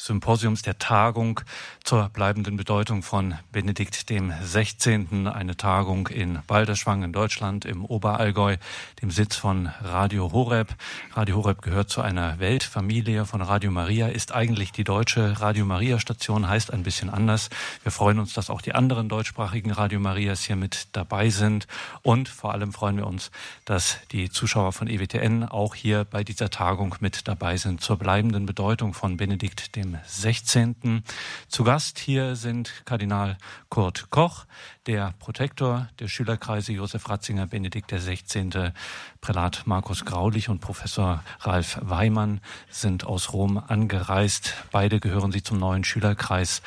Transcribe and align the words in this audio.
Symposiums 0.00 0.62
der 0.62 0.78
Tagung 0.78 1.42
zur 1.84 2.08
bleibenden 2.08 2.56
Bedeutung 2.56 3.02
von 3.02 3.34
Benedikt 3.52 4.08
dem 4.08 4.32
16. 4.42 5.26
Eine 5.26 5.58
Tagung 5.58 6.08
in 6.08 6.38
Balderschwang 6.46 7.02
in 7.02 7.12
Deutschland 7.12 7.66
im 7.66 7.84
Oberallgäu, 7.84 8.56
dem 9.02 9.10
Sitz 9.10 9.36
von 9.36 9.66
Radio 9.82 10.32
Horeb. 10.32 10.74
Radio 11.12 11.36
Horeb 11.36 11.60
gehört 11.60 11.90
zu 11.90 12.00
einer 12.00 12.38
Weltfamilie 12.38 13.26
von 13.26 13.42
Radio 13.42 13.70
Maria, 13.70 14.08
ist 14.08 14.32
eigentlich 14.32 14.72
die 14.72 14.84
deutsche 14.84 15.38
Radio 15.38 15.66
Maria 15.66 15.98
Station, 16.00 16.48
heißt 16.48 16.72
ein 16.72 16.82
bisschen 16.82 17.10
anders. 17.10 17.50
Wir 17.82 17.92
freuen 17.92 18.20
uns, 18.20 18.32
dass 18.32 18.48
auch 18.48 18.62
die 18.62 18.74
anderen 18.74 19.10
deutschsprachigen 19.10 19.70
Radio 19.70 20.00
Marias 20.00 20.44
hier 20.44 20.56
mit 20.56 20.88
dabei 20.92 21.28
sind 21.28 21.66
und 22.00 22.30
vor 22.30 22.54
allem 22.54 22.72
freuen 22.72 22.96
wir 22.96 23.06
uns, 23.06 23.30
dass 23.66 23.98
die 24.12 24.30
Zuschauer 24.30 24.72
von 24.72 24.88
EWTN 24.88 25.44
auch 25.44 25.74
hier 25.74 26.06
bei 26.06 26.24
dieser 26.24 26.48
Tagung 26.48 26.94
mit 27.00 27.28
dabei 27.28 27.58
sind 27.58 27.82
zur 27.82 27.98
bleibenden 27.98 28.46
Bedeutung 28.46 28.94
von 28.94 29.18
Benedikt 29.18 29.76
dem 29.76 29.89
16. 30.06 31.02
Zu 31.48 31.64
Gast 31.64 31.98
hier 31.98 32.36
sind 32.36 32.82
Kardinal 32.84 33.38
Kurt 33.68 34.10
Koch, 34.10 34.44
der 34.86 35.14
Protektor 35.18 35.88
der 35.98 36.08
Schülerkreise 36.08 36.72
Josef 36.72 37.08
Ratzinger, 37.08 37.46
Benedikt 37.46 37.90
XVI., 37.90 38.72
Prälat 39.20 39.62
Markus 39.66 40.04
Graulich 40.04 40.48
und 40.48 40.60
Professor 40.60 41.22
Ralf 41.40 41.78
Weimann 41.80 42.40
sind 42.70 43.04
aus 43.04 43.32
Rom 43.32 43.58
angereist. 43.58 44.54
Beide 44.70 45.00
gehören 45.00 45.32
sie 45.32 45.42
zum 45.42 45.58
neuen 45.58 45.84
Schülerkreis 45.84 46.62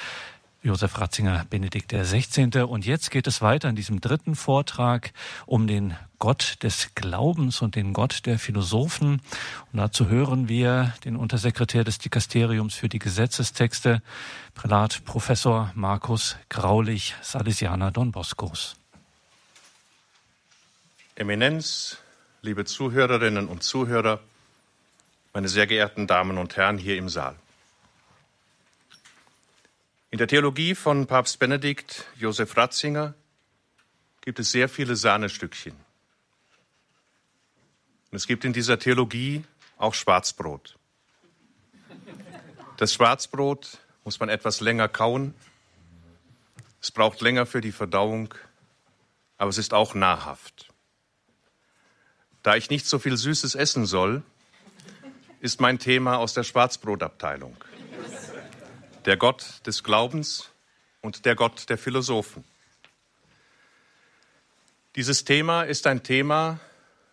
Josef 0.63 0.98
Ratzinger, 0.98 1.45
Benedikt 1.49 1.91
XVI. 1.91 2.62
Und 2.62 2.85
jetzt 2.85 3.12
geht 3.12 3.27
es 3.27 3.41
weiter 3.41 3.67
in 3.67 3.76
diesem 3.76 3.99
dritten 3.99 4.34
Vortrag 4.34 5.12
um 5.45 5.67
den 5.67 5.98
Gott 6.20 6.63
des 6.63 6.95
Glaubens 6.95 7.62
und 7.62 7.76
den 7.76 7.91
Gott 7.91 8.26
der 8.26 8.39
Philosophen. 8.39 9.22
Und 9.73 9.80
dazu 9.80 10.08
hören 10.08 10.48
wir 10.48 10.94
den 11.03 11.17
Untersekretär 11.17 11.84
des 11.84 11.98
Dikasteriums 11.98 12.76
für 12.76 12.88
die 12.88 12.99
Gesetzestexte, 12.99 14.02
Prälat 14.53 15.03
Professor 15.03 15.70
Markus 15.76 16.38
Graulich, 16.47 17.14
Salesianer 17.22 17.92
Don 17.92 18.14
Boscos. 18.14 18.77
Eminenz, 21.16 21.98
liebe 22.42 22.64
Zuhörerinnen 22.64 23.50
und 23.50 23.64
Zuhörer, 23.64 24.22
meine 25.33 25.50
sehr 25.50 25.67
geehrten 25.67 26.08
Damen 26.08 26.38
und 26.38 26.55
Herren 26.55 26.77
hier 26.77 26.98
im 26.98 27.09
Saal. 27.09 27.36
In 30.14 30.19
der 30.19 30.28
Theologie 30.28 30.75
von 30.75 31.08
Papst 31.08 31.39
Benedikt 31.39 32.06
Josef 32.19 32.56
Ratzinger 32.56 33.16
gibt 34.22 34.38
es 34.38 34.52
sehr 34.52 34.70
viele 34.70 34.95
Sahnestückchen. 34.95 35.73
Und 38.11 38.16
es 38.16 38.28
gibt 38.28 38.45
in 38.45 38.53
dieser 38.53 38.78
Theologie 38.78 39.44
auch 39.75 39.95
Schwarzbrot. 39.95 40.78
Das 42.78 42.94
Schwarzbrot 42.94 43.80
muss 44.03 44.20
man 44.20 44.30
etwas 44.30 44.61
länger 44.61 44.88
kauen. 44.88 45.33
Es 46.80 46.92
braucht 46.92 47.22
länger 47.22 47.48
für 47.48 47.61
die 47.61 47.72
Verdauung, 47.72 48.36
aber 49.39 49.50
es 49.50 49.58
ist 49.58 49.73
auch 49.73 49.95
nahrhaft. 49.95 50.72
Da 52.44 52.55
ich 52.55 52.70
nicht 52.70 52.86
so 52.86 53.00
viel 53.00 53.17
Süßes 53.17 53.55
essen 53.55 53.88
soll, 53.88 54.22
ist 55.39 55.59
mein 55.59 55.80
Thema 55.80 56.20
aus 56.20 56.36
der 56.36 56.44
Schwarzbrotabteilung 56.44 57.58
der 59.05 59.17
Gott 59.17 59.61
des 59.65 59.83
Glaubens 59.83 60.49
und 61.01 61.25
der 61.25 61.35
Gott 61.35 61.69
der 61.69 61.77
Philosophen. 61.77 62.43
Dieses 64.95 65.25
Thema 65.25 65.63
ist 65.63 65.87
ein 65.87 66.03
Thema, 66.03 66.59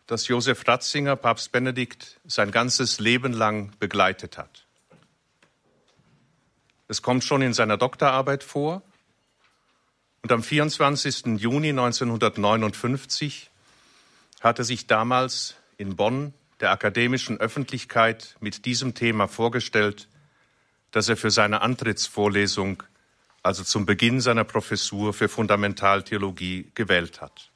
das 0.06 0.28
Josef 0.28 0.66
Ratzinger, 0.66 1.16
Papst 1.16 1.52
Benedikt, 1.52 2.20
sein 2.27 2.50
ganzes 2.50 3.00
Leben 3.00 3.33
lang 3.33 3.72
begleitet 3.78 4.38
hat. 4.38 4.66
Es 6.88 7.02
kommt 7.02 7.24
schon 7.24 7.42
in 7.42 7.55
seiner 7.55 7.77
Doktorarbeit 7.77 8.42
vor 8.44 8.83
und 10.22 10.33
am 10.33 10.42
24. 10.42 11.38
Juni 11.38 11.70
1959 11.70 13.50
hat 14.40 14.58
er 14.58 14.64
sich 14.64 14.86
damals 14.86 15.55
in 15.79 15.96
Bonn 15.96 16.34
der 16.61 16.73
akademischen 16.73 17.39
Öffentlichkeit 17.39 18.36
mit 18.40 18.67
diesem 18.67 18.95
Thema 18.95 19.29
vorgestellt 19.29 20.08
das 20.90 21.08
er 21.08 21.17
für 21.17 21.30
seine 21.30 21.62
Antrittsvorlesung, 21.62 22.83
also 23.42 23.64
zum 23.64 23.86
Beginn 23.86 24.20
seiner 24.20 24.45
Professur 24.45 25.12
für 25.14 25.28
Fundamentaltheologie, 25.28 26.70
gewählt 26.74 27.20
hat. 27.20 27.51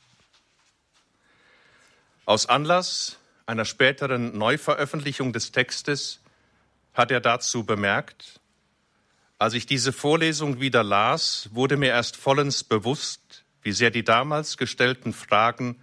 Aus 2.26 2.48
Anlass 2.48 3.18
einer 3.46 3.64
späteren 3.64 4.36
Neuveröffentlichung 4.38 5.32
des 5.32 5.52
Textes 5.52 6.20
hat 6.94 7.10
er 7.10 7.20
dazu 7.20 7.64
bemerkt, 7.64 8.40
als 9.38 9.54
ich 9.54 9.66
diese 9.66 9.92
Vorlesung 9.92 10.60
wieder 10.60 10.82
las, 10.82 11.50
wurde 11.52 11.76
mir 11.76 11.88
erst 11.88 12.16
vollends 12.16 12.64
bewusst, 12.64 13.44
wie 13.62 13.72
sehr 13.72 13.90
die 13.90 14.04
damals 14.04 14.56
gestellten 14.56 15.12
Fragen 15.12 15.80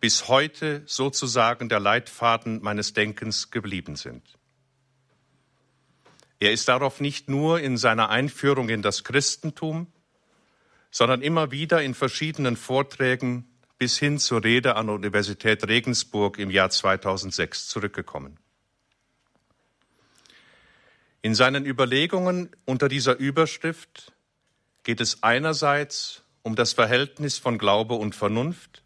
bis 0.00 0.28
heute 0.28 0.82
sozusagen 0.86 1.68
der 1.68 1.80
Leitfaden 1.80 2.62
meines 2.62 2.92
Denkens 2.92 3.50
geblieben 3.50 3.96
sind. 3.96 4.22
Er 6.42 6.50
ist 6.50 6.66
darauf 6.66 7.00
nicht 7.00 7.28
nur 7.28 7.60
in 7.60 7.76
seiner 7.76 8.08
Einführung 8.10 8.68
in 8.68 8.82
das 8.82 9.04
Christentum, 9.04 9.86
sondern 10.90 11.22
immer 11.22 11.52
wieder 11.52 11.80
in 11.84 11.94
verschiedenen 11.94 12.56
Vorträgen 12.56 13.46
bis 13.78 13.96
hin 13.96 14.18
zur 14.18 14.42
Rede 14.42 14.74
an 14.74 14.88
der 14.88 14.96
Universität 14.96 15.68
Regensburg 15.68 16.40
im 16.40 16.50
Jahr 16.50 16.68
2006 16.68 17.68
zurückgekommen. 17.68 18.40
In 21.20 21.36
seinen 21.36 21.64
Überlegungen 21.64 22.50
unter 22.64 22.88
dieser 22.88 23.16
Überschrift 23.18 24.12
geht 24.82 25.00
es 25.00 25.22
einerseits 25.22 26.24
um 26.42 26.56
das 26.56 26.72
Verhältnis 26.72 27.38
von 27.38 27.56
Glaube 27.56 27.94
und 27.94 28.16
Vernunft, 28.16 28.82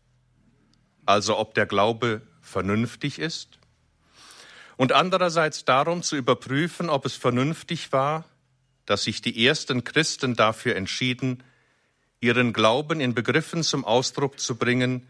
also 1.06 1.38
ob 1.38 1.54
der 1.54 1.64
Glaube 1.64 2.20
vernünftig 2.42 3.18
ist, 3.18 3.58
und 4.76 4.92
andererseits 4.92 5.64
darum 5.64 6.02
zu 6.02 6.16
überprüfen, 6.16 6.90
ob 6.90 7.06
es 7.06 7.16
vernünftig 7.16 7.92
war, 7.92 8.24
dass 8.84 9.04
sich 9.04 9.22
die 9.22 9.46
ersten 9.46 9.84
Christen 9.84 10.36
dafür 10.36 10.76
entschieden, 10.76 11.42
ihren 12.20 12.52
Glauben 12.52 13.00
in 13.00 13.14
Begriffen 13.14 13.62
zum 13.62 13.84
Ausdruck 13.84 14.38
zu 14.38 14.56
bringen, 14.56 15.06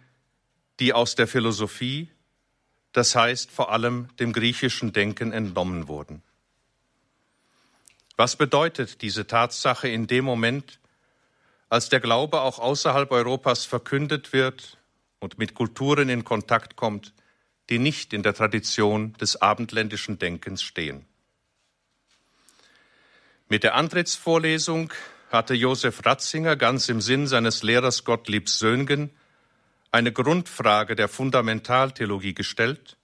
die 0.80 0.92
aus 0.92 1.14
der 1.14 1.26
Philosophie, 1.26 2.08
das 2.92 3.14
heißt 3.14 3.50
vor 3.50 3.72
allem 3.72 4.08
dem 4.18 4.32
griechischen 4.32 4.92
Denken 4.92 5.32
entnommen 5.32 5.88
wurden. 5.88 6.22
Was 8.16 8.36
bedeutet 8.36 9.02
diese 9.02 9.26
Tatsache 9.26 9.88
in 9.88 10.06
dem 10.06 10.24
Moment, 10.24 10.80
als 11.68 11.88
der 11.88 12.00
Glaube 12.00 12.40
auch 12.40 12.58
außerhalb 12.58 13.10
Europas 13.10 13.64
verkündet 13.66 14.32
wird 14.32 14.78
und 15.18 15.38
mit 15.38 15.54
Kulturen 15.54 16.08
in 16.08 16.24
Kontakt 16.24 16.76
kommt, 16.76 17.12
die 17.70 17.78
nicht 17.78 18.12
in 18.12 18.22
der 18.22 18.34
Tradition 18.34 19.12
des 19.14 19.40
abendländischen 19.40 20.18
Denkens 20.18 20.62
stehen. 20.62 21.04
Mit 23.48 23.62
der 23.62 23.74
Antrittsvorlesung 23.74 24.92
hatte 25.30 25.54
Josef 25.54 26.04
Ratzinger 26.04 26.56
ganz 26.56 26.88
im 26.88 27.00
Sinn 27.00 27.26
seines 27.26 27.62
Lehrers 27.62 28.04
Gottlieb 28.04 28.48
Söhngen 28.48 29.10
eine 29.90 30.12
Grundfrage 30.12 30.94
der 30.94 31.08
Fundamentaltheologie 31.08 32.34
gestellt 32.34 32.96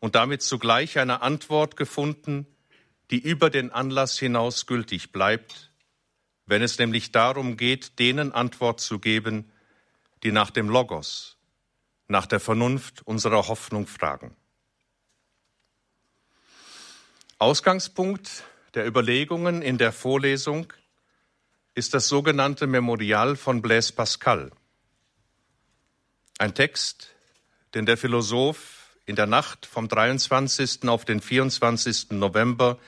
und 0.00 0.14
damit 0.14 0.42
zugleich 0.42 0.98
eine 0.98 1.22
Antwort 1.22 1.76
gefunden, 1.76 2.46
die 3.10 3.18
über 3.18 3.48
den 3.48 3.70
Anlass 3.70 4.18
hinaus 4.18 4.66
gültig 4.66 5.12
bleibt, 5.12 5.70
wenn 6.46 6.62
es 6.62 6.78
nämlich 6.78 7.10
darum 7.10 7.56
geht, 7.56 7.98
denen 7.98 8.32
Antwort 8.32 8.80
zu 8.80 8.98
geben, 8.98 9.50
die 10.22 10.32
nach 10.32 10.50
dem 10.50 10.68
Logos, 10.68 11.37
nach 12.08 12.26
der 12.26 12.40
Vernunft 12.40 13.02
unserer 13.06 13.48
Hoffnung 13.48 13.86
fragen. 13.86 14.34
Ausgangspunkt 17.38 18.44
der 18.74 18.86
Überlegungen 18.86 19.62
in 19.62 19.78
der 19.78 19.92
Vorlesung 19.92 20.72
ist 21.74 21.94
das 21.94 22.08
sogenannte 22.08 22.66
Memorial 22.66 23.36
von 23.36 23.62
Blaise 23.62 23.92
Pascal. 23.92 24.50
Ein 26.38 26.54
Text, 26.54 27.14
den 27.74 27.86
der 27.86 27.96
Philosoph 27.96 28.96
in 29.06 29.16
der 29.16 29.26
Nacht 29.26 29.66
vom 29.66 29.88
23. 29.88 30.88
auf 30.88 31.04
den 31.04 31.20
24. 31.20 32.10
November 32.10 32.78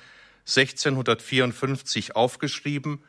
1654 0.47 2.17
aufgeschrieben 2.17 3.05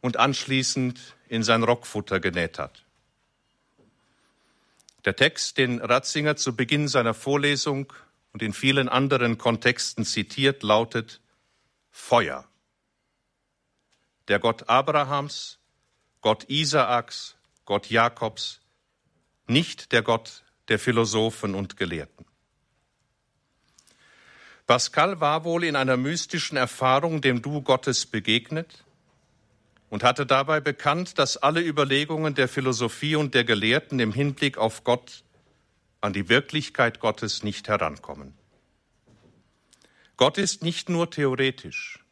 und 0.00 0.16
anschließend 0.16 1.16
in 1.28 1.42
sein 1.42 1.62
Rockfutter 1.62 2.20
genäht 2.20 2.58
hat. 2.58 2.85
Der 5.06 5.14
Text, 5.14 5.56
den 5.56 5.80
Ratzinger 5.80 6.34
zu 6.36 6.56
Beginn 6.56 6.88
seiner 6.88 7.14
Vorlesung 7.14 7.92
und 8.32 8.42
in 8.42 8.52
vielen 8.52 8.88
anderen 8.88 9.38
Kontexten 9.38 10.04
zitiert, 10.04 10.64
lautet 10.64 11.20
Feuer. 11.92 12.44
Der 14.26 14.40
Gott 14.40 14.68
Abrahams, 14.68 15.60
Gott 16.20 16.50
Isaaks, 16.50 17.36
Gott 17.64 17.88
Jakobs, 17.88 18.60
nicht 19.46 19.92
der 19.92 20.02
Gott 20.02 20.42
der 20.66 20.80
Philosophen 20.80 21.54
und 21.54 21.76
Gelehrten. 21.76 22.26
Pascal 24.66 25.20
war 25.20 25.44
wohl 25.44 25.62
in 25.62 25.76
einer 25.76 25.96
mystischen 25.96 26.58
Erfahrung 26.58 27.20
dem 27.20 27.42
Du 27.42 27.62
Gottes 27.62 28.06
begegnet 28.06 28.84
und 29.88 30.02
hatte 30.02 30.26
dabei 30.26 30.60
bekannt, 30.60 31.18
dass 31.18 31.36
alle 31.36 31.60
Überlegungen 31.60 32.34
der 32.34 32.48
Philosophie 32.48 33.16
und 33.16 33.34
der 33.34 33.44
Gelehrten 33.44 34.00
im 34.00 34.12
Hinblick 34.12 34.58
auf 34.58 34.84
Gott 34.84 35.24
an 36.00 36.12
die 36.12 36.28
Wirklichkeit 36.28 37.00
Gottes 37.00 37.42
nicht 37.42 37.68
herankommen. 37.68 38.34
Gott 40.16 40.38
ist 40.38 40.62
nicht 40.62 40.88
nur 40.88 41.10
theoretisch. 41.10 42.04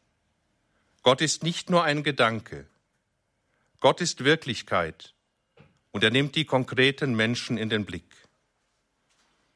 Gott 1.01 1.21
ist 1.21 1.43
nicht 1.43 1.69
nur 1.69 1.83
ein 1.83 2.03
Gedanke. 2.03 2.67
Gott 3.79 4.01
ist 4.01 4.23
Wirklichkeit 4.23 5.13
und 5.91 6.03
er 6.03 6.11
nimmt 6.11 6.35
die 6.35 6.45
konkreten 6.45 7.15
Menschen 7.15 7.57
in 7.57 7.69
den 7.69 7.85
Blick. 7.85 8.05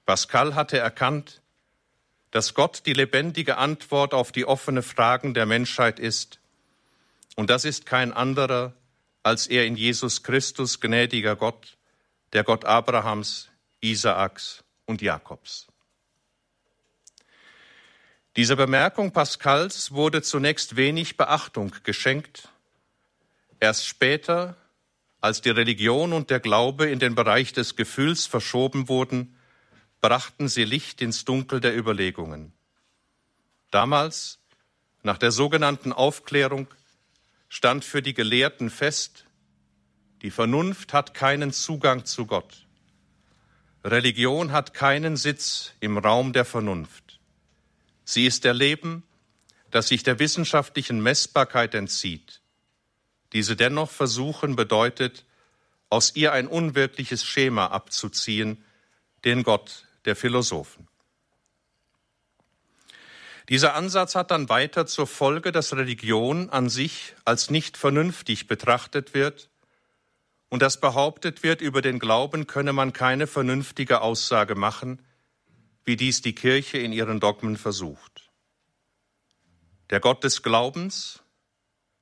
Pascal 0.05 0.55
hatte 0.55 0.77
erkannt, 0.77 1.41
dass 2.31 2.53
Gott 2.53 2.83
die 2.85 2.93
lebendige 2.93 3.57
Antwort 3.57 4.13
auf 4.13 4.31
die 4.31 4.45
offene 4.45 4.83
Fragen 4.83 5.33
der 5.33 5.45
Menschheit 5.45 5.99
ist. 5.99 6.39
Und 7.39 7.49
das 7.49 7.63
ist 7.63 7.85
kein 7.85 8.11
anderer 8.11 8.73
als 9.23 9.47
er 9.47 9.65
in 9.65 9.77
Jesus 9.77 10.23
Christus 10.23 10.81
gnädiger 10.81 11.37
Gott, 11.37 11.77
der 12.33 12.43
Gott 12.43 12.65
Abrahams, 12.65 13.47
Isaaks 13.79 14.65
und 14.85 15.01
Jakobs. 15.01 15.67
Dieser 18.35 18.57
Bemerkung 18.57 19.13
Pascals 19.13 19.93
wurde 19.93 20.21
zunächst 20.21 20.75
wenig 20.75 21.15
Beachtung 21.15 21.73
geschenkt. 21.83 22.49
Erst 23.61 23.87
später, 23.87 24.57
als 25.21 25.39
die 25.39 25.51
Religion 25.51 26.11
und 26.11 26.31
der 26.31 26.41
Glaube 26.41 26.89
in 26.89 26.99
den 26.99 27.15
Bereich 27.15 27.53
des 27.53 27.77
Gefühls 27.77 28.27
verschoben 28.27 28.89
wurden, 28.89 29.33
brachten 30.01 30.49
sie 30.49 30.65
Licht 30.65 31.01
ins 31.01 31.23
Dunkel 31.23 31.61
der 31.61 31.73
Überlegungen. 31.73 32.51
Damals, 33.71 34.39
nach 35.03 35.17
der 35.17 35.31
sogenannten 35.31 35.93
Aufklärung, 35.93 36.67
stand 37.49 37.83
für 37.83 38.01
die 38.01 38.13
Gelehrten 38.13 38.69
fest, 38.69 39.25
die 40.21 40.31
Vernunft 40.31 40.93
hat 40.93 41.13
keinen 41.13 41.51
Zugang 41.51 42.05
zu 42.05 42.25
Gott. 42.25 42.67
Religion 43.83 44.51
hat 44.51 44.73
keinen 44.73 45.17
Sitz 45.17 45.73
im 45.79 45.97
Raum 45.97 46.33
der 46.33 46.45
Vernunft. 46.45 47.19
Sie 48.03 48.25
ist 48.25 48.43
Erleben, 48.43 49.03
das 49.71 49.87
sich 49.87 50.03
der 50.03 50.19
wissenschaftlichen 50.19 51.01
Messbarkeit 51.01 51.73
entzieht. 51.73 52.41
Diese 53.31 53.55
dennoch 53.55 53.89
versuchen 53.89 54.55
bedeutet, 54.55 55.25
aus 55.89 56.15
ihr 56.15 56.33
ein 56.33 56.47
unwirkliches 56.47 57.23
Schema 57.23 57.67
abzuziehen, 57.67 58.63
den 59.23 59.43
Gott 59.43 59.85
der 60.05 60.15
Philosophen. 60.15 60.88
Dieser 63.49 63.73
Ansatz 63.73 64.13
hat 64.13 64.29
dann 64.29 64.47
weiter 64.47 64.85
zur 64.85 65.07
Folge, 65.07 65.51
dass 65.51 65.75
Religion 65.75 66.51
an 66.51 66.69
sich 66.69 67.15
als 67.25 67.49
nicht 67.49 67.77
vernünftig 67.77 68.47
betrachtet 68.47 69.15
wird 69.15 69.49
und 70.49 70.61
dass 70.61 70.79
behauptet 70.79 71.41
wird, 71.41 71.59
über 71.59 71.81
den 71.81 71.97
Glauben 71.97 72.45
könne 72.45 72.73
man 72.73 72.93
keine 72.93 73.25
vernünftige 73.25 74.01
Aussage 74.01 74.53
machen, 74.53 75.01
wie 75.83 75.95
dies 75.95 76.21
die 76.21 76.35
Kirche 76.35 76.77
in 76.77 76.93
ihren 76.93 77.19
Dogmen 77.19 77.57
versucht. 77.57 78.29
Der 79.89 79.99
Gott 79.99 80.23
des 80.23 80.43
Glaubens, 80.43 81.23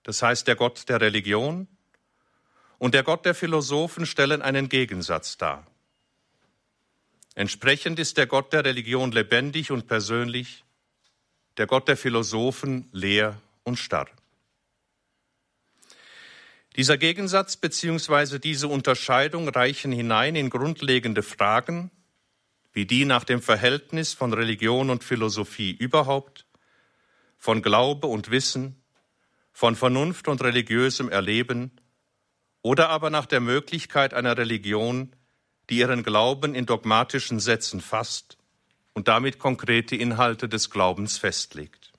das 0.03 0.21
heißt 0.21 0.47
der 0.47 0.57
Gott 0.57 0.89
der 0.89 0.99
Religion, 0.99 1.69
und 2.77 2.94
der 2.94 3.03
Gott 3.03 3.25
der 3.25 3.33
Philosophen 3.33 4.05
stellen 4.05 4.41
einen 4.41 4.67
Gegensatz 4.67 5.38
dar. 5.38 5.65
Entsprechend 7.35 7.99
ist 7.99 8.17
der 8.17 8.27
Gott 8.27 8.51
der 8.51 8.65
Religion 8.65 9.13
lebendig 9.13 9.71
und 9.71 9.88
persönlich, 9.88 10.65
der 11.57 11.68
Gott 11.68 11.88
der 11.88 11.98
Philosophen 11.98 12.88
leer 12.92 13.42
und 13.63 13.77
starr. 13.77 14.07
Dieser 16.75 16.98
Gegensatz 16.98 17.57
bzw. 17.57 18.38
diese 18.38 18.68
Unterscheidung 18.68 19.50
reichen 19.50 19.92
hinein 19.92 20.36
in 20.36 20.51
grundlegende 20.51 21.24
Fragen, 21.24 21.89
wie 22.71 22.86
die 22.86 23.06
nach 23.06 23.24
dem 23.24 23.42
Verhältnis 23.42 24.13
von 24.13 24.33
Religion 24.33 24.92
und 24.92 25.04
Philosophie 25.04 25.71
überhaupt, 25.71 26.45
von 27.39 27.63
Glaube 27.63 28.06
und 28.06 28.30
Wissen, 28.30 28.80
von 29.51 29.75
Vernunft 29.75 30.27
und 30.27 30.44
religiösem 30.44 31.09
Erleben 31.09 31.71
oder 32.62 32.89
aber 32.89 33.09
nach 33.09 33.25
der 33.25 33.39
Möglichkeit 33.39 34.13
einer 34.13 34.38
Religion, 34.38 35.15
die 35.71 35.80
ihren 35.80 36.04
Glauben 36.04 36.54
in 36.54 36.68
dogmatischen 36.68 37.39
Sätzen 37.39 37.81
fasst 37.81 38.36
und 38.97 39.07
damit 39.07 39.38
konkrete 39.38 39.95
Inhalte 39.95 40.49
des 40.49 40.71
Glaubens 40.71 41.19
festlegt. 41.19 41.91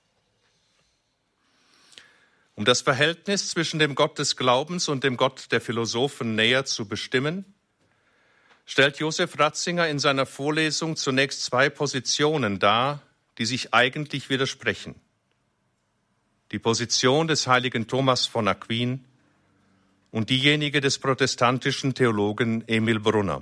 Um 2.55 2.65
das 2.65 2.81
Verhältnis 2.81 3.47
zwischen 3.47 3.79
dem 3.79 3.95
Gott 3.95 4.19
des 4.19 4.35
Glaubens 4.35 4.89
und 4.89 5.05
dem 5.05 5.15
Gott 5.15 5.49
der 5.53 5.61
Philosophen 5.61 6.35
näher 6.35 6.65
zu 6.65 6.89
bestimmen, 6.89 7.45
stellt 8.65 8.97
Josef 8.97 9.39
Ratzinger 9.39 9.87
in 9.87 9.97
seiner 9.97 10.25
Vorlesung 10.25 10.97
zunächst 10.97 11.45
zwei 11.45 11.69
Positionen 11.69 12.59
dar, 12.59 13.01
die 13.37 13.45
sich 13.45 13.73
eigentlich 13.73 14.29
widersprechen. 14.29 14.95
Die 16.51 16.59
Position 16.59 17.29
des 17.29 17.47
heiligen 17.47 17.87
Thomas 17.87 18.25
von 18.25 18.45
Aquin 18.49 19.05
und 20.11 20.29
diejenige 20.29 20.81
des 20.81 20.99
protestantischen 20.99 21.93
Theologen 21.93 22.67
Emil 22.67 22.99
Brunner. 22.99 23.41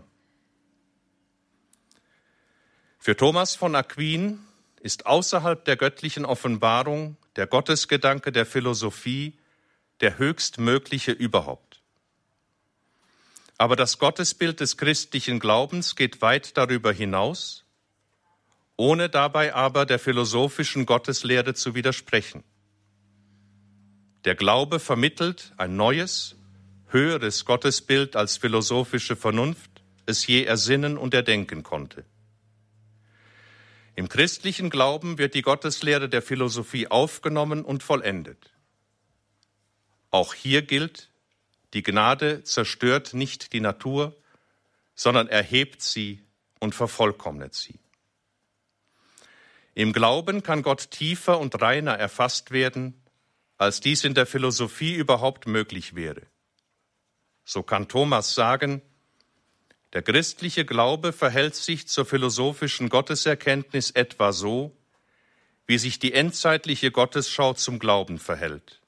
Für 3.07 3.15
Thomas 3.15 3.55
von 3.55 3.73
Aquin 3.73 4.39
ist 4.81 5.05
außerhalb 5.05 5.63
der 5.63 5.77
göttlichen 5.77 6.25
Offenbarung 6.25 7.15
der 7.37 7.47
Gottesgedanke 7.47 8.33
der 8.33 8.45
Philosophie 8.45 9.39
der 10.01 10.17
höchstmögliche 10.17 11.13
überhaupt. 11.13 11.81
Aber 13.57 13.77
das 13.77 13.97
Gottesbild 13.97 14.59
des 14.59 14.75
christlichen 14.75 15.39
Glaubens 15.39 15.95
geht 15.95 16.21
weit 16.21 16.57
darüber 16.57 16.91
hinaus, 16.91 17.63
ohne 18.75 19.07
dabei 19.07 19.55
aber 19.55 19.85
der 19.85 19.99
philosophischen 19.99 20.85
Gotteslehre 20.85 21.53
zu 21.53 21.75
widersprechen. 21.75 22.43
Der 24.25 24.35
Glaube 24.35 24.81
vermittelt 24.81 25.53
ein 25.55 25.77
neues, 25.77 26.35
höheres 26.87 27.45
Gottesbild 27.45 28.17
als 28.17 28.35
philosophische 28.35 29.15
Vernunft 29.15 29.71
es 30.05 30.27
je 30.27 30.43
ersinnen 30.43 30.97
und 30.97 31.13
erdenken 31.13 31.63
konnte. 31.63 32.03
Im 33.97 34.09
christlichen 34.09 34.69
Glauben 34.69 35.17
wird 35.17 35.33
die 35.33 35.41
Gotteslehre 35.41 36.07
der 36.07 36.21
Philosophie 36.21 36.87
aufgenommen 36.87 37.65
und 37.65 37.81
vollendet. 37.81 38.53
Auch 40.11 40.35
hier 40.35 40.61
gilt, 40.61 41.09
die 41.73 41.81
Gnade 41.81 42.43
zerstört 42.43 43.15
nicht 43.15 43.53
die 43.53 43.59
Natur, 43.59 44.15
sondern 44.93 45.27
erhebt 45.27 45.81
sie 45.81 46.21
und 46.59 46.75
vervollkommnet 46.75 47.55
sie. 47.55 47.79
Im 49.73 49.93
Glauben 49.93 50.43
kann 50.43 50.61
Gott 50.61 50.91
tiefer 50.91 51.39
und 51.39 51.59
reiner 51.59 51.93
erfasst 51.93 52.51
werden, 52.51 53.01
als 53.57 53.79
dies 53.79 54.03
in 54.03 54.13
der 54.13 54.27
Philosophie 54.27 54.93
überhaupt 54.93 55.47
möglich 55.47 55.95
wäre. 55.95 56.21
So 57.45 57.63
kann 57.63 57.87
Thomas 57.87 58.35
sagen, 58.35 58.83
der 59.97 60.03
christliche 60.03 60.63
Glaube 60.63 61.11
verhält 61.11 61.55
sich 61.55 61.87
zur 61.87 62.05
philosophischen 62.05 62.87
Gotteserkenntnis 62.87 63.89
etwa 63.89 64.31
so, 64.31 64.77
wie 65.65 65.79
sich 65.79 65.97
die 65.97 66.13
endzeitliche 66.13 66.91
Gottesschau 66.91 67.55
zum 67.55 67.79
Glauben 67.79 68.19
verhält. 68.19 68.79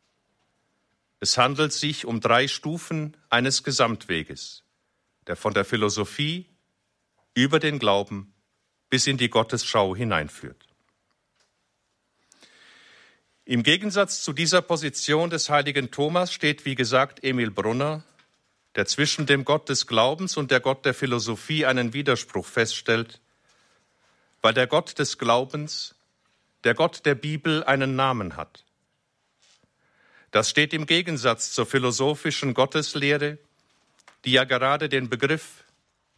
Es 1.19 1.35
handelt 1.35 1.73
sich 1.73 2.05
um 2.05 2.21
drei 2.21 2.47
Stufen 2.47 3.17
eines 3.27 3.63
Gesamtweges, 3.63 4.61
der 5.25 5.35
von 5.35 5.55
der 5.55 5.65
Philosophie 5.65 6.45
über 7.33 7.59
den 7.59 7.79
Glauben 7.79 8.31
bis 8.91 9.07
in 9.07 9.17
die 9.17 9.31
Gottesschau 9.31 9.95
hineinführt. 9.95 10.67
Im 13.45 13.63
Gegensatz 13.63 14.21
zu 14.21 14.31
dieser 14.31 14.61
Position 14.61 15.31
des 15.31 15.49
heiligen 15.49 15.89
Thomas 15.89 16.31
steht, 16.31 16.65
wie 16.65 16.75
gesagt, 16.75 17.23
Emil 17.23 17.49
Brunner, 17.49 18.03
der 18.75 18.85
zwischen 18.85 19.25
dem 19.25 19.45
Gott 19.45 19.69
des 19.69 19.87
Glaubens 19.87 20.37
und 20.37 20.51
der 20.51 20.59
Gott 20.59 20.85
der 20.85 20.93
Philosophie 20.93 21.65
einen 21.65 21.93
Widerspruch 21.93 22.45
feststellt, 22.45 23.19
weil 24.41 24.53
der 24.53 24.67
Gott 24.67 24.99
des 24.99 25.17
Glaubens, 25.17 25.95
der 26.63 26.75
Gott 26.75 27.05
der 27.05 27.15
Bibel 27.15 27.63
einen 27.63 27.95
Namen 27.95 28.35
hat. 28.35 28.63
Das 30.31 30.49
steht 30.49 30.73
im 30.73 30.85
Gegensatz 30.85 31.51
zur 31.51 31.65
philosophischen 31.65 32.53
Gotteslehre, 32.53 33.39
die 34.25 34.33
ja 34.33 34.43
gerade 34.43 34.87
den 34.87 35.09
Begriff, 35.09 35.63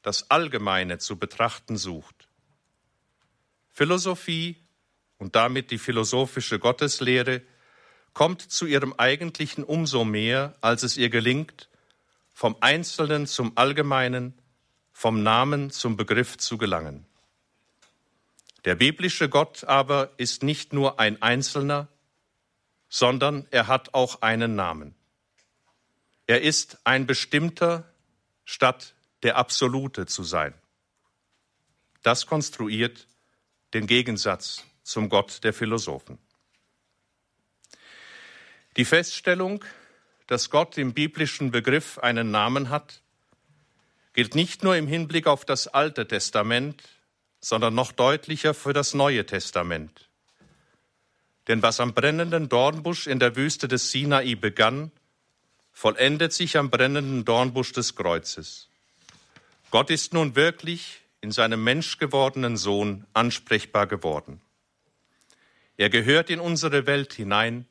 das 0.02 0.30
Allgemeine 0.30 0.98
zu 0.98 1.16
betrachten 1.18 1.78
sucht. 1.78 2.28
Philosophie 3.70 4.58
und 5.18 5.36
damit 5.36 5.72
die 5.72 5.78
philosophische 5.78 6.60
Gotteslehre 6.60 7.42
kommt 8.14 8.42
zu 8.42 8.66
ihrem 8.66 8.94
eigentlichen 8.94 9.64
umso 9.64 10.04
mehr, 10.04 10.56
als 10.60 10.84
es 10.84 10.98
ihr 10.98 11.10
gelingt, 11.10 11.70
vom 12.42 12.58
Einzelnen 12.60 13.28
zum 13.28 13.56
Allgemeinen, 13.56 14.34
vom 14.94 15.22
Namen 15.22 15.70
zum 15.70 15.96
Begriff 15.96 16.40
zu 16.40 16.58
gelangen. 16.58 17.06
Der 18.66 18.74
biblische 18.74 19.30
Gott 19.30 19.64
aber 19.66 20.10
ist 20.18 20.42
nicht 20.42 20.74
nur 20.74 21.00
ein 21.00 21.22
Einzelner, 21.22 21.88
sondern 22.90 23.46
er 23.52 23.68
hat 23.68 23.94
auch 23.94 24.24
einen 24.24 24.56
Namen. 24.56 24.96
Er 26.26 26.42
ist 26.42 26.80
ein 26.84 27.06
bestimmter, 27.06 27.88
statt 28.44 28.96
der 29.22 29.38
Absolute 29.38 30.08
zu 30.08 30.24
sein. 30.24 30.56
Das 32.02 32.26
konstruiert 32.26 33.06
den 33.76 33.86
Gegensatz 33.86 34.64
zum 34.82 35.10
Gott 35.10 35.44
der 35.44 35.54
Philosophen. 35.54 36.18
Die 38.78 38.86
Feststellung, 38.86 39.64
dass 40.32 40.50
Gott 40.50 40.78
im 40.78 40.94
biblischen 40.94 41.52
Begriff 41.52 41.98
einen 41.98 42.32
Namen 42.32 42.70
hat, 42.70 43.02
gilt 44.14 44.34
nicht 44.34 44.64
nur 44.64 44.78
im 44.78 44.88
Hinblick 44.88 45.28
auf 45.28 45.44
das 45.44 45.68
Alte 45.68 46.08
Testament, 46.08 46.82
sondern 47.42 47.76
noch 47.76 47.92
deutlicher 47.92 48.54
für 48.54 48.72
das 48.72 48.94
Neue 48.94 49.26
Testament. 49.26 50.08
Denn 51.50 51.62
was 51.62 51.82
am 51.82 51.94
brennenden 51.94 52.48
Dornbusch 52.48 53.08
in 53.08 53.20
der 53.20 53.36
Wüste 53.36 53.68
des 53.68 53.92
Sinai 53.92 54.36
begann, 54.36 54.94
vollendet 55.74 56.32
sich 56.32 56.58
am 56.58 56.70
brennenden 56.70 57.26
Dornbusch 57.26 57.74
des 57.74 57.98
Kreuzes. 57.98 58.70
Gott 59.70 59.90
ist 59.90 60.14
nun 60.14 60.38
wirklich 60.38 61.02
in 61.20 61.34
seinem 61.34 61.62
menschgewordenen 61.62 62.56
Sohn 62.56 63.06
ansprechbar 63.14 63.86
geworden. 63.86 64.40
Er 65.76 65.90
gehört 65.90 66.30
in 66.30 66.40
unsere 66.40 66.86
Welt 66.86 67.12
hinein, 67.12 67.66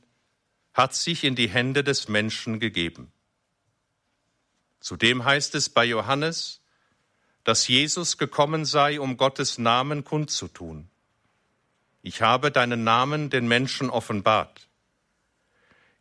hat 0.80 0.94
sich 0.94 1.24
in 1.24 1.34
die 1.34 1.50
Hände 1.50 1.84
des 1.84 2.08
Menschen 2.08 2.58
gegeben. 2.58 3.12
Zudem 4.80 5.26
heißt 5.26 5.54
es 5.54 5.68
bei 5.68 5.84
Johannes, 5.84 6.62
dass 7.44 7.68
Jesus 7.68 8.16
gekommen 8.16 8.64
sei, 8.64 8.98
um 8.98 9.18
Gottes 9.18 9.58
Namen 9.58 10.04
kundzutun. 10.04 10.88
Ich 12.02 12.22
habe 12.22 12.50
deinen 12.50 12.82
Namen 12.82 13.28
den 13.28 13.46
Menschen 13.46 13.90
offenbart. 13.90 14.68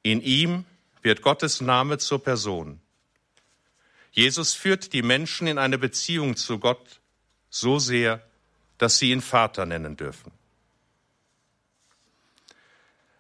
In 0.02 0.22
ihm 0.22 0.64
wird 1.02 1.24
Gottes 1.24 1.60
Name 1.60 1.98
zur 1.98 2.24
Person. 2.24 2.80
Jesus 4.14 4.54
führt 4.54 4.94
die 4.94 5.02
Menschen 5.02 5.48
in 5.48 5.58
eine 5.58 5.78
Beziehung 5.78 6.38
zu 6.38 6.58
Gott 6.58 7.02
so 7.50 7.80
sehr, 7.80 8.26
dass 8.78 8.98
sie 8.98 9.12
ihn 9.12 9.22
Vater 9.22 9.66
nennen 9.66 9.98
dürfen. 9.98 10.39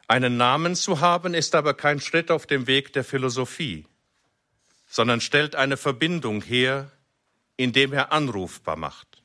Einen 0.09 0.37
Namen 0.37 0.75
zu 0.75 1.01
haben 1.01 1.35
ist 1.35 1.53
aber 1.53 1.75
kein 1.75 2.01
Schritt 2.01 2.31
auf 2.31 2.47
dem 2.47 2.65
Weg 2.65 2.93
der 2.93 3.03
Philosophie, 3.03 3.85
sondern 4.87 5.21
stellt 5.21 5.55
eine 5.55 5.77
Verbindung 5.77 6.41
her, 6.41 6.91
indem 7.57 7.93
er 7.93 8.11
anrufbar 8.11 8.75
macht. 8.75 9.21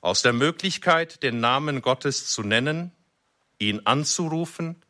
Aus 0.00 0.22
der 0.22 0.32
Möglichkeit, 0.32 1.22
den 1.22 1.40
Namen 1.40 1.82
Gottes 1.82 2.28
zu 2.28 2.42
nennen, 2.42 2.90
ihn 3.58 3.82
anzurufen, 3.84 4.82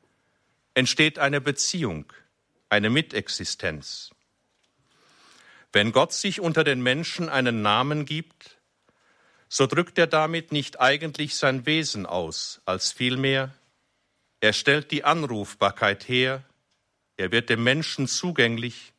entsteht 0.72 1.18
eine 1.18 1.40
Beziehung, 1.40 2.12
eine 2.68 2.90
Mitexistenz. 2.90 4.10
Wenn 5.72 5.90
Gott 5.90 6.12
sich 6.12 6.40
unter 6.40 6.62
den 6.62 6.80
Menschen 6.80 7.28
einen 7.28 7.60
Namen 7.62 8.04
gibt, 8.04 8.56
so 9.48 9.66
drückt 9.66 9.98
er 9.98 10.06
damit 10.06 10.52
nicht 10.52 10.78
eigentlich 10.78 11.34
sein 11.34 11.66
Wesen 11.66 12.06
aus, 12.06 12.60
als 12.66 12.92
vielmehr, 12.92 13.52
er 14.40 14.52
stellt 14.52 14.90
die 14.90 15.04
Anrufbarkeit 15.04 16.08
her, 16.08 16.44
er 17.16 17.32
wird 17.32 17.50
dem 17.50 17.64
Menschen 17.64 18.06
zugänglich, 18.06 18.92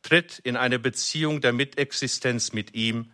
tritt 0.00 0.38
in 0.38 0.56
eine 0.56 0.78
Beziehung 0.78 1.40
der 1.40 1.52
Mitexistenz 1.52 2.52
mit 2.52 2.74
ihm, 2.74 3.12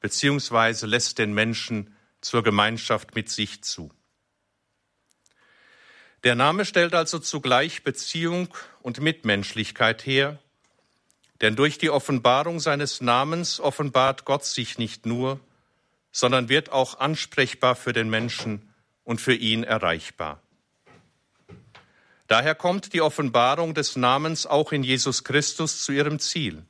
beziehungsweise 0.00 0.86
lässt 0.86 1.18
den 1.18 1.32
Menschen 1.32 1.96
zur 2.20 2.42
Gemeinschaft 2.42 3.14
mit 3.14 3.30
sich 3.30 3.62
zu. 3.62 3.90
Der 6.24 6.34
Name 6.34 6.64
stellt 6.64 6.94
also 6.94 7.18
zugleich 7.18 7.82
Beziehung 7.82 8.54
und 8.80 9.00
Mitmenschlichkeit 9.00 10.04
her, 10.06 10.38
denn 11.40 11.56
durch 11.56 11.78
die 11.78 11.90
Offenbarung 11.90 12.60
seines 12.60 13.00
Namens 13.00 13.58
offenbart 13.58 14.24
Gott 14.24 14.44
sich 14.44 14.78
nicht 14.78 15.06
nur, 15.06 15.40
sondern 16.12 16.48
wird 16.48 16.70
auch 16.70 17.00
ansprechbar 17.00 17.74
für 17.74 17.92
den 17.92 18.10
Menschen 18.10 18.72
und 19.02 19.20
für 19.20 19.34
ihn 19.34 19.64
erreichbar. 19.64 20.41
Daher 22.32 22.54
kommt 22.54 22.94
die 22.94 23.02
Offenbarung 23.02 23.74
des 23.74 23.94
Namens 23.94 24.46
auch 24.46 24.72
in 24.72 24.82
Jesus 24.82 25.22
Christus 25.22 25.84
zu 25.84 25.92
ihrem 25.92 26.18
Ziel. 26.18 26.64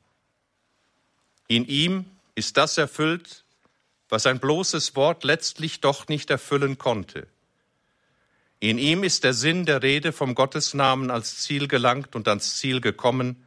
In 1.47 1.66
ihm 1.66 2.04
ist 2.35 2.57
das 2.57 2.78
erfüllt, 2.78 3.45
was 4.09 4.26
ein 4.26 4.40
bloßes 4.40 4.97
Wort 4.97 5.23
letztlich 5.23 5.81
doch 5.81 6.09
nicht 6.09 6.31
erfüllen 6.31 6.78
konnte. 6.78 7.28
In 8.59 8.76
ihm 8.76 9.04
ist 9.04 9.23
der 9.23 9.35
Sinn 9.35 9.64
der 9.64 9.85
Rede 9.85 10.11
vom 10.11 10.35
Gottesnamen 10.35 11.12
als 11.12 11.38
Ziel 11.42 11.69
gelangt 11.69 12.16
und 12.16 12.26
ans 12.26 12.57
Ziel 12.57 12.81
gekommen, 12.81 13.47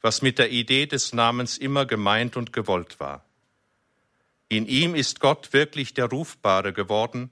was 0.00 0.22
mit 0.22 0.38
der 0.38 0.52
Idee 0.52 0.86
des 0.86 1.14
Namens 1.14 1.58
immer 1.58 1.84
gemeint 1.84 2.36
und 2.36 2.52
gewollt 2.52 3.00
war. 3.00 3.24
In 4.48 4.68
ihm 4.68 4.94
ist 4.94 5.18
Gott 5.18 5.52
wirklich 5.52 5.94
der 5.94 6.04
Rufbare 6.04 6.72
geworden. 6.72 7.28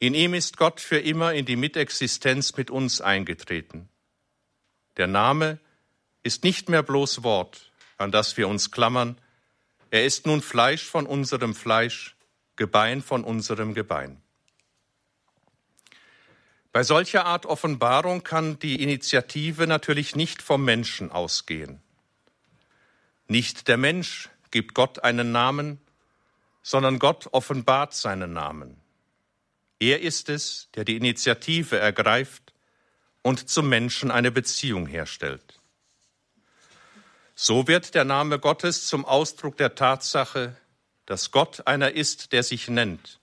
In 0.00 0.14
ihm 0.14 0.34
ist 0.34 0.56
Gott 0.56 0.80
für 0.80 0.98
immer 0.98 1.34
in 1.34 1.44
die 1.44 1.56
Mitexistenz 1.56 2.56
mit 2.56 2.70
uns 2.70 3.00
eingetreten. 3.00 3.88
Der 4.96 5.08
Name 5.08 5.58
ist 6.22 6.44
nicht 6.44 6.68
mehr 6.68 6.82
bloß 6.82 7.24
Wort, 7.24 7.72
an 7.96 8.12
das 8.12 8.36
wir 8.36 8.48
uns 8.48 8.70
klammern. 8.70 9.18
Er 9.90 10.04
ist 10.04 10.26
nun 10.26 10.40
Fleisch 10.40 10.84
von 10.84 11.06
unserem 11.06 11.54
Fleisch, 11.54 12.16
Gebein 12.54 13.02
von 13.02 13.24
unserem 13.24 13.74
Gebein. 13.74 14.20
Bei 16.72 16.82
solcher 16.84 17.24
Art 17.24 17.46
Offenbarung 17.46 18.22
kann 18.22 18.58
die 18.58 18.82
Initiative 18.82 19.66
natürlich 19.66 20.14
nicht 20.14 20.42
vom 20.42 20.64
Menschen 20.64 21.10
ausgehen. 21.10 21.80
Nicht 23.26 23.68
der 23.68 23.78
Mensch 23.78 24.28
gibt 24.50 24.74
Gott 24.74 25.02
einen 25.02 25.32
Namen, 25.32 25.80
sondern 26.62 26.98
Gott 26.98 27.28
offenbart 27.32 27.94
seinen 27.94 28.32
Namen. 28.32 28.80
Er 29.80 30.00
ist 30.00 30.28
es, 30.28 30.68
der 30.74 30.84
die 30.84 30.96
Initiative 30.96 31.78
ergreift 31.78 32.52
und 33.22 33.48
zum 33.48 33.68
Menschen 33.68 34.10
eine 34.10 34.30
Beziehung 34.30 34.86
herstellt. 34.86 35.60
So 37.34 37.68
wird 37.68 37.94
der 37.94 38.04
Name 38.04 38.40
Gottes 38.40 38.86
zum 38.86 39.04
Ausdruck 39.04 39.56
der 39.56 39.76
Tatsache, 39.76 40.56
dass 41.06 41.30
Gott 41.30 41.66
einer 41.66 41.92
ist, 41.92 42.32
der 42.32 42.42
sich 42.42 42.68
nennt, 42.68 43.20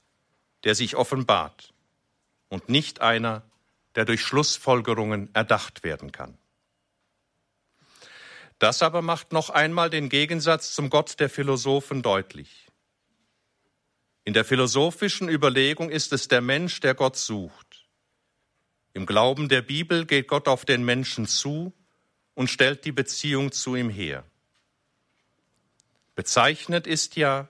der 0.63 0.75
sich 0.75 0.95
offenbart 0.95 1.73
und 2.47 2.69
nicht 2.69 3.01
einer, 3.01 3.43
der 3.95 4.05
durch 4.05 4.21
Schlussfolgerungen 4.21 5.29
erdacht 5.33 5.83
werden 5.83 6.11
kann. 6.11 6.37
Das 8.59 8.81
aber 8.81 9.01
macht 9.01 9.33
noch 9.33 9.49
einmal 9.49 9.89
den 9.89 10.07
Gegensatz 10.07 10.73
zum 10.73 10.89
Gott 10.89 11.19
der 11.19 11.29
Philosophen 11.29 12.01
deutlich. 12.01 12.64
In 14.25 14.33
der 14.33 14.43
philosophischen 14.43 15.29
Überlegung 15.29 15.91
ist 15.91 16.11
es 16.11 16.27
der 16.27 16.41
Mensch, 16.41 16.79
der 16.79 16.95
Gott 16.95 17.15
sucht. 17.15 17.85
Im 18.93 19.05
Glauben 19.05 19.49
der 19.49 19.61
Bibel 19.61 20.05
geht 20.05 20.27
Gott 20.27 20.47
auf 20.47 20.65
den 20.65 20.83
Menschen 20.83 21.27
zu 21.27 21.73
und 22.33 22.49
stellt 22.49 22.85
die 22.85 22.91
Beziehung 22.91 23.51
zu 23.51 23.75
ihm 23.75 23.89
her. 23.89 24.23
Bezeichnet 26.15 26.87
ist 26.87 27.15
ja, 27.15 27.49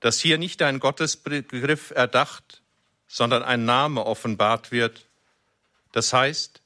dass 0.00 0.18
hier 0.18 0.38
nicht 0.38 0.62
ein 0.62 0.80
Gottesbegriff 0.80 1.90
erdacht, 1.90 2.62
sondern 3.06 3.42
ein 3.42 3.66
Name 3.66 4.06
offenbart 4.06 4.72
wird. 4.72 5.06
Das 5.92 6.14
heißt, 6.14 6.62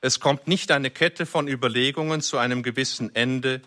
es 0.00 0.20
kommt 0.20 0.48
nicht 0.48 0.70
eine 0.70 0.90
Kette 0.90 1.26
von 1.26 1.48
Überlegungen 1.48 2.22
zu 2.22 2.38
einem 2.38 2.62
gewissen 2.62 3.14
Ende, 3.14 3.60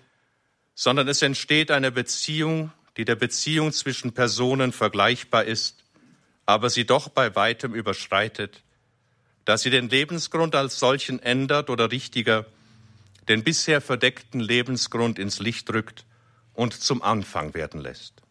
sondern 0.74 1.08
es 1.08 1.22
entsteht 1.22 1.70
eine 1.70 1.92
Beziehung, 1.92 2.72
die 2.98 3.06
der 3.06 3.16
Beziehung 3.16 3.72
zwischen 3.72 4.14
Personen 4.14 4.74
vergleichbar 4.74 5.46
ist, 5.46 5.84
aber 6.46 6.70
sie 6.70 6.86
doch 6.86 7.10
bei 7.10 7.36
weitem 7.36 7.74
überschreitet, 7.74 8.64
da 9.46 9.58
sie 9.58 9.70
den 9.70 9.90
Lebensgrund 9.90 10.56
als 10.56 10.80
solchen 10.80 11.20
ändert 11.20 11.70
oder 11.70 11.92
richtiger 11.92 12.46
den 13.28 13.44
bisher 13.44 13.82
verdeckten 13.82 14.40
Lebensgrund 14.40 15.20
ins 15.20 15.40
Licht 15.40 15.72
rückt 15.72 16.06
und 16.54 16.74
zum 16.74 17.02
Anfang 17.02 17.54
werden 17.54 17.80
lässt. 17.80 18.22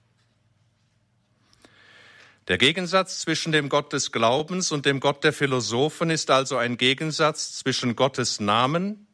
Der 2.48 2.58
Gegensatz 2.58 3.20
zwischen 3.20 3.52
dem 3.52 3.68
Gott 3.68 3.92
des 3.92 4.10
Glaubens 4.10 4.72
und 4.72 4.84
dem 4.84 4.98
Gott 4.98 5.22
der 5.22 5.32
Philosophen 5.32 6.10
ist 6.10 6.30
also 6.30 6.56
ein 6.56 6.76
Gegensatz 6.76 7.56
zwischen 7.56 7.94
Gottes 7.94 8.40
Namen 8.40 9.06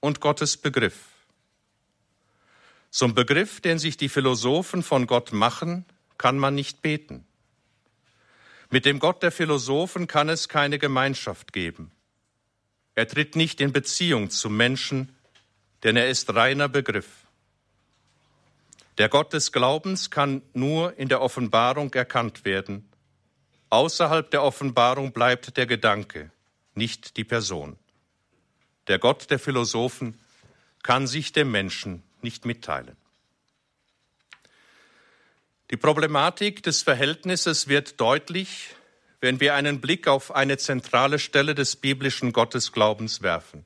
und 0.00 0.20
Gottes 0.20 0.56
Begriff. 0.56 1.09
Zum 2.90 3.14
Begriff, 3.14 3.60
den 3.60 3.78
sich 3.78 3.96
die 3.96 4.08
Philosophen 4.08 4.82
von 4.82 5.06
Gott 5.06 5.32
machen, 5.32 5.84
kann 6.18 6.38
man 6.38 6.54
nicht 6.54 6.82
beten. 6.82 7.24
Mit 8.68 8.84
dem 8.84 8.98
Gott 8.98 9.22
der 9.22 9.32
Philosophen 9.32 10.06
kann 10.06 10.28
es 10.28 10.48
keine 10.48 10.78
Gemeinschaft 10.78 11.52
geben. 11.52 11.90
Er 12.94 13.08
tritt 13.08 13.36
nicht 13.36 13.60
in 13.60 13.72
Beziehung 13.72 14.30
zum 14.30 14.56
Menschen, 14.56 15.14
denn 15.82 15.96
er 15.96 16.08
ist 16.08 16.34
reiner 16.34 16.68
Begriff. 16.68 17.08
Der 18.98 19.08
Gott 19.08 19.32
des 19.32 19.52
Glaubens 19.52 20.10
kann 20.10 20.42
nur 20.52 20.98
in 20.98 21.08
der 21.08 21.22
Offenbarung 21.22 21.94
erkannt 21.94 22.44
werden, 22.44 22.90
Außerhalb 23.70 24.28
der 24.32 24.42
Offenbarung 24.42 25.12
bleibt 25.12 25.56
der 25.56 25.64
Gedanke, 25.64 26.32
nicht 26.74 27.16
die 27.16 27.22
Person. 27.22 27.78
Der 28.88 28.98
Gott 28.98 29.30
der 29.30 29.38
Philosophen 29.38 30.18
kann 30.82 31.06
sich 31.06 31.30
dem 31.30 31.52
Menschen 31.52 32.02
nicht 32.24 32.44
mitteilen. 32.44 32.96
Die 35.70 35.76
Problematik 35.76 36.62
des 36.64 36.82
Verhältnisses 36.82 37.68
wird 37.68 38.00
deutlich, 38.00 38.74
wenn 39.20 39.38
wir 39.38 39.54
einen 39.54 39.80
Blick 39.80 40.08
auf 40.08 40.34
eine 40.34 40.58
zentrale 40.58 41.18
Stelle 41.18 41.54
des 41.54 41.76
biblischen 41.76 42.32
Gottesglaubens 42.32 43.22
werfen. 43.22 43.64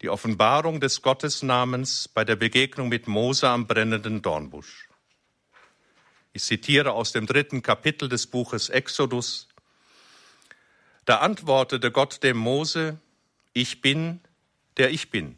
Die 0.00 0.08
Offenbarung 0.08 0.80
des 0.80 1.02
Gottesnamens 1.02 2.08
bei 2.08 2.24
der 2.24 2.36
Begegnung 2.36 2.88
mit 2.88 3.06
Mose 3.06 3.48
am 3.48 3.66
brennenden 3.66 4.22
Dornbusch. 4.22 4.88
Ich 6.32 6.42
zitiere 6.42 6.92
aus 6.92 7.12
dem 7.12 7.26
dritten 7.26 7.62
Kapitel 7.62 8.08
des 8.08 8.26
Buches 8.26 8.70
Exodus. 8.70 9.48
Da 11.04 11.18
antwortete 11.18 11.90
Gott 11.90 12.22
dem 12.22 12.38
Mose, 12.38 12.98
ich 13.52 13.82
bin, 13.82 14.20
der 14.78 14.90
ich 14.90 15.10
bin. 15.10 15.36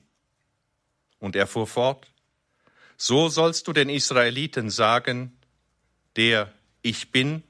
Und 1.25 1.37
er 1.37 1.47
fuhr 1.47 1.67
fort, 1.67 2.07
so 2.99 3.31
sollst 3.31 3.67
du 3.67 3.73
den 3.73 3.89
Israeliten 3.89 4.69
sagen, 4.69 5.35
der 6.17 6.53
ich 6.83 7.13
bin, 7.13 7.43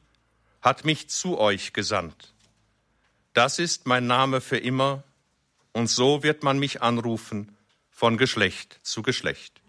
hat 0.63 0.85
mich 0.85 1.11
zu 1.11 1.41
euch 1.41 1.73
gesandt. 1.73 2.33
Das 3.33 3.59
ist 3.59 3.85
mein 3.85 4.07
Name 4.07 4.41
für 4.41 4.59
immer, 4.59 5.03
und 5.73 5.89
so 5.89 6.23
wird 6.23 6.45
man 6.45 6.61
mich 6.61 6.83
anrufen 6.83 7.57
von 7.91 8.17
Geschlecht 8.17 8.79
zu 8.85 9.03
Geschlecht. 9.03 9.61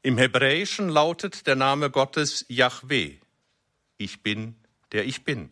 Im 0.00 0.16
Hebräischen 0.16 0.88
lautet 0.88 1.46
der 1.46 1.56
Name 1.56 1.90
Gottes 1.90 2.46
Yahweh. 2.48 3.18
Ich 3.98 4.22
bin, 4.22 4.56
der 4.92 5.04
ich 5.04 5.22
bin. 5.22 5.50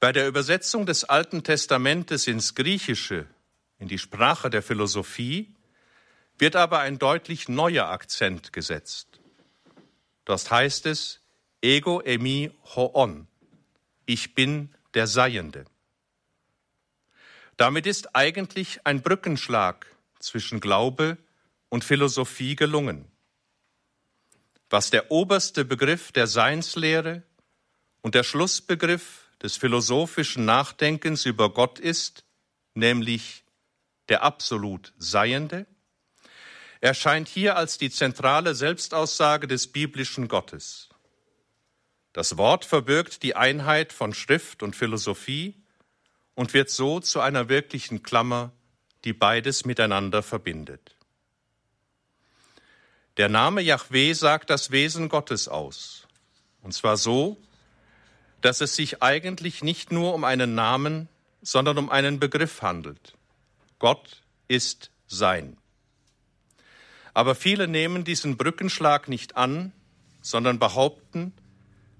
Bei 0.00 0.10
der 0.10 0.26
Übersetzung 0.26 0.86
des 0.86 1.04
Alten 1.04 1.44
Testamentes 1.44 2.26
ins 2.26 2.56
Griechische, 2.56 3.28
in 3.78 3.88
die 3.88 3.98
Sprache 3.98 4.50
der 4.50 4.62
Philosophie, 4.62 5.54
wird 6.38 6.56
aber 6.56 6.80
ein 6.80 6.98
deutlich 6.98 7.48
neuer 7.48 7.86
Akzent 7.86 8.52
gesetzt. 8.52 9.20
Das 10.24 10.50
heißt 10.50 10.86
es, 10.86 11.20
ego 11.62 12.00
emi 12.00 12.50
hoon, 12.74 13.26
ich 14.06 14.34
bin 14.34 14.74
der 14.94 15.06
Seiende. 15.06 15.64
Damit 17.56 17.86
ist 17.86 18.14
eigentlich 18.14 18.80
ein 18.84 19.00
Brückenschlag 19.00 19.86
zwischen 20.18 20.60
Glaube 20.60 21.16
und 21.68 21.84
Philosophie 21.84 22.54
gelungen. 22.54 23.06
Was 24.68 24.90
der 24.90 25.10
oberste 25.10 25.64
Begriff 25.64 26.12
der 26.12 26.26
Seinslehre 26.26 27.22
und 28.02 28.14
der 28.14 28.24
Schlussbegriff 28.24 29.30
des 29.42 29.56
philosophischen 29.56 30.44
Nachdenkens 30.44 31.24
über 31.24 31.50
Gott 31.50 31.78
ist, 31.78 32.24
nämlich 32.74 33.44
der 34.08 34.22
absolut 34.22 34.92
Seiende, 34.98 35.66
erscheint 36.80 37.28
hier 37.28 37.56
als 37.56 37.78
die 37.78 37.90
zentrale 37.90 38.54
Selbstaussage 38.54 39.46
des 39.46 39.66
biblischen 39.68 40.28
Gottes. 40.28 40.88
Das 42.12 42.36
Wort 42.36 42.64
verbirgt 42.64 43.22
die 43.22 43.36
Einheit 43.36 43.92
von 43.92 44.14
Schrift 44.14 44.62
und 44.62 44.74
Philosophie 44.74 45.54
und 46.34 46.54
wird 46.54 46.70
so 46.70 47.00
zu 47.00 47.20
einer 47.20 47.48
wirklichen 47.48 48.02
Klammer, 48.02 48.52
die 49.04 49.12
beides 49.12 49.64
miteinander 49.64 50.22
verbindet. 50.22 50.96
Der 53.16 53.28
Name 53.28 53.62
Yahweh 53.62 54.12
sagt 54.12 54.50
das 54.50 54.70
Wesen 54.70 55.08
Gottes 55.08 55.48
aus, 55.48 56.06
und 56.62 56.72
zwar 56.72 56.96
so, 56.96 57.38
dass 58.42 58.60
es 58.60 58.76
sich 58.76 59.02
eigentlich 59.02 59.62
nicht 59.62 59.90
nur 59.90 60.14
um 60.14 60.24
einen 60.24 60.54
Namen, 60.54 61.08
sondern 61.40 61.78
um 61.78 61.90
einen 61.90 62.20
Begriff 62.20 62.62
handelt. 62.62 63.14
Gott 63.78 64.22
ist 64.48 64.90
sein. 65.06 65.56
Aber 67.14 67.34
viele 67.34 67.68
nehmen 67.68 68.04
diesen 68.04 68.36
Brückenschlag 68.36 69.08
nicht 69.08 69.36
an, 69.36 69.72
sondern 70.20 70.58
behaupten, 70.58 71.32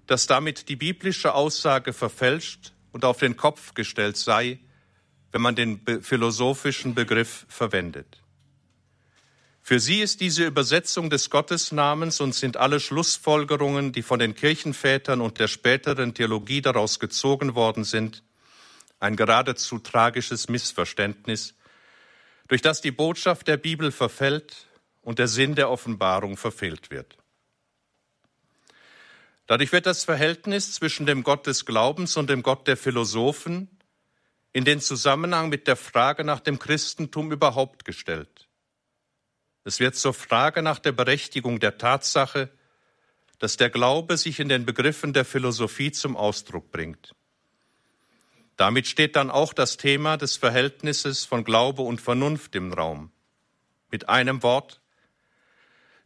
dass 0.07 0.27
damit 0.27 0.69
die 0.69 0.77
biblische 0.77 1.35
Aussage 1.35 1.93
verfälscht 1.93 2.73
und 2.93 3.05
auf 3.05 3.19
den 3.19 3.37
Kopf 3.37 3.75
gestellt 3.75 4.17
sei, 4.17 4.59
wenn 5.33 5.43
man 5.43 5.57
den 5.57 5.81
philosophischen 6.03 6.95
Begriff 6.95 7.47
verwendet. 7.49 8.23
Für 9.63 9.81
sie 9.81 10.01
ist 10.01 10.21
diese 10.21 10.45
Übersetzung 10.47 11.11
des 11.11 11.29
Gottesnamens 11.29 12.21
und 12.21 12.35
sind 12.35 12.57
alle 12.57 12.79
Schlussfolgerungen, 12.79 13.91
die 13.91 14.03
von 14.03 14.21
den 14.21 14.37
Kirchenvätern 14.37 15.21
und 15.21 15.41
der 15.41 15.49
späteren 15.49 16.15
Theologie 16.15 16.63
daraus 16.63 17.01
gezogen 17.01 17.57
worden 17.57 17.83
sind, 17.83 18.23
ein 19.01 19.17
geradezu 19.17 19.79
tragisches 19.81 20.49
Missverständnis, 20.49 21.55
durch 22.49 22.63
das 22.63 22.81
die 22.81 22.91
Botschaft 22.91 23.49
der 23.49 23.57
Bibel 23.57 23.91
verfällt 23.91 24.69
und 25.03 25.19
der 25.19 25.29
Sinn 25.29 25.55
der 25.55 25.71
Offenbarung 25.71 26.37
verfehlt 26.37 26.91
wird. 26.91 27.17
Dadurch 29.47 29.73
wird 29.73 29.87
das 29.87 30.05
Verhältnis 30.05 30.73
zwischen 30.73 31.07
dem 31.07 31.23
Gott 31.23 31.47
des 31.47 31.65
Glaubens 31.65 32.17
und 32.17 32.29
dem 32.29 32.43
Gott 32.43 32.67
der 32.67 32.77
Philosophen 32.77 33.69
in 34.53 34.65
den 34.65 34.81
Zusammenhang 34.81 35.49
mit 35.49 35.69
der 35.69 35.77
Frage 35.77 36.25
nach 36.25 36.41
dem 36.41 36.59
Christentum 36.59 37.31
überhaupt 37.31 37.85
gestellt. 37.85 38.49
Es 39.65 39.81
wird 39.81 39.97
zur 39.97 40.15
Frage 40.15 40.63
nach 40.63 40.79
der 40.79 40.93
Berechtigung 40.93 41.61
der 41.61 41.79
Tatsache, 41.79 42.51
dass 43.39 43.57
der 43.57 43.71
Glaube 43.71 44.17
sich 44.17 44.41
in 44.41 44.49
den 44.49 44.65
Begriffen 44.65 45.13
der 45.13 45.25
Philosophie 45.25 45.93
zum 45.93 46.17
Ausdruck 46.17 46.71
bringt. 46.71 47.15
Damit 48.57 48.87
steht 48.87 49.17
dann 49.17 49.31
auch 49.31 49.53
das 49.53 49.77
Thema 49.77 50.17
des 50.17 50.37
Verhältnisses 50.37 51.25
von 51.25 51.45
Glaube 51.45 51.83
und 51.83 52.01
Vernunft 52.01 52.55
im 52.55 52.73
Raum. 52.73 53.11
Mit 53.91 54.09
einem 54.09 54.43
Wort, 54.43 54.81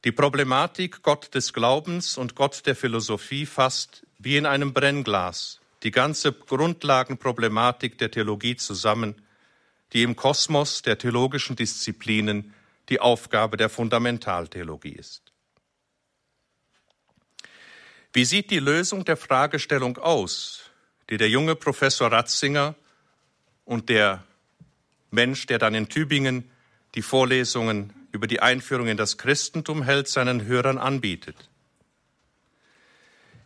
die 0.05 0.13
Problematik 0.13 1.03
Gott 1.03 1.35
des 1.35 1.53
Glaubens 1.53 2.17
und 2.17 2.35
Gott 2.35 2.67
der 2.67 2.75
Philosophie 2.75 3.47
fasst 3.47 4.07
wie 4.19 4.37
in 4.37 4.47
einem 4.47 4.73
Brennglas 4.73 5.61
die 5.83 5.91
ganze 5.91 6.33
Grundlagenproblematik 6.33 7.97
der 7.99 8.11
Theologie 8.11 8.57
zusammen, 8.57 9.23
die 9.93 10.03
im 10.03 10.17
Kosmos 10.17 10.83
der 10.83 10.99
theologischen 10.99 11.57
Disziplinen 11.57 12.55
die 12.89 13.01
Aufgabe 13.01 13.57
der 13.57 13.69
Fundamentaltheologie 13.69 14.93
ist. 14.93 15.33
Wie 18.13 18.25
sieht 18.25 18.51
die 18.51 18.59
Lösung 18.59 19.05
der 19.05 19.17
Fragestellung 19.17 19.97
aus, 19.99 20.70
die 21.11 21.17
der 21.17 21.29
junge 21.29 21.57
Professor 21.57 22.11
Ratzinger 22.11 22.75
und 23.65 23.89
der 23.89 24.25
Mensch, 25.11 25.47
der 25.47 25.59
dann 25.59 25.75
in 25.75 25.89
Tübingen 25.89 26.49
die 26.95 27.03
Vorlesungen 27.03 27.93
über 28.13 28.27
die 28.27 28.41
Einführung 28.41 28.87
in 28.87 28.97
das 28.97 29.19
Christentum 29.19 29.83
hält, 29.83 30.09
seinen 30.09 30.45
Hörern 30.45 30.79
anbietet. 30.79 31.49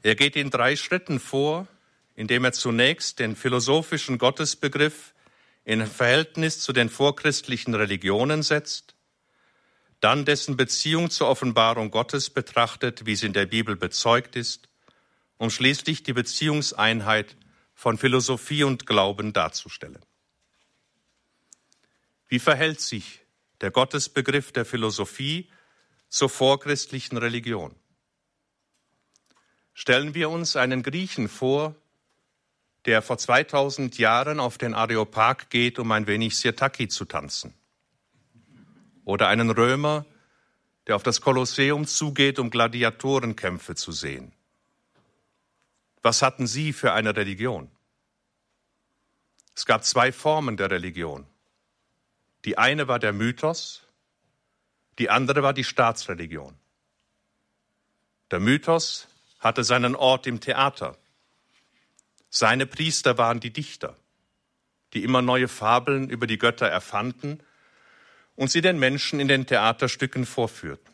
Er 0.02 0.14
geht 0.14 0.36
in 0.36 0.50
drei 0.50 0.76
Schritten 0.76 1.18
vor, 1.18 1.66
indem 2.14 2.44
er 2.44 2.52
zunächst 2.52 3.18
den 3.18 3.36
philosophischen 3.36 4.18
Gottesbegriff 4.18 5.14
in 5.64 5.86
Verhältnis 5.86 6.60
zu 6.60 6.74
den 6.74 6.90
vorchristlichen 6.90 7.74
Religionen 7.74 8.42
setzt, 8.42 8.94
dann 10.00 10.26
dessen 10.26 10.58
Beziehung 10.58 11.08
zur 11.08 11.28
Offenbarung 11.28 11.90
Gottes 11.90 12.28
betrachtet, 12.28 13.06
wie 13.06 13.16
sie 13.16 13.26
in 13.26 13.32
der 13.32 13.46
Bibel 13.46 13.74
bezeugt 13.74 14.36
ist, 14.36 14.68
um 15.38 15.48
schließlich 15.48 16.02
die 16.02 16.12
Beziehungseinheit 16.12 17.36
von 17.74 17.98
Philosophie 17.98 18.64
und 18.64 18.86
Glauben 18.86 19.32
darzustellen. 19.32 20.04
Wie 22.28 22.38
verhält 22.38 22.80
sich 22.80 23.20
der 23.60 23.70
Gottesbegriff 23.70 24.52
der 24.52 24.64
Philosophie 24.64 25.48
zur 26.14 26.28
vorchristlichen 26.28 27.18
Religion. 27.18 27.74
Stellen 29.72 30.14
wir 30.14 30.30
uns 30.30 30.54
einen 30.54 30.82
Griechen 30.82 31.28
vor, 31.28 31.74
der 32.84 33.02
vor 33.02 33.18
2000 33.18 33.98
Jahren 33.98 34.38
auf 34.38 34.58
den 34.58 34.74
Areopag 34.74 35.48
geht, 35.50 35.78
um 35.78 35.90
ein 35.90 36.06
wenig 36.06 36.36
Sirtaki 36.36 36.88
zu 36.88 37.04
tanzen. 37.04 37.54
Oder 39.04 39.28
einen 39.28 39.50
Römer, 39.50 40.04
der 40.86 40.96
auf 40.96 41.02
das 41.02 41.20
Kolosseum 41.20 41.86
zugeht, 41.86 42.38
um 42.38 42.50
Gladiatorenkämpfe 42.50 43.74
zu 43.74 43.90
sehen. 43.90 44.32
Was 46.04 46.20
hatten 46.20 46.46
sie 46.46 46.74
für 46.74 46.92
eine 46.92 47.16
Religion? 47.16 47.70
Es 49.56 49.64
gab 49.64 49.84
zwei 49.84 50.12
Formen 50.12 50.58
der 50.58 50.70
Religion. 50.70 51.26
Die 52.44 52.58
eine 52.58 52.88
war 52.88 52.98
der 52.98 53.14
Mythos, 53.14 53.86
die 54.98 55.08
andere 55.08 55.42
war 55.42 55.54
die 55.54 55.64
Staatsreligion. 55.64 56.54
Der 58.30 58.38
Mythos 58.38 59.08
hatte 59.38 59.64
seinen 59.64 59.96
Ort 59.96 60.26
im 60.26 60.40
Theater. 60.40 60.98
Seine 62.28 62.66
Priester 62.66 63.16
waren 63.16 63.40
die 63.40 63.52
Dichter, 63.52 63.96
die 64.92 65.04
immer 65.04 65.22
neue 65.22 65.48
Fabeln 65.48 66.10
über 66.10 66.26
die 66.26 66.36
Götter 66.36 66.68
erfanden 66.68 67.42
und 68.36 68.50
sie 68.50 68.60
den 68.60 68.78
Menschen 68.78 69.20
in 69.20 69.28
den 69.28 69.46
Theaterstücken 69.46 70.26
vorführten. 70.26 70.92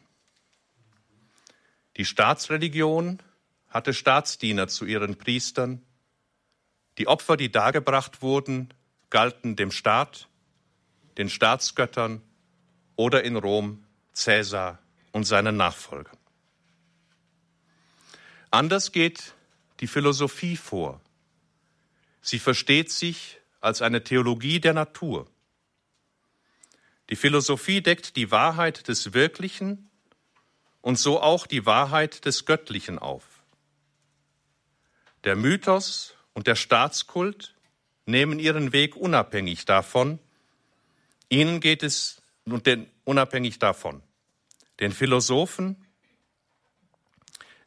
Die 1.96 2.04
Staatsreligion 2.04 3.18
hatte 3.70 3.94
Staatsdiener 3.94 4.68
zu 4.68 4.84
ihren 4.84 5.16
Priestern. 5.16 5.82
Die 6.98 7.06
Opfer, 7.06 7.36
die 7.36 7.50
dargebracht 7.50 8.20
wurden, 8.20 8.74
galten 9.08 9.56
dem 9.56 9.70
Staat, 9.70 10.28
den 11.16 11.30
Staatsgöttern 11.30 12.20
oder 12.96 13.24
in 13.24 13.36
Rom 13.36 13.84
Cäsar 14.12 14.78
und 15.12 15.24
seinen 15.24 15.56
Nachfolgern. 15.56 16.16
Anders 18.50 18.92
geht 18.92 19.34
die 19.78 19.86
Philosophie 19.86 20.56
vor. 20.56 21.00
Sie 22.20 22.38
versteht 22.38 22.90
sich 22.90 23.40
als 23.60 23.82
eine 23.82 24.02
Theologie 24.02 24.60
der 24.60 24.74
Natur. 24.74 25.26
Die 27.08 27.16
Philosophie 27.16 27.80
deckt 27.80 28.16
die 28.16 28.30
Wahrheit 28.30 28.88
des 28.88 29.14
Wirklichen 29.14 29.90
und 30.80 30.98
so 30.98 31.20
auch 31.20 31.46
die 31.46 31.66
Wahrheit 31.66 32.24
des 32.24 32.46
Göttlichen 32.46 32.98
auf. 32.98 33.29
Der 35.24 35.36
Mythos 35.36 36.14
und 36.32 36.46
der 36.46 36.54
Staatskult 36.54 37.54
nehmen 38.06 38.38
ihren 38.38 38.72
Weg 38.72 38.96
unabhängig 38.96 39.64
davon. 39.64 40.18
Ihnen 41.28 41.60
geht 41.60 41.82
es 41.82 42.22
und 42.44 42.66
den, 42.66 42.90
unabhängig 43.04 43.58
davon. 43.58 44.02
Den 44.80 44.92
Philosophen, 44.92 45.76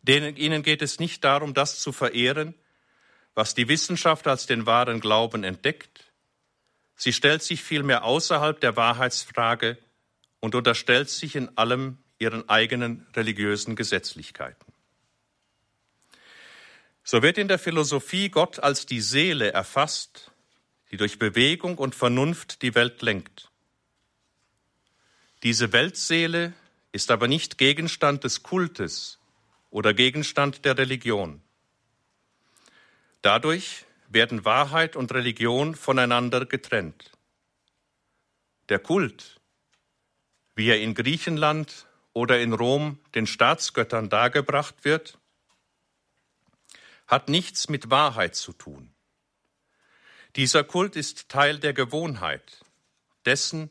denen, 0.01 0.35
ihnen 0.35 0.63
geht 0.63 0.81
es 0.81 0.99
nicht 0.99 1.23
darum, 1.23 1.53
das 1.53 1.79
zu 1.79 1.91
verehren, 1.91 2.55
was 3.35 3.55
die 3.55 3.67
Wissenschaft 3.67 4.27
als 4.27 4.45
den 4.45 4.65
wahren 4.65 4.99
Glauben 4.99 5.43
entdeckt. 5.43 6.11
Sie 6.95 7.13
stellt 7.13 7.41
sich 7.41 7.63
vielmehr 7.63 8.03
außerhalb 8.03 8.59
der 8.59 8.75
Wahrheitsfrage 8.75 9.77
und 10.39 10.55
unterstellt 10.55 11.09
sich 11.09 11.35
in 11.35 11.57
allem 11.57 11.97
ihren 12.19 12.47
eigenen 12.49 13.07
religiösen 13.15 13.75
Gesetzlichkeiten. 13.75 14.62
So 17.03 17.21
wird 17.21 17.37
in 17.37 17.47
der 17.47 17.59
Philosophie 17.59 18.29
Gott 18.29 18.59
als 18.59 18.85
die 18.85 19.01
Seele 19.01 19.51
erfasst, 19.51 20.31
die 20.91 20.97
durch 20.97 21.19
Bewegung 21.19 21.77
und 21.77 21.95
Vernunft 21.95 22.61
die 22.61 22.75
Welt 22.75 23.01
lenkt. 23.01 23.51
Diese 25.43 25.73
Weltseele 25.73 26.53
ist 26.93 27.11
aber 27.11 27.27
nicht 27.27 27.57
Gegenstand 27.57 28.23
des 28.23 28.43
Kultes 28.43 29.19
oder 29.69 29.93
Gegenstand 29.93 30.63
der 30.63 30.77
Religion. 30.77 31.41
Dadurch 33.21 33.85
werden 34.07 34.45
Wahrheit 34.45 34.95
und 34.95 35.11
Religion 35.13 35.75
voneinander 35.75 36.45
getrennt. 36.45 37.11
Der 38.69 38.79
Kult, 38.79 39.41
wie 40.55 40.69
er 40.69 40.79
in 40.79 40.93
Griechenland 40.93 41.87
oder 42.13 42.39
in 42.39 42.53
Rom 42.53 42.99
den 43.15 43.27
Staatsgöttern 43.27 44.09
dargebracht 44.09 44.85
wird, 44.85 45.17
hat 47.07 47.29
nichts 47.29 47.69
mit 47.69 47.89
Wahrheit 47.89 48.35
zu 48.35 48.53
tun. 48.53 48.93
Dieser 50.35 50.63
Kult 50.63 50.95
ist 50.95 51.29
Teil 51.29 51.59
der 51.59 51.73
Gewohnheit, 51.73 52.63
dessen, 53.25 53.69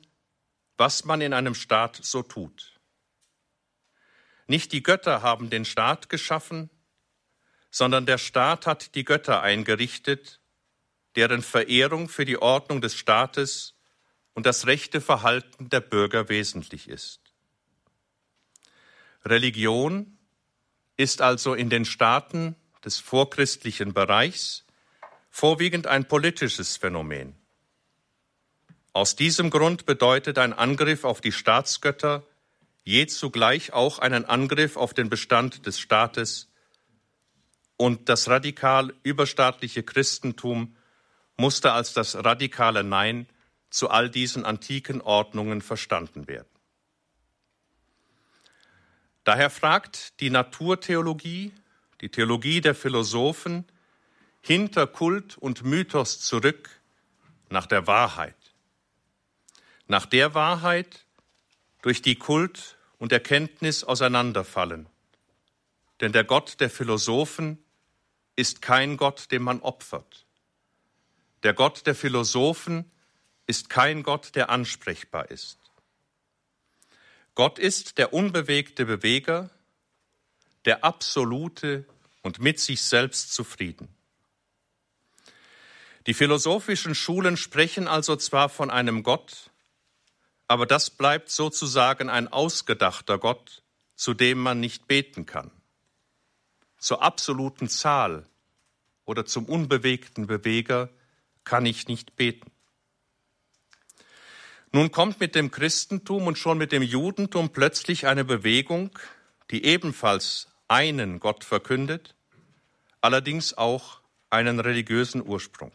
was 0.76 1.04
man 1.04 1.20
in 1.20 1.32
einem 1.32 1.54
Staat 1.54 1.98
so 2.02 2.22
tut. 2.22 2.78
Nicht 4.46 4.72
die 4.72 4.82
Götter 4.82 5.22
haben 5.22 5.50
den 5.50 5.64
Staat 5.64 6.08
geschaffen, 6.08 6.70
sondern 7.70 8.06
der 8.06 8.18
Staat 8.18 8.66
hat 8.66 8.94
die 8.94 9.04
Götter 9.04 9.42
eingerichtet, 9.42 10.40
deren 11.16 11.42
Verehrung 11.42 12.08
für 12.08 12.24
die 12.24 12.38
Ordnung 12.38 12.80
des 12.80 12.94
Staates 12.94 13.74
und 14.34 14.46
das 14.46 14.66
rechte 14.66 15.00
Verhalten 15.00 15.68
der 15.68 15.80
Bürger 15.80 16.28
wesentlich 16.28 16.88
ist. 16.88 17.20
Religion 19.24 20.18
ist 20.96 21.20
also 21.20 21.54
in 21.54 21.70
den 21.70 21.84
Staaten 21.84 22.56
des 22.84 22.98
vorchristlichen 22.98 23.92
Bereichs 23.92 24.64
vorwiegend 25.30 25.86
ein 25.86 26.06
politisches 26.06 26.76
Phänomen. 26.76 27.34
Aus 28.92 29.16
diesem 29.16 29.50
Grund 29.50 29.86
bedeutet 29.86 30.38
ein 30.38 30.52
Angriff 30.52 31.04
auf 31.04 31.20
die 31.20 31.32
Staatsgötter 31.32 32.24
je 32.84 33.06
zugleich 33.06 33.72
auch 33.72 33.98
einen 33.98 34.24
Angriff 34.24 34.76
auf 34.76 34.94
den 34.94 35.08
Bestand 35.08 35.66
des 35.66 35.78
Staates 35.78 36.48
und 37.76 38.08
das 38.08 38.28
radikal 38.28 38.92
überstaatliche 39.02 39.82
Christentum 39.82 40.76
musste 41.36 41.72
als 41.72 41.94
das 41.94 42.16
radikale 42.16 42.84
Nein 42.84 43.26
zu 43.70 43.88
all 43.88 44.10
diesen 44.10 44.44
antiken 44.44 45.00
Ordnungen 45.00 45.62
verstanden 45.62 46.28
werden. 46.28 46.48
Daher 49.24 49.50
fragt 49.50 50.20
die 50.20 50.30
Naturtheologie, 50.30 51.52
die 52.02 52.10
Theologie 52.10 52.60
der 52.60 52.74
Philosophen, 52.74 53.64
hinter 54.40 54.88
Kult 54.88 55.38
und 55.38 55.64
Mythos 55.64 56.20
zurück 56.20 56.68
nach 57.48 57.66
der 57.66 57.86
Wahrheit. 57.86 58.36
Nach 59.86 60.04
der 60.04 60.34
Wahrheit, 60.34 61.06
durch 61.80 62.02
die 62.02 62.16
Kult 62.16 62.76
und 62.98 63.12
Erkenntnis 63.12 63.84
auseinanderfallen. 63.84 64.86
Denn 66.00 66.12
der 66.12 66.24
Gott 66.24 66.60
der 66.60 66.70
Philosophen 66.70 67.62
ist 68.34 68.62
kein 68.62 68.96
Gott, 68.96 69.30
dem 69.30 69.42
man 69.42 69.60
opfert. 69.60 70.26
Der 71.42 71.54
Gott 71.54 71.86
der 71.86 71.94
Philosophen 71.94 72.90
ist 73.46 73.68
kein 73.68 74.02
Gott, 74.02 74.34
der 74.34 74.50
ansprechbar 74.50 75.30
ist. 75.30 75.58
Gott 77.34 77.58
ist 77.58 77.98
der 77.98 78.12
unbewegte 78.12 78.86
Beweger, 78.86 79.50
der 80.64 80.84
absolute 80.84 81.84
und 82.22 82.40
mit 82.40 82.58
sich 82.58 82.82
selbst 82.82 83.32
zufrieden. 83.32 83.88
Die 86.06 86.14
philosophischen 86.14 86.94
Schulen 86.94 87.36
sprechen 87.36 87.86
also 87.86 88.16
zwar 88.16 88.48
von 88.48 88.70
einem 88.70 89.02
Gott, 89.02 89.50
aber 90.48 90.66
das 90.66 90.90
bleibt 90.90 91.30
sozusagen 91.30 92.10
ein 92.10 92.28
ausgedachter 92.28 93.18
Gott, 93.18 93.62
zu 93.94 94.14
dem 94.14 94.38
man 94.38 94.58
nicht 94.58 94.88
beten 94.88 95.26
kann. 95.26 95.50
Zur 96.78 97.02
absoluten 97.02 97.68
Zahl 97.68 98.26
oder 99.04 99.24
zum 99.24 99.44
unbewegten 99.46 100.26
Beweger 100.26 100.90
kann 101.44 101.66
ich 101.66 101.86
nicht 101.86 102.16
beten. 102.16 102.50
Nun 104.72 104.90
kommt 104.90 105.20
mit 105.20 105.34
dem 105.34 105.50
Christentum 105.50 106.26
und 106.26 106.38
schon 106.38 106.58
mit 106.58 106.72
dem 106.72 106.82
Judentum 106.82 107.50
plötzlich 107.50 108.06
eine 108.06 108.24
Bewegung, 108.24 108.98
die 109.50 109.64
ebenfalls 109.64 110.51
einen 110.72 111.20
Gott 111.20 111.44
verkündet, 111.44 112.14
allerdings 113.02 113.58
auch 113.58 114.00
einen 114.30 114.58
religiösen 114.58 115.22
Ursprung. 115.22 115.70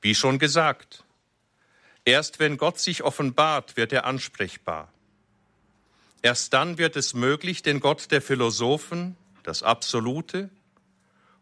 Wie 0.00 0.14
schon 0.14 0.38
gesagt, 0.38 1.04
erst 2.06 2.38
wenn 2.38 2.56
Gott 2.56 2.78
sich 2.78 3.02
offenbart, 3.02 3.76
wird 3.76 3.92
er 3.92 4.06
ansprechbar. 4.06 4.90
Erst 6.22 6.54
dann 6.54 6.78
wird 6.78 6.96
es 6.96 7.12
möglich, 7.12 7.60
den 7.60 7.80
Gott 7.80 8.10
der 8.10 8.22
Philosophen, 8.22 9.18
das 9.42 9.62
Absolute, 9.62 10.48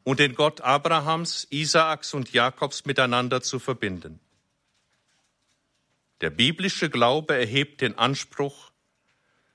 und 0.03 0.19
den 0.19 0.35
Gott 0.35 0.63
Abrahams, 0.63 1.47
Isaaks 1.51 2.13
und 2.13 2.33
Jakobs 2.33 2.87
miteinander 2.87 3.41
zu 3.41 3.61
verbinden. 3.61 4.19
Der 6.21 6.31
biblische 6.31 6.91
Glaube 6.91 7.37
erhebt 7.37 7.83
den 7.83 7.97
Anspruch, 7.99 8.73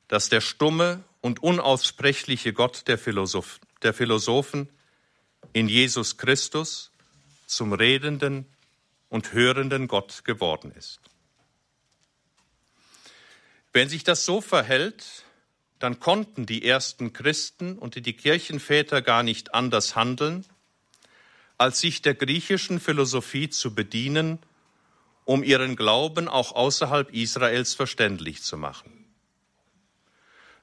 dass 0.07 0.29
der 0.29 0.39
stumme 0.39 1.03
und 1.21 1.41
unaussprechliche 1.41 2.53
Gott 2.53 2.87
der, 2.87 2.97
Philosoph 2.97 3.59
der 3.83 3.93
Philosophen 3.93 4.69
in 5.53 5.69
Jesus 5.69 6.17
Christus 6.17 6.91
zum 7.47 7.73
redenden 7.73 8.45
und 9.09 9.33
hörenden 9.33 9.87
Gott 9.87 10.23
geworden 10.23 10.71
ist. 10.71 10.99
Wenn 13.73 13.89
sich 13.89 14.03
das 14.03 14.25
so 14.25 14.41
verhält, 14.41 15.23
dann 15.79 15.99
konnten 15.99 16.45
die 16.45 16.65
ersten 16.65 17.13
Christen 17.13 17.77
und 17.77 17.95
die 17.95 18.13
Kirchenväter 18.13 19.01
gar 19.01 19.23
nicht 19.23 19.53
anders 19.53 19.95
handeln, 19.95 20.45
als 21.57 21.79
sich 21.79 22.01
der 22.01 22.15
griechischen 22.15 22.79
Philosophie 22.79 23.49
zu 23.49 23.73
bedienen 23.73 24.39
um 25.25 25.43
ihren 25.43 25.75
Glauben 25.75 26.27
auch 26.27 26.53
außerhalb 26.53 27.13
Israels 27.13 27.73
verständlich 27.73 28.43
zu 28.43 28.57
machen. 28.57 29.00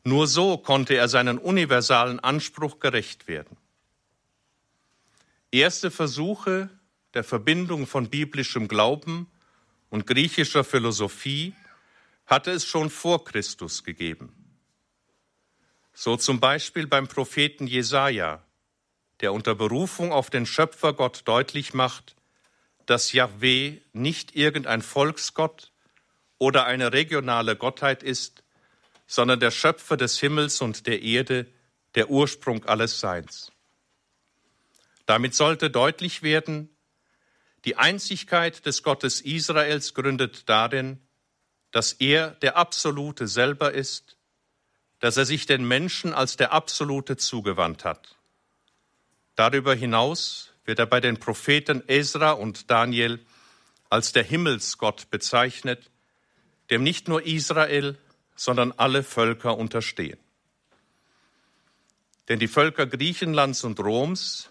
Nur 0.08 0.26
so 0.26 0.56
konnte 0.56 0.94
er 0.94 1.06
seinen 1.06 1.36
universalen 1.36 2.18
Anspruch 2.18 2.80
gerecht 2.80 3.28
werden. 3.28 3.58
Erste 5.50 5.90
Versuche 5.90 6.70
der 7.12 7.24
Verbindung 7.24 7.86
von 7.86 8.08
biblischem 8.08 8.68
Glauben 8.68 9.30
und 9.90 10.06
griechischer 10.06 10.64
Philosophie 10.64 11.54
hatte 12.24 12.52
es 12.52 12.64
schon 12.64 12.88
vor 12.88 13.22
Christus 13.24 13.84
gegeben. 13.84 14.32
So 15.92 16.16
zum 16.16 16.40
Beispiel 16.40 16.86
beim 16.86 17.06
Propheten 17.06 17.66
Jesaja, 17.66 18.42
der 19.20 19.34
unter 19.34 19.54
Berufung 19.54 20.10
auf 20.10 20.30
den 20.30 20.46
Schöpfergott 20.46 21.22
deutlich 21.26 21.74
macht, 21.74 22.16
dass 22.86 23.12
Yahweh 23.12 23.82
nicht 23.92 24.34
irgendein 24.34 24.80
Volksgott 24.80 25.70
oder 26.38 26.64
eine 26.64 26.94
regionale 26.94 27.56
Gottheit 27.56 28.02
ist, 28.02 28.42
sondern 29.08 29.40
der 29.40 29.50
Schöpfer 29.50 29.96
des 29.96 30.20
Himmels 30.20 30.60
und 30.60 30.86
der 30.86 31.02
Erde 31.02 31.46
der 31.96 32.10
Ursprung 32.10 32.64
alles 32.66 33.00
Seins. 33.00 33.50
Damit 35.06 35.34
sollte 35.34 35.70
deutlich 35.70 36.22
werden, 36.22 36.68
die 37.64 37.76
Einzigkeit 37.76 38.64
des 38.66 38.82
Gottes 38.82 39.22
Israels 39.22 39.94
gründet 39.94 40.48
darin, 40.48 41.00
dass 41.72 41.94
er 41.94 42.32
der 42.42 42.56
Absolute 42.56 43.26
selber 43.26 43.72
ist, 43.72 44.16
dass 45.00 45.16
er 45.16 45.24
sich 45.24 45.46
den 45.46 45.66
Menschen 45.66 46.12
als 46.12 46.36
der 46.36 46.52
Absolute 46.52 47.16
zugewandt 47.16 47.84
hat. 47.84 48.16
Darüber 49.36 49.74
hinaus 49.74 50.52
wird 50.64 50.78
er 50.78 50.86
bei 50.86 51.00
den 51.00 51.18
Propheten 51.18 51.82
Esra 51.88 52.32
und 52.32 52.70
Daniel 52.70 53.24
als 53.88 54.12
der 54.12 54.22
Himmelsgott 54.22 55.08
bezeichnet, 55.10 55.90
dem 56.70 56.82
nicht 56.82 57.08
nur 57.08 57.24
Israel, 57.24 57.96
sondern 58.38 58.72
alle 58.76 59.02
Völker 59.02 59.58
unterstehen. 59.58 60.18
Denn 62.28 62.38
die 62.38 62.46
Völker 62.46 62.86
Griechenlands 62.86 63.64
und 63.64 63.80
Roms 63.80 64.50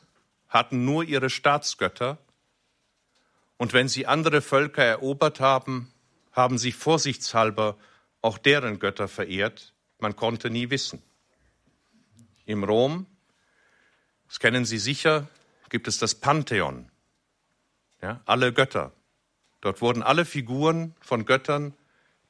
hatten 0.50 0.84
nur 0.84 1.04
ihre 1.04 1.30
Staatsgötter, 1.30 2.17
und 3.60 3.73
wenn 3.73 3.88
sie 3.88 4.06
andere 4.06 4.41
Völker 4.41 4.84
erobert 4.84 5.39
haben, 5.39 5.91
haben 6.32 6.60
sie 6.60 6.71
vorsichtshalber 6.71 7.76
auch 8.21 8.38
deren 8.38 8.78
Götter 8.78 9.08
verehrt, 9.08 9.73
man 10.00 10.15
konnte 10.15 10.52
nie 10.52 10.69
wissen. 10.69 11.02
Im 12.45 12.63
Rom, 12.63 13.08
das 14.28 14.39
kennen 14.39 14.65
Sie 14.65 14.78
sicher, 14.78 15.28
gibt 15.69 15.88
es 15.88 15.97
das 15.97 16.13
Pantheon, 16.13 16.91
ja, 18.02 18.21
alle 18.26 18.54
Götter. 18.54 18.91
Dort 19.62 19.82
wurden 19.82 20.04
alle 20.04 20.26
Figuren 20.26 20.93
von 21.00 21.26
Göttern, 21.26 21.73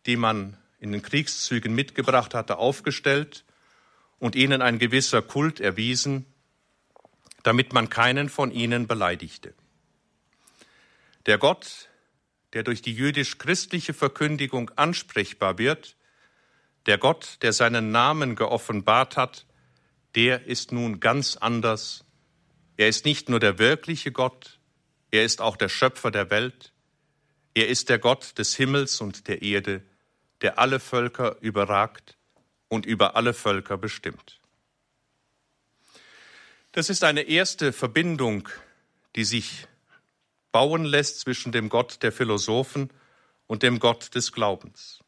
die 0.05 0.15
man 0.15 0.55
in 0.79 0.91
den 0.91 1.01
Kriegszügen 1.01 1.73
mitgebracht 1.73 2.33
hatte, 2.33 2.57
aufgestellt 2.57 3.45
und 4.19 4.35
ihnen 4.35 4.61
ein 4.61 4.79
gewisser 4.79 5.21
Kult 5.21 5.59
erwiesen, 5.59 6.25
damit 7.43 7.73
man 7.73 7.89
keinen 7.89 8.29
von 8.29 8.51
ihnen 8.51 8.87
beleidigte. 8.87 9.53
Der 11.25 11.37
Gott, 11.37 11.89
der 12.53 12.63
durch 12.63 12.81
die 12.81 12.93
jüdisch-christliche 12.93 13.93
Verkündigung 13.93 14.71
ansprechbar 14.75 15.57
wird, 15.57 15.95
der 16.85 16.97
Gott, 16.97 17.37
der 17.41 17.53
seinen 17.53 17.91
Namen 17.91 18.35
geoffenbart 18.35 19.17
hat, 19.17 19.45
der 20.15 20.45
ist 20.45 20.71
nun 20.71 20.99
ganz 20.99 21.35
anders. 21.35 22.05
Er 22.77 22.87
ist 22.87 23.05
nicht 23.05 23.29
nur 23.29 23.39
der 23.39 23.59
wirkliche 23.59 24.11
Gott, 24.11 24.59
er 25.11 25.23
ist 25.23 25.41
auch 25.41 25.57
der 25.57 25.69
Schöpfer 25.69 26.11
der 26.11 26.29
Welt, 26.29 26.73
er 27.53 27.67
ist 27.67 27.89
der 27.89 27.99
Gott 27.99 28.37
des 28.37 28.55
Himmels 28.55 29.01
und 29.01 29.27
der 29.27 29.41
Erde, 29.41 29.83
der 30.41 30.59
alle 30.59 30.79
Völker 30.79 31.37
überragt 31.41 32.17
und 32.67 32.85
über 32.85 33.15
alle 33.15 33.33
Völker 33.33 33.77
bestimmt. 33.77 34.39
Das 36.71 36.89
ist 36.89 37.03
eine 37.03 37.21
erste 37.21 37.73
Verbindung, 37.73 38.49
die 39.15 39.23
sich 39.23 39.67
bauen 40.51 40.85
lässt 40.85 41.19
zwischen 41.21 41.51
dem 41.51 41.69
Gott 41.69 42.03
der 42.03 42.11
Philosophen 42.11 42.91
und 43.47 43.63
dem 43.63 43.79
Gott 43.79 44.13
des 44.15 44.31
Glaubens. 44.31 44.99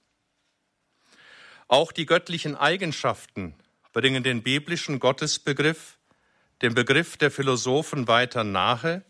Auch 1.68 1.92
die 1.92 2.06
göttlichen 2.06 2.56
Eigenschaften 2.56 3.54
bringen 3.94 4.24
den 4.24 4.42
biblischen 4.42 5.00
Gottesbegriff 5.00 6.00
dem 6.62 6.74
Begriff 6.74 7.18
der 7.18 7.32
Philosophen 7.32 8.08
weiter 8.08 8.44
nahe 8.44 9.04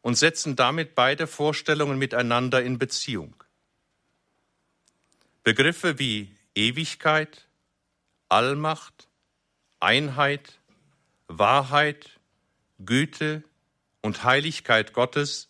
und 0.00 0.16
setzen 0.16 0.56
damit 0.56 0.94
beide 0.94 1.26
Vorstellungen 1.26 1.98
miteinander 1.98 2.62
in 2.62 2.78
Beziehung. 2.78 3.34
Begriffe 5.42 5.98
wie 5.98 6.34
Ewigkeit, 6.54 7.46
Allmacht, 8.28 9.08
Einheit, 9.80 10.58
Wahrheit, 11.28 12.20
Güte 12.78 13.42
und 14.02 14.24
Heiligkeit 14.24 14.92
Gottes 14.92 15.48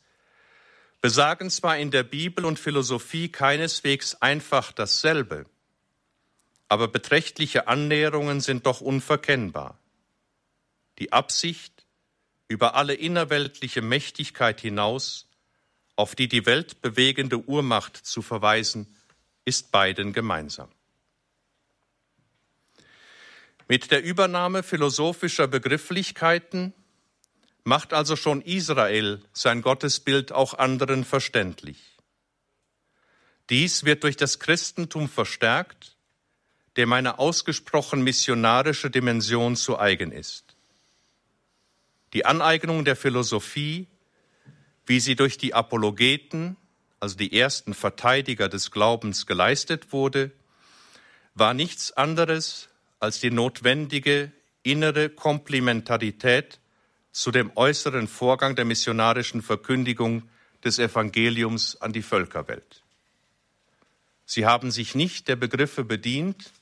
besagen 1.00 1.50
zwar 1.50 1.78
in 1.78 1.90
der 1.90 2.02
Bibel 2.02 2.44
und 2.44 2.58
Philosophie 2.58 3.30
keineswegs 3.30 4.16
einfach 4.16 4.72
dasselbe, 4.72 5.46
aber 6.68 6.88
beträchtliche 6.88 7.68
Annäherungen 7.68 8.40
sind 8.40 8.66
doch 8.66 8.80
unverkennbar. 8.80 9.78
Die 10.98 11.12
Absicht, 11.12 11.86
über 12.48 12.74
alle 12.74 12.94
innerweltliche 12.94 13.80
Mächtigkeit 13.80 14.60
hinaus, 14.60 15.28
auf 15.96 16.14
die 16.14 16.28
die 16.28 16.46
weltbewegende 16.46 17.38
Urmacht 17.38 17.96
zu 17.96 18.22
verweisen, 18.22 18.94
ist 19.44 19.72
beiden 19.72 20.12
gemeinsam. 20.12 20.68
Mit 23.68 23.90
der 23.90 24.02
Übernahme 24.02 24.62
philosophischer 24.62 25.46
Begrifflichkeiten 25.46 26.74
macht 27.62 27.92
also 27.92 28.16
schon 28.16 28.42
Israel 28.42 29.22
sein 29.32 29.62
Gottesbild 29.62 30.32
auch 30.32 30.54
anderen 30.54 31.04
verständlich. 31.04 31.78
Dies 33.48 33.84
wird 33.84 34.04
durch 34.04 34.16
das 34.16 34.38
Christentum 34.38 35.08
verstärkt, 35.08 35.96
dem 36.76 36.92
eine 36.92 37.18
ausgesprochen 37.18 38.02
missionarische 38.02 38.90
Dimension 38.90 39.56
zu 39.56 39.78
eigen 39.78 40.12
ist. 40.12 40.56
Die 42.12 42.24
Aneignung 42.24 42.84
der 42.84 42.96
Philosophie, 42.96 43.86
wie 44.86 45.00
sie 45.00 45.14
durch 45.14 45.38
die 45.38 45.54
Apologeten, 45.54 46.56
also 47.00 47.16
die 47.16 47.32
ersten 47.32 47.74
Verteidiger 47.74 48.48
des 48.48 48.70
Glaubens, 48.70 49.26
geleistet 49.26 49.92
wurde, 49.92 50.30
war 51.34 51.54
nichts 51.54 51.92
anderes 51.92 52.68
als 52.98 53.20
die 53.20 53.30
notwendige 53.30 54.30
innere 54.62 55.08
Komplementarität 55.08 56.60
zu 57.12 57.30
dem 57.30 57.50
äußeren 57.56 58.06
Vorgang 58.06 58.54
der 58.54 58.66
missionarischen 58.66 59.42
Verkündigung 59.42 60.28
des 60.62 60.78
Evangeliums 60.78 61.80
an 61.80 61.92
die 61.92 62.02
Völkerwelt. 62.02 62.82
Sie 64.26 64.46
haben 64.46 64.70
sich 64.70 64.94
nicht 64.94 65.26
der 65.26 65.36
Begriffe 65.36 65.82
bedient, 65.82 66.52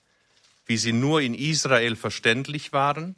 wie 0.67 0.77
sie 0.77 0.93
nur 0.93 1.21
in 1.21 1.35
Israel 1.35 1.97
verständlich 1.97 2.73
waren, 2.73 3.17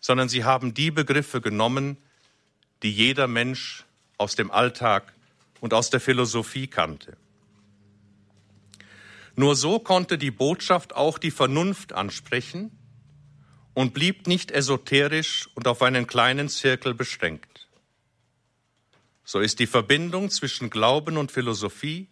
sondern 0.00 0.28
sie 0.28 0.44
haben 0.44 0.74
die 0.74 0.90
Begriffe 0.90 1.40
genommen, 1.40 1.96
die 2.82 2.92
jeder 2.92 3.26
Mensch 3.26 3.84
aus 4.16 4.36
dem 4.36 4.50
Alltag 4.50 5.11
und 5.62 5.72
aus 5.72 5.90
der 5.90 6.00
Philosophie 6.00 6.66
kannte. 6.66 7.16
Nur 9.36 9.54
so 9.54 9.78
konnte 9.78 10.18
die 10.18 10.32
Botschaft 10.32 10.94
auch 10.94 11.18
die 11.18 11.30
Vernunft 11.30 11.92
ansprechen 11.92 12.76
und 13.72 13.94
blieb 13.94 14.26
nicht 14.26 14.50
esoterisch 14.50 15.48
und 15.54 15.68
auf 15.68 15.80
einen 15.80 16.08
kleinen 16.08 16.48
Zirkel 16.48 16.94
beschränkt. 16.94 17.68
So 19.24 19.38
ist 19.38 19.60
die 19.60 19.68
Verbindung 19.68 20.30
zwischen 20.30 20.68
Glauben 20.68 21.16
und 21.16 21.30
Philosophie, 21.30 22.08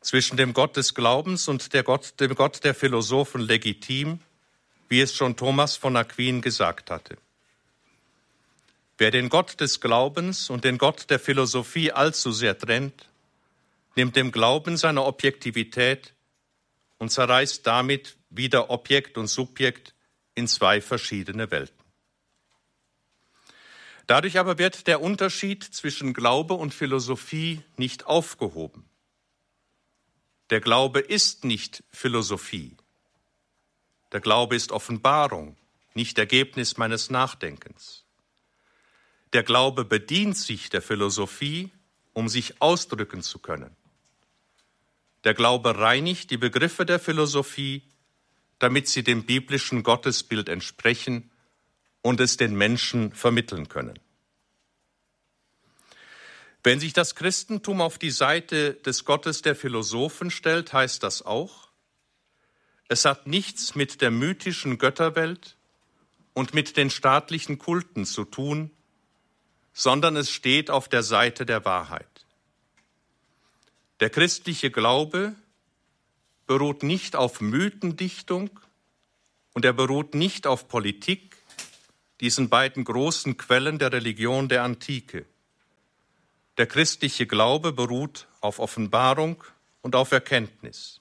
zwischen 0.00 0.38
dem 0.38 0.54
Gott 0.54 0.76
des 0.76 0.94
Glaubens 0.94 1.48
und 1.48 1.70
Gott, 1.84 2.18
dem 2.18 2.34
Gott 2.34 2.64
der 2.64 2.74
Philosophen 2.74 3.42
legitim, 3.42 4.20
wie 4.88 5.02
es 5.02 5.14
schon 5.14 5.36
Thomas 5.36 5.76
von 5.76 5.96
Aquin 5.98 6.40
gesagt 6.40 6.90
hatte. 6.90 7.18
Wer 9.02 9.10
den 9.10 9.30
Gott 9.30 9.60
des 9.60 9.80
Glaubens 9.80 10.48
und 10.48 10.62
den 10.62 10.78
Gott 10.78 11.10
der 11.10 11.18
Philosophie 11.18 11.90
allzu 11.90 12.30
sehr 12.30 12.56
trennt, 12.56 13.08
nimmt 13.96 14.14
dem 14.14 14.30
Glauben 14.30 14.76
seine 14.76 15.02
Objektivität 15.02 16.14
und 16.98 17.10
zerreißt 17.10 17.66
damit 17.66 18.16
wieder 18.30 18.70
Objekt 18.70 19.18
und 19.18 19.26
Subjekt 19.26 19.92
in 20.36 20.46
zwei 20.46 20.80
verschiedene 20.80 21.50
Welten. 21.50 21.84
Dadurch 24.06 24.38
aber 24.38 24.58
wird 24.58 24.86
der 24.86 25.00
Unterschied 25.00 25.64
zwischen 25.64 26.14
Glaube 26.14 26.54
und 26.54 26.72
Philosophie 26.72 27.60
nicht 27.76 28.06
aufgehoben. 28.06 28.84
Der 30.50 30.60
Glaube 30.60 31.00
ist 31.00 31.42
nicht 31.42 31.82
Philosophie. 31.90 32.76
Der 34.12 34.20
Glaube 34.20 34.54
ist 34.54 34.70
Offenbarung, 34.70 35.56
nicht 35.92 36.20
Ergebnis 36.20 36.76
meines 36.76 37.10
Nachdenkens. 37.10 38.01
Der 39.32 39.42
Glaube 39.42 39.84
bedient 39.84 40.36
sich 40.36 40.68
der 40.70 40.82
Philosophie, 40.82 41.70
um 42.12 42.28
sich 42.28 42.60
ausdrücken 42.60 43.22
zu 43.22 43.38
können. 43.38 43.74
Der 45.24 45.34
Glaube 45.34 45.78
reinigt 45.78 46.30
die 46.30 46.36
Begriffe 46.36 46.84
der 46.84 46.98
Philosophie 46.98 47.82
damit 48.62 48.86
sie 48.86 49.02
dem 49.02 49.24
biblischen 49.24 49.82
Gottesbild 49.82 50.48
entsprechen 50.48 51.32
und 52.00 52.20
es 52.20 52.36
den 52.36 52.54
Menschen 52.54 53.12
vermitteln 53.12 53.68
können. 53.68 53.98
Wenn 56.62 56.78
sich 56.78 56.92
das 56.92 57.16
Christentum 57.16 57.80
auf 57.80 57.98
die 57.98 58.12
Seite 58.12 58.74
des 58.74 59.04
Gottes 59.04 59.42
der 59.42 59.56
Philosophen 59.56 60.30
stellt, 60.30 60.72
heißt 60.72 61.02
das 61.02 61.22
auch, 61.22 61.70
es 62.86 63.04
hat 63.04 63.26
nichts 63.26 63.74
mit 63.74 64.00
der 64.00 64.12
mythischen 64.12 64.78
Götterwelt 64.78 65.56
und 66.32 66.54
mit 66.54 66.76
den 66.76 66.88
staatlichen 66.88 67.58
Kulten 67.58 68.06
zu 68.06 68.24
tun, 68.24 68.70
sondern 69.72 70.16
es 70.16 70.30
steht 70.30 70.70
auf 70.70 70.88
der 70.88 71.02
Seite 71.02 71.46
der 71.46 71.64
Wahrheit. 71.64 72.06
Der 74.00 74.10
christliche 74.10 74.70
Glaube 74.70 75.34
beruht 76.46 76.82
nicht 76.82 77.16
auf 77.16 77.40
Mythendichtung 77.40 78.50
und 79.54 79.64
er 79.64 79.72
beruht 79.72 80.14
nicht 80.14 80.46
auf 80.46 80.68
Politik, 80.68 81.36
diesen 82.20 82.48
beiden 82.48 82.84
großen 82.84 83.36
Quellen 83.36 83.78
der 83.78 83.92
Religion 83.92 84.48
der 84.48 84.64
Antike. 84.64 85.24
Der 86.58 86.66
christliche 86.66 87.26
Glaube 87.26 87.72
beruht 87.72 88.26
auf 88.40 88.58
Offenbarung 88.58 89.42
und 89.80 89.96
auf 89.96 90.12
Erkenntnis. 90.12 91.00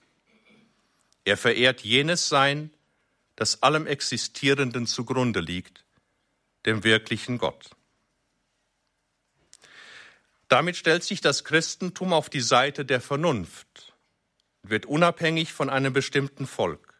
Er 1.25 1.38
verehrt 1.38 1.81
jenes 1.81 2.29
Sein, 2.29 2.71
das 3.36 3.62
allem 3.62 3.88
Existierenden 3.88 4.88
zugrunde 4.88 5.39
liegt, 5.39 5.84
dem 6.65 6.84
wirklichen 6.84 7.38
Gott. 7.38 7.71
Damit 10.51 10.75
stellt 10.75 11.05
sich 11.05 11.21
das 11.21 11.45
Christentum 11.45 12.11
auf 12.11 12.29
die 12.29 12.41
Seite 12.41 12.83
der 12.83 12.99
Vernunft 12.99 13.93
und 14.61 14.69
wird 14.69 14.85
unabhängig 14.85 15.53
von 15.53 15.69
einem 15.69 15.93
bestimmten 15.93 16.45
Volk. 16.45 16.93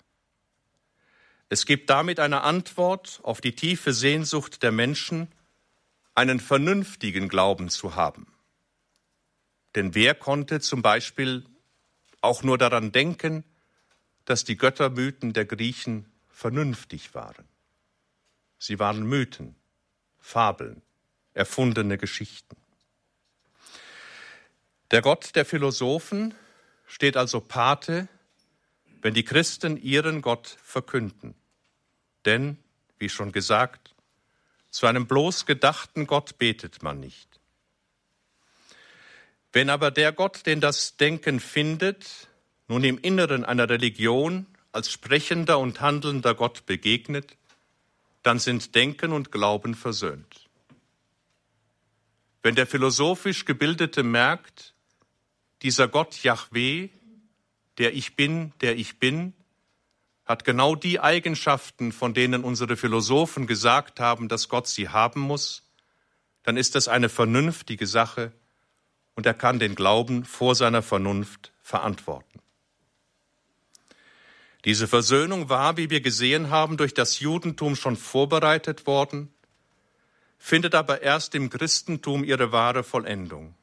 Es 1.50 1.66
gibt 1.66 1.90
damit 1.90 2.22
eine 2.22 2.44
Antwort 2.44 3.20
auf 3.24 3.42
die 3.42 3.54
tiefe 3.54 3.92
Sehnsucht 3.92 4.64
der 4.64 4.72
Menschen, 4.72 5.28
einen 6.16 6.40
vernünftigen 6.40 7.28
Glauben 7.28 7.68
zu 7.68 7.96
haben. 7.96 8.34
Denn 9.76 9.96
wer 9.96 10.16
konnte 10.16 10.62
zum 10.62 10.82
Beispiel 10.82 11.44
auch 12.22 12.44
nur 12.44 12.58
daran 12.58 12.94
denken, 12.94 13.44
dass 14.24 14.46
die 14.46 14.56
Göttermythen 14.56 15.34
der 15.34 15.44
Griechen 15.44 16.10
vernünftig 16.30 17.14
waren? 17.16 17.50
Sie 18.58 18.80
waren 18.80 19.04
Mythen, 19.04 19.58
Fabeln, 20.20 20.82
erfundene 21.34 21.98
Geschichten. 21.98 22.61
Der 24.92 25.02
Gott 25.02 25.36
der 25.36 25.46
Philosophen 25.46 26.34
steht 26.86 27.16
also 27.16 27.40
Pate, 27.40 28.10
wenn 29.02 29.14
die 29.14 29.24
Christen 29.24 29.78
ihren 29.78 30.22
Gott 30.22 30.58
verkünden. 30.62 31.34
Denn, 32.26 32.58
wie 33.00 33.08
schon 33.08 33.32
gesagt, 33.32 33.96
zu 34.70 34.88
einem 34.88 35.08
bloß 35.08 35.46
gedachten 35.46 36.08
Gott 36.08 36.38
betet 36.38 36.84
man 36.84 37.00
nicht. 37.00 37.40
Wenn 39.54 39.70
aber 39.70 39.92
der 39.92 40.12
Gott, 40.12 40.46
den 40.46 40.60
das 40.60 40.98
Denken 40.98 41.40
findet, 41.40 42.28
nun 42.68 42.84
im 42.84 42.98
Inneren 42.98 43.46
einer 43.46 43.70
Religion 43.70 44.46
als 44.74 44.92
sprechender 44.92 45.60
und 45.60 45.82
handelnder 45.82 46.36
Gott 46.36 46.66
begegnet, 46.66 47.38
dann 48.24 48.40
sind 48.40 48.76
Denken 48.76 49.14
und 49.14 49.32
Glauben 49.32 49.74
versöhnt. 49.74 50.50
Wenn 52.44 52.56
der 52.56 52.68
philosophisch 52.68 53.46
Gebildete 53.46 54.04
merkt, 54.04 54.71
dieser 55.62 55.88
Gott 55.88 56.24
Yahweh, 56.24 56.90
der 57.78 57.94
ich 57.94 58.16
bin, 58.16 58.54
der 58.62 58.78
ich 58.78 59.00
bin, 59.00 59.34
hat 60.26 60.46
genau 60.46 60.76
die 60.76 61.00
Eigenschaften, 61.00 61.92
von 61.92 62.14
denen 62.14 62.44
unsere 62.44 62.78
Philosophen 62.78 63.48
gesagt 63.48 64.00
haben, 64.00 64.30
dass 64.30 64.50
Gott 64.50 64.68
sie 64.68 64.90
haben 64.90 65.20
muss, 65.20 65.64
dann 66.44 66.58
ist 66.58 66.76
das 66.76 66.88
eine 66.88 67.10
vernünftige 67.10 67.86
Sache 67.86 68.32
und 69.16 69.26
er 69.26 69.34
kann 69.34 69.60
den 69.60 69.76
Glauben 69.76 70.26
vor 70.26 70.56
seiner 70.56 70.82
Vernunft 70.82 71.52
verantworten. 71.62 72.40
Diese 74.64 74.88
Versöhnung 74.88 75.50
war, 75.50 75.78
wie 75.78 75.90
wir 75.90 76.02
gesehen 76.02 76.50
haben, 76.50 76.78
durch 76.78 76.94
das 76.94 77.20
Judentum 77.20 77.76
schon 77.76 77.98
vorbereitet 77.98 78.86
worden, 78.86 79.34
findet 80.38 80.76
aber 80.76 81.02
erst 81.02 81.36
im 81.36 81.50
Christentum 81.50 82.24
ihre 82.24 82.52
wahre 82.52 82.84
Vollendung. 82.84 83.56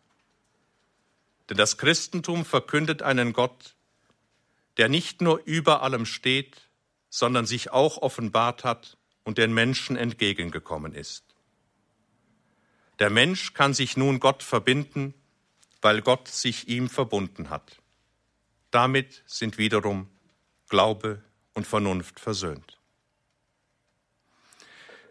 Denn 1.49 1.57
das 1.57 1.79
Christentum 1.79 2.45
verkündet 2.45 3.03
einen 3.03 3.33
Gott, 3.33 3.75
der 4.77 4.89
nicht 4.89 5.21
nur 5.21 5.43
über 5.45 5.83
allem 5.83 6.07
steht, 6.07 6.57
sondern 7.11 7.47
sich 7.47 7.71
auch 7.71 7.99
offenbart 7.99 8.65
hat 8.65 8.97
und 9.25 9.39
den 9.39 9.53
Menschen 9.53 9.97
entgegengekommen 9.97 10.95
ist. 10.95 11.25
Der 12.99 13.11
Mensch 13.11 13.55
kann 13.55 13.75
sich 13.75 13.97
nun 13.97 14.21
Gott 14.21 14.43
verbinden, 14.43 15.15
weil 15.81 16.03
Gott 16.03 16.29
sich 16.29 16.69
ihm 16.69 16.89
verbunden 16.89 17.51
hat. 17.51 17.81
Damit 18.71 19.23
sind 19.27 19.59
wiederum 19.59 20.09
Glaube 20.69 21.23
und 21.55 21.67
Vernunft 21.67 22.21
versöhnt. 22.21 22.79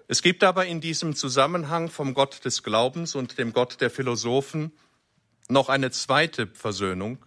Es 0.08 0.22
gibt 0.22 0.44
aber 0.44 0.66
in 0.66 0.80
diesem 0.80 1.16
Zusammenhang 1.16 1.90
vom 1.90 2.14
Gott 2.14 2.46
des 2.46 2.64
Glaubens 2.64 3.16
und 3.16 3.38
dem 3.38 3.52
Gott 3.52 3.82
der 3.82 3.90
Philosophen 3.90 4.72
noch 5.48 5.70
eine 5.70 5.92
zweite 5.92 6.48
Versöhnung. 6.48 7.26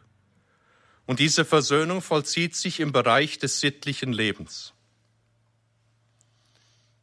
Und 1.07 1.19
diese 1.19 1.45
Versöhnung 1.45 2.03
vollzieht 2.03 2.55
sich 2.55 2.81
im 2.81 2.93
Bereich 2.93 3.39
des 3.39 3.61
sittlichen 3.61 4.13
Lebens. 4.13 4.75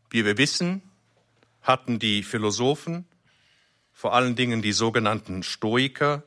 Wie 0.10 0.23
wir 0.23 0.38
wissen, 0.38 0.82
hatten 1.62 1.99
die 1.99 2.23
Philosophen, 2.23 3.06
vor 3.91 4.13
allen 4.13 4.36
Dingen 4.36 4.62
die 4.62 4.71
sogenannten 4.71 5.43
Stoiker, 5.43 6.23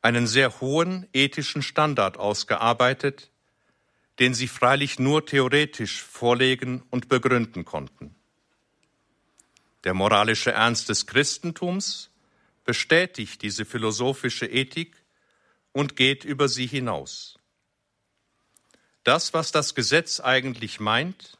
einen 0.00 0.26
sehr 0.26 0.60
hohen 0.60 1.06
ethischen 1.12 1.62
Standard 1.62 2.16
ausgearbeitet, 2.16 3.30
den 4.18 4.34
sie 4.34 4.48
freilich 4.48 4.98
nur 4.98 5.26
theoretisch 5.26 6.02
vorlegen 6.02 6.82
und 6.90 7.08
begründen 7.08 7.64
konnten. 7.64 8.14
Der 9.84 9.94
moralische 9.94 10.52
Ernst 10.52 10.88
des 10.88 11.06
Christentums 11.06 12.10
bestätigt 12.66 13.42
diese 13.42 13.64
philosophische 13.64 14.46
Ethik 14.46 14.96
und 15.72 15.96
geht 15.96 16.24
über 16.24 16.48
sie 16.48 16.66
hinaus. 16.66 17.38
Das, 19.04 19.32
was 19.32 19.52
das 19.52 19.74
Gesetz 19.74 20.20
eigentlich 20.20 20.80
meint, 20.80 21.38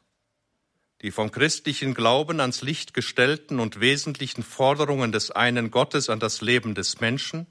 die 1.03 1.11
vom 1.11 1.31
christlichen 1.31 1.95
Glauben 1.95 2.41
ans 2.41 2.63
Licht 2.63 2.95
gestellten 2.95 3.61
und 3.61 3.81
wesentlichen 3.81 4.43
Forderungen 4.43 5.13
des 5.13 5.31
einen 5.31 5.71
Gottes 5.71 6.09
an 6.09 6.21
das 6.21 6.41
Leben 6.41 6.75
des 6.75 7.01
Menschen, 7.01 7.47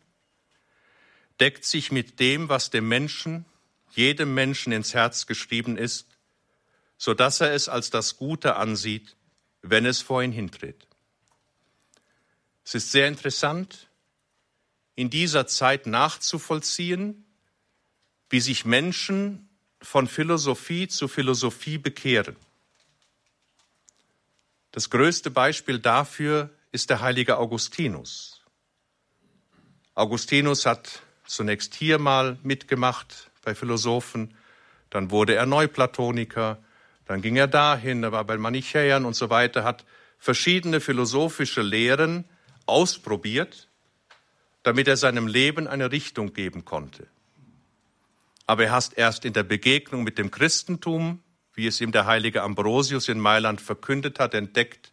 deckt 1.40 1.66
sich 1.66 1.92
mit 1.92 2.20
dem, 2.20 2.50
was 2.50 2.70
dem 2.70 2.88
Menschen, 2.88 3.46
jedem 3.92 4.34
Menschen 4.34 4.72
ins 4.72 4.94
Herz 4.94 5.26
geschrieben 5.28 5.78
ist, 5.78 6.08
so 6.98 7.14
dass 7.14 7.42
er 7.42 7.54
es 7.54 7.70
als 7.70 7.90
das 7.90 8.18
Gute 8.18 8.56
ansieht, 8.56 9.16
wenn 9.62 9.86
es 9.86 10.02
vor 10.02 10.24
ihn 10.24 10.32
hintritt. 10.32 10.88
Es 12.66 12.74
ist 12.74 12.92
sehr 12.92 13.08
interessant, 13.08 13.88
in 14.96 15.12
dieser 15.12 15.46
Zeit 15.46 15.86
nachzuvollziehen, 15.86 17.24
wie 18.30 18.40
sich 18.40 18.66
Menschen 18.66 19.48
von 19.82 20.08
Philosophie 20.08 20.88
zu 20.88 21.08
Philosophie 21.08 21.78
bekehren. 21.78 22.36
Das 24.72 24.90
größte 24.90 25.30
Beispiel 25.30 25.78
dafür 25.78 26.50
ist 26.72 26.90
der 26.90 27.02
heilige 27.02 27.38
Augustinus. 27.38 28.42
Augustinus 29.94 30.66
hat 30.66 31.04
zunächst 31.28 31.76
hier 31.76 32.00
mal 32.00 32.40
mitgemacht 32.42 33.30
bei 33.44 33.54
Philosophen, 33.54 34.36
dann 34.90 35.12
wurde 35.12 35.36
er 35.36 35.46
Neuplatoniker, 35.46 36.58
dann 37.06 37.22
ging 37.22 37.36
er 37.36 37.48
dahin, 37.48 38.02
er 38.04 38.12
war 38.12 38.24
bei 38.24 38.38
Manichäern 38.38 39.06
und 39.06 39.14
so 39.14 39.30
weiter, 39.30 39.64
hat 39.64 39.86
verschiedene 40.18 40.82
philosophische 40.82 41.62
Lehren 41.62 42.26
ausprobiert, 42.66 43.70
damit 44.64 44.88
er 44.88 44.98
seinem 44.98 45.28
Leben 45.28 45.68
eine 45.68 45.92
Richtung 45.92 46.34
geben 46.34 46.66
konnte. 46.66 47.08
Aber 48.48 48.66
er 48.66 48.72
hat 48.72 48.94
erst 48.96 49.26
in 49.26 49.34
der 49.34 49.44
Begegnung 49.44 50.04
mit 50.04 50.18
dem 50.18 50.32
Christentum, 50.32 51.22
wie 51.54 51.68
es 51.68 51.82
ihm 51.82 51.92
der 51.92 52.06
heilige 52.06 52.44
Ambrosius 52.44 53.08
in 53.08 53.20
Mailand 53.20 53.62
verkündet 53.62 54.20
hat, 54.20 54.34
entdeckt, 54.34 54.92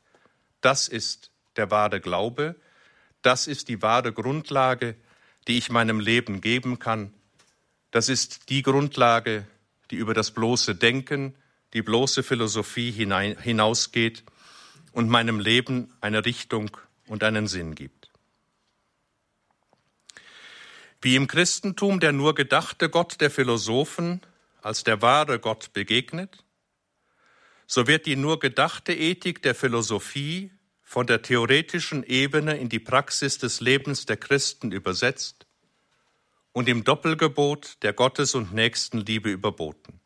das 0.60 0.88
ist 0.88 1.30
der 1.56 1.70
wahre 1.70 2.00
Glaube, 2.00 2.54
das 3.22 3.46
ist 3.46 3.68
die 3.68 3.82
wahre 3.82 4.12
Grundlage, 4.12 4.96
die 5.48 5.58
ich 5.58 5.70
meinem 5.70 6.00
Leben 6.00 6.40
geben 6.40 6.78
kann. 6.78 7.12
Das 7.90 8.08
ist 8.08 8.48
die 8.48 8.62
Grundlage, 8.62 9.46
die 9.90 9.96
über 9.96 10.14
das 10.14 10.30
bloße 10.30 10.74
Denken, 10.74 11.34
die 11.72 11.82
bloße 11.82 12.22
Philosophie 12.22 12.90
hinausgeht 12.90 14.24
und 14.92 15.08
meinem 15.08 15.40
Leben 15.40 15.92
eine 16.00 16.24
Richtung 16.24 16.76
und 17.12 17.22
einen 17.22 17.46
Sinn 17.46 17.74
gibt. 17.74 18.10
Wie 21.02 21.14
im 21.14 21.26
Christentum 21.26 22.00
der 22.00 22.12
nur 22.12 22.34
gedachte 22.34 22.88
Gott 22.88 23.20
der 23.20 23.30
Philosophen 23.30 24.22
als 24.62 24.82
der 24.82 25.02
wahre 25.02 25.38
Gott 25.38 25.74
begegnet, 25.74 26.42
so 27.66 27.86
wird 27.86 28.06
die 28.06 28.16
nur 28.16 28.40
gedachte 28.40 28.94
Ethik 28.94 29.42
der 29.42 29.54
Philosophie 29.54 30.52
von 30.82 31.06
der 31.06 31.20
theoretischen 31.20 32.02
Ebene 32.02 32.56
in 32.56 32.70
die 32.70 32.78
Praxis 32.78 33.36
des 33.36 33.60
Lebens 33.60 34.06
der 34.06 34.16
Christen 34.16 34.72
übersetzt 34.72 35.46
und 36.52 36.66
im 36.66 36.82
Doppelgebot 36.82 37.76
der 37.82 37.92
Gottes- 37.92 38.34
und 38.34 38.54
Nächstenliebe 38.54 39.28
überboten. 39.28 40.00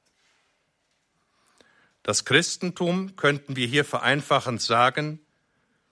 Das 2.03 2.25
Christentum, 2.25 3.15
könnten 3.15 3.55
wir 3.55 3.69
hier 3.69 3.85
vereinfachend 3.85 4.61
sagen, 4.61 5.21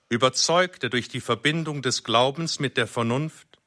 überzeugte 0.09 0.89
durch 0.89 1.07
die 1.07 1.21
Verbindung 1.21 1.81
des 1.81 2.03
Glaubens 2.03 2.59
mit 2.59 2.77
der 2.77 2.87
Vernunft 2.87 3.59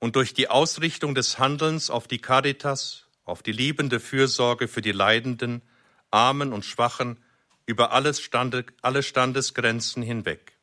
und 0.00 0.16
durch 0.16 0.34
die 0.34 0.48
Ausrichtung 0.48 1.14
des 1.14 1.38
Handelns 1.38 1.90
auf 1.90 2.08
die 2.08 2.18
Caritas, 2.18 3.06
auf 3.24 3.42
die 3.42 3.52
liebende 3.52 4.00
Fürsorge 4.00 4.68
für 4.68 4.82
die 4.82 4.92
Leidenden, 4.92 5.62
Armen 6.10 6.52
und 6.52 6.64
Schwachen 6.64 7.18
über 7.66 7.92
alles 7.92 8.20
Stande, 8.20 8.66
alle 8.82 9.02
Standesgrenzen 9.02 10.02
hinweg. 10.02 10.58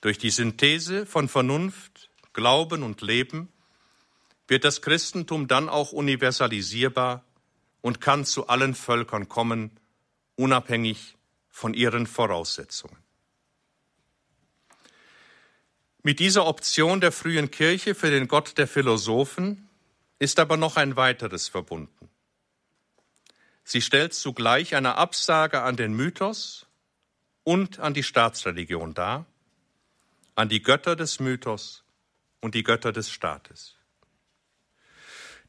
Durch 0.00 0.16
die 0.16 0.30
Synthese 0.30 1.04
von 1.04 1.28
Vernunft, 1.28 2.10
Glauben 2.32 2.82
und 2.82 3.02
Leben 3.02 3.52
wird 4.48 4.64
das 4.64 4.82
Christentum 4.82 5.46
dann 5.46 5.68
auch 5.68 5.92
universalisierbar 5.92 7.24
und 7.82 8.00
kann 8.00 8.24
zu 8.24 8.48
allen 8.48 8.74
Völkern 8.74 9.28
kommen, 9.28 9.78
unabhängig 10.36 11.16
von 11.50 11.74
ihren 11.74 12.06
Voraussetzungen. 12.06 12.99
Mit 16.02 16.18
dieser 16.18 16.46
Option 16.46 17.02
der 17.02 17.12
frühen 17.12 17.50
Kirche 17.50 17.94
für 17.94 18.10
den 18.10 18.26
Gott 18.26 18.56
der 18.56 18.66
Philosophen 18.66 19.68
ist 20.18 20.38
aber 20.38 20.56
noch 20.56 20.76
ein 20.76 20.96
weiteres 20.96 21.48
verbunden. 21.48 22.08
Sie 23.64 23.82
stellt 23.82 24.14
zugleich 24.14 24.74
eine 24.74 24.96
Absage 24.96 25.60
an 25.60 25.76
den 25.76 25.92
Mythos 25.92 26.66
und 27.44 27.80
an 27.80 27.92
die 27.92 28.02
Staatsreligion 28.02 28.94
dar, 28.94 29.26
an 30.34 30.48
die 30.48 30.62
Götter 30.62 30.96
des 30.96 31.20
Mythos 31.20 31.84
und 32.40 32.54
die 32.54 32.62
Götter 32.62 32.92
des 32.92 33.10
Staates. 33.10 33.76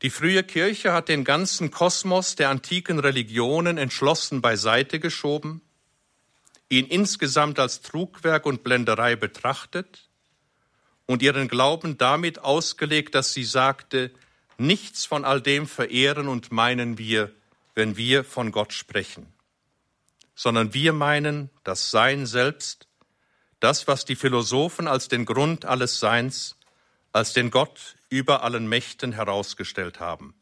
Die 0.02 0.10
frühe 0.10 0.44
Kirche 0.44 0.92
hat 0.92 1.08
den 1.08 1.24
ganzen 1.24 1.72
Kosmos 1.72 2.36
der 2.36 2.50
antiken 2.50 3.00
Religionen 3.00 3.78
entschlossen 3.78 4.42
beiseite 4.42 5.00
geschoben, 5.00 5.62
ihn 6.68 6.88
insgesamt 6.88 7.58
als 7.58 7.82
Trugwerk 7.82 8.46
und 8.46 8.64
Blenderei 8.64 9.16
betrachtet 9.16 10.11
und 11.12 11.22
ihren 11.22 11.50
Glauben 11.50 11.98
damit 11.98 12.40
ausgelegt, 12.40 13.16
dass 13.16 13.34
sie 13.34 13.44
sagte, 13.44 14.12
nichts 14.58 15.04
von 15.04 15.26
all 15.26 15.42
dem 15.42 15.68
verehren 15.68 16.30
und 16.30 16.54
meinen 16.54 16.98
wir, 16.98 17.34
wenn 17.76 17.98
wir 17.98 18.24
von 18.24 18.54
Gott 18.54 18.72
sprechen, 18.72 19.28
sondern 20.36 20.74
wir 20.74 20.94
meinen 20.94 21.50
das 21.66 21.92
Sein 21.92 22.26
selbst, 22.26 22.88
das, 23.60 23.90
was 23.90 24.06
die 24.06 24.16
Philosophen 24.16 24.88
als 24.88 25.10
den 25.10 25.26
Grund 25.26 25.66
alles 25.66 26.00
Seins, 26.00 26.56
als 27.12 27.34
den 27.34 27.52
Gott 27.52 27.98
über 28.08 28.44
allen 28.44 28.70
Mächten 28.70 29.12
herausgestellt 29.12 30.00
haben. 30.00 30.34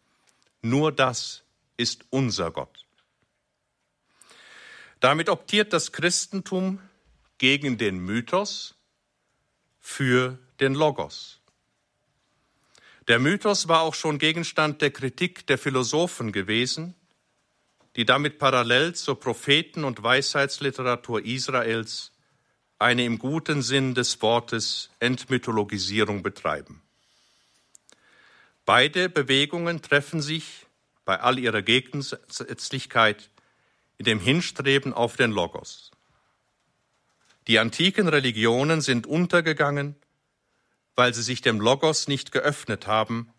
Nur 0.61 0.91
das 0.91 1.41
ist 1.78 2.05
unser 2.11 2.51
Gott. 2.51 2.86
Damit 4.99 5.30
optiert 5.30 5.74
das 5.74 5.91
Christentum 5.91 6.80
gegen 7.39 7.80
den 7.80 7.97
Mythos 7.97 8.76
für 9.80 10.38
den 10.60 10.74
Logos. 10.74 11.39
Der 13.07 13.20
Mythos 13.20 13.68
war 13.68 13.82
auch 13.82 13.95
schon 13.95 14.20
Gegenstand 14.20 14.82
der 14.82 14.91
Kritik 14.91 15.47
der 15.47 15.57
Philosophen 15.57 16.32
gewesen, 16.32 16.93
die 17.95 18.05
damit 18.05 18.38
parallel 18.38 18.93
zur 18.93 19.20
Propheten- 19.20 19.84
und 19.84 20.03
Weisheitsliteratur 20.03 21.26
Israels 21.26 22.12
eine 22.78 23.03
im 23.03 23.20
guten 23.20 23.62
Sinn 23.62 23.95
des 23.95 24.22
Wortes 24.22 24.89
Entmythologisierung 24.99 26.24
betreiben. 26.24 26.82
Beide 28.66 29.10
Bewegungen 29.10 29.82
treffen 29.82 30.22
sich 30.22 30.68
bei 31.03 31.20
all 31.20 31.39
ihrer 31.39 31.64
Gegensätzlichkeit 31.64 33.32
in 33.97 34.05
dem 34.05 34.20
Hinstreben 34.20 34.93
auf 34.93 35.18
den 35.18 35.32
Logos. 35.32 35.91
Die 37.47 37.57
antiken 37.57 38.07
Religionen 38.07 38.82
sind 38.82 39.07
untergegangen 39.07 39.95
weil 41.00 41.14
sie 41.14 41.24
sich 41.24 41.39
dem 41.39 41.62
Logos 41.62 42.10
nicht 42.10 42.34
geöffnet 42.34 42.86
haben, 42.86 43.32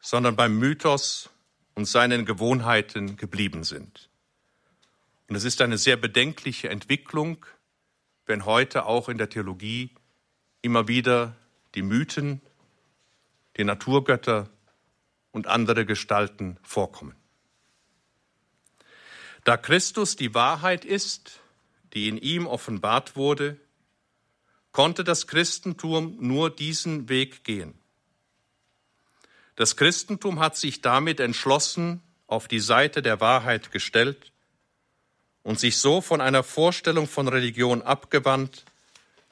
sondern 0.00 0.34
beim 0.34 0.58
Mythos 0.58 1.30
und 1.76 1.84
seinen 1.84 2.26
Gewohnheiten 2.26 3.16
geblieben 3.16 3.62
sind. 3.62 4.10
Und 5.28 5.36
es 5.36 5.44
ist 5.44 5.62
eine 5.62 5.78
sehr 5.78 5.96
bedenkliche 5.96 6.68
Entwicklung, 6.68 7.46
wenn 8.26 8.44
heute 8.44 8.86
auch 8.86 9.08
in 9.08 9.18
der 9.18 9.28
Theologie 9.28 9.94
immer 10.62 10.88
wieder 10.88 11.36
die 11.76 11.82
Mythen, 11.82 12.40
die 13.56 13.62
Naturgötter 13.62 14.50
und 15.30 15.46
andere 15.46 15.86
Gestalten 15.86 16.58
vorkommen. 16.64 17.14
Da 19.44 19.56
Christus 19.56 20.16
die 20.16 20.34
Wahrheit 20.34 20.84
ist, 20.84 21.38
die 21.94 22.08
in 22.08 22.18
ihm 22.18 22.48
offenbart 22.48 23.14
wurde, 23.14 23.60
konnte 24.72 25.04
das 25.04 25.26
Christentum 25.26 26.16
nur 26.20 26.50
diesen 26.50 27.08
Weg 27.08 27.44
gehen. 27.44 27.74
Das 29.56 29.76
Christentum 29.76 30.40
hat 30.40 30.56
sich 30.56 30.80
damit 30.80 31.20
entschlossen 31.20 32.02
auf 32.26 32.48
die 32.48 32.60
Seite 32.60 33.02
der 33.02 33.20
Wahrheit 33.20 33.72
gestellt 33.72 34.32
und 35.42 35.58
sich 35.58 35.78
so 35.78 36.00
von 36.00 36.20
einer 36.20 36.42
Vorstellung 36.42 37.08
von 37.08 37.28
Religion 37.28 37.82
abgewandt, 37.82 38.64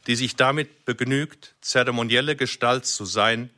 die 0.07 0.17
sich 0.17 0.37
damit 0.37 0.85
begnügt, 0.85 1.55
zeremonielle 1.61 2.35
Gestalt 2.35 2.87
zu 2.87 3.05
sein, 3.05 3.51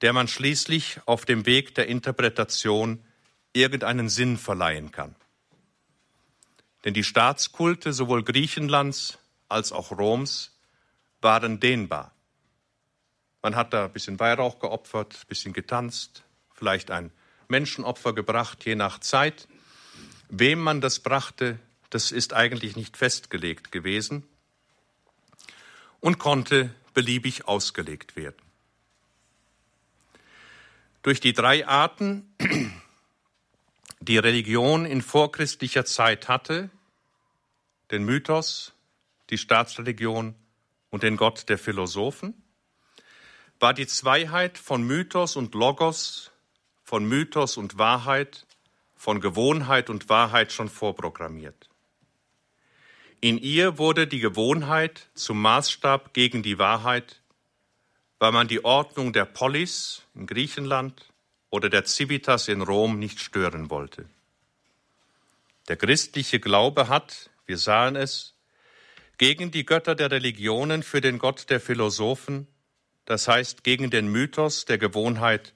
der 0.00 0.12
man 0.12 0.28
schließlich 0.28 0.98
auf 1.06 1.24
dem 1.24 1.46
Weg 1.46 1.74
der 1.74 1.86
Interpretation 1.86 3.04
irgendeinen 3.52 4.08
Sinn 4.08 4.36
verleihen 4.36 4.90
kann. 4.90 5.14
Denn 6.84 6.94
die 6.94 7.04
Staatskulte 7.04 7.92
sowohl 7.92 8.24
Griechenlands 8.24 9.18
als 9.48 9.72
auch 9.72 9.92
Roms 9.92 10.53
waren 11.24 11.58
dehnbar. 11.58 12.12
Man 13.42 13.56
hat 13.56 13.72
da 13.72 13.86
ein 13.86 13.92
bisschen 13.92 14.20
Weihrauch 14.20 14.60
geopfert, 14.60 15.18
ein 15.20 15.26
bisschen 15.26 15.52
getanzt, 15.52 16.22
vielleicht 16.52 16.90
ein 16.90 17.10
Menschenopfer 17.48 18.12
gebracht, 18.12 18.64
je 18.64 18.76
nach 18.76 19.00
Zeit. 19.00 19.48
Wem 20.28 20.60
man 20.60 20.80
das 20.80 21.00
brachte, 21.00 21.58
das 21.90 22.12
ist 22.12 22.32
eigentlich 22.32 22.76
nicht 22.76 22.96
festgelegt 22.96 23.72
gewesen 23.72 24.26
und 26.00 26.18
konnte 26.18 26.74
beliebig 26.92 27.46
ausgelegt 27.46 28.16
werden. 28.16 28.36
Durch 31.02 31.20
die 31.20 31.32
drei 31.32 31.66
Arten, 31.66 32.34
die 34.00 34.18
Religion 34.18 34.86
in 34.86 35.02
vorchristlicher 35.02 35.84
Zeit 35.84 36.28
hatte, 36.28 36.70
den 37.90 38.04
Mythos, 38.04 38.72
die 39.30 39.38
Staatsreligion 39.38 40.34
und 40.94 41.02
den 41.02 41.16
Gott 41.16 41.48
der 41.48 41.58
Philosophen? 41.58 42.40
War 43.58 43.74
die 43.74 43.88
Zweiheit 43.88 44.58
von 44.58 44.84
Mythos 44.84 45.34
und 45.34 45.52
Logos, 45.52 46.30
von 46.84 47.04
Mythos 47.04 47.56
und 47.56 47.78
Wahrheit, 47.78 48.46
von 48.94 49.20
Gewohnheit 49.20 49.90
und 49.90 50.08
Wahrheit 50.08 50.52
schon 50.52 50.68
vorprogrammiert? 50.68 51.68
In 53.20 53.38
ihr 53.38 53.76
wurde 53.76 54.06
die 54.06 54.20
Gewohnheit 54.20 55.08
zum 55.14 55.42
Maßstab 55.42 56.14
gegen 56.14 56.44
die 56.44 56.60
Wahrheit, 56.60 57.22
weil 58.20 58.30
man 58.30 58.46
die 58.46 58.64
Ordnung 58.64 59.12
der 59.12 59.24
Polis 59.24 60.02
in 60.14 60.28
Griechenland 60.28 61.12
oder 61.50 61.70
der 61.70 61.86
Civitas 61.86 62.46
in 62.46 62.62
Rom 62.62 63.00
nicht 63.00 63.18
stören 63.18 63.68
wollte. 63.68 64.08
Der 65.66 65.76
christliche 65.76 66.38
Glaube 66.38 66.86
hat, 66.86 67.30
wir 67.46 67.58
sahen 67.58 67.96
es, 67.96 68.33
gegen 69.18 69.50
die 69.50 69.64
Götter 69.64 69.94
der 69.94 70.10
Religionen 70.10 70.82
für 70.82 71.00
den 71.00 71.18
Gott 71.18 71.50
der 71.50 71.60
Philosophen, 71.60 72.46
das 73.04 73.28
heißt 73.28 73.64
gegen 73.64 73.90
den 73.90 74.08
Mythos 74.08 74.64
der 74.64 74.78
Gewohnheit, 74.78 75.54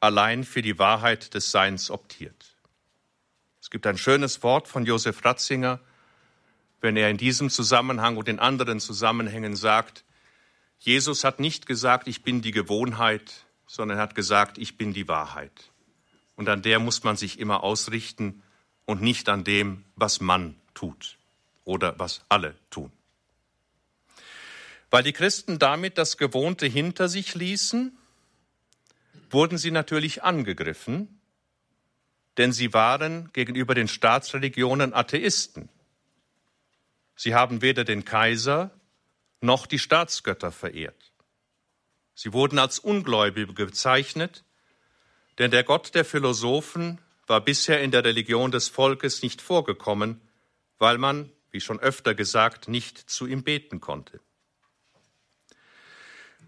allein 0.00 0.44
für 0.44 0.62
die 0.62 0.78
Wahrheit 0.78 1.34
des 1.34 1.50
Seins 1.50 1.90
optiert. 1.90 2.56
Es 3.60 3.70
gibt 3.70 3.86
ein 3.86 3.98
schönes 3.98 4.42
Wort 4.42 4.68
von 4.68 4.84
Josef 4.84 5.24
Ratzinger, 5.24 5.80
wenn 6.80 6.96
er 6.96 7.10
in 7.10 7.18
diesem 7.18 7.50
Zusammenhang 7.50 8.16
und 8.16 8.28
in 8.28 8.38
anderen 8.38 8.80
Zusammenhängen 8.80 9.54
sagt, 9.54 10.04
Jesus 10.78 11.24
hat 11.24 11.40
nicht 11.40 11.66
gesagt, 11.66 12.08
ich 12.08 12.22
bin 12.22 12.40
die 12.40 12.52
Gewohnheit, 12.52 13.44
sondern 13.66 13.98
er 13.98 14.02
hat 14.02 14.14
gesagt, 14.14 14.56
ich 14.56 14.78
bin 14.78 14.94
die 14.94 15.08
Wahrheit. 15.08 15.70
Und 16.36 16.48
an 16.48 16.62
der 16.62 16.78
muss 16.78 17.04
man 17.04 17.16
sich 17.16 17.38
immer 17.38 17.62
ausrichten 17.62 18.42
und 18.86 19.02
nicht 19.02 19.28
an 19.28 19.44
dem, 19.44 19.84
was 19.94 20.20
man 20.20 20.56
tut 20.72 21.18
oder 21.64 21.98
was 21.98 22.24
alle 22.30 22.56
tun. 22.70 22.90
Weil 24.90 25.04
die 25.04 25.12
Christen 25.12 25.58
damit 25.58 25.98
das 25.98 26.16
Gewohnte 26.16 26.66
hinter 26.66 27.08
sich 27.08 27.34
ließen, 27.34 27.96
wurden 29.30 29.56
sie 29.56 29.70
natürlich 29.70 30.24
angegriffen, 30.24 31.20
denn 32.36 32.52
sie 32.52 32.72
waren 32.72 33.32
gegenüber 33.32 33.74
den 33.74 33.88
Staatsreligionen 33.88 34.92
Atheisten. 34.92 35.68
Sie 37.14 37.34
haben 37.34 37.62
weder 37.62 37.84
den 37.84 38.04
Kaiser 38.04 38.70
noch 39.40 39.66
die 39.66 39.78
Staatsgötter 39.78 40.50
verehrt. 40.50 41.12
Sie 42.14 42.32
wurden 42.32 42.58
als 42.58 42.78
Ungläubige 42.78 43.52
bezeichnet, 43.52 44.44
denn 45.38 45.50
der 45.50 45.64
Gott 45.64 45.94
der 45.94 46.04
Philosophen 46.04 47.00
war 47.26 47.40
bisher 47.40 47.80
in 47.82 47.92
der 47.92 48.04
Religion 48.04 48.50
des 48.50 48.68
Volkes 48.68 49.22
nicht 49.22 49.40
vorgekommen, 49.40 50.20
weil 50.78 50.98
man, 50.98 51.30
wie 51.50 51.60
schon 51.60 51.78
öfter 51.78 52.14
gesagt, 52.14 52.68
nicht 52.68 52.98
zu 52.98 53.26
ihm 53.26 53.44
beten 53.44 53.80
konnte. 53.80 54.20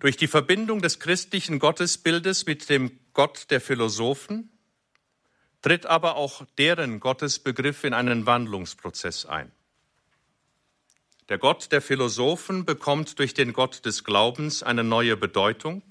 Durch 0.03 0.17
die 0.17 0.27
Verbindung 0.27 0.83
des 0.83 0.99
christlichen 0.99 1.61
Gottesbildes 1.61 2.45
mit 2.45 2.69
dem 2.69 2.99
Gott 3.13 3.53
der 3.53 3.61
Philosophen 3.61 4.51
tritt 5.61 5.87
aber 5.87 6.17
auch 6.17 6.45
deren 6.59 6.99
Gottesbegriff 6.99 7.85
in 7.85 7.95
einen 7.95 8.27
Wandlungsprozess 8.27 9.27
ein. 9.27 9.53
Der 11.29 11.39
Gott 11.39 11.71
der 11.71 11.81
Philosophen 11.81 12.65
bekommt 12.65 13.21
durch 13.21 13.33
den 13.33 13.53
Gott 13.53 13.87
des 13.87 14.03
Glaubens 14.03 14.65
eine 14.65 14.83
neue 14.83 15.17
Bedeutung, 15.17 15.85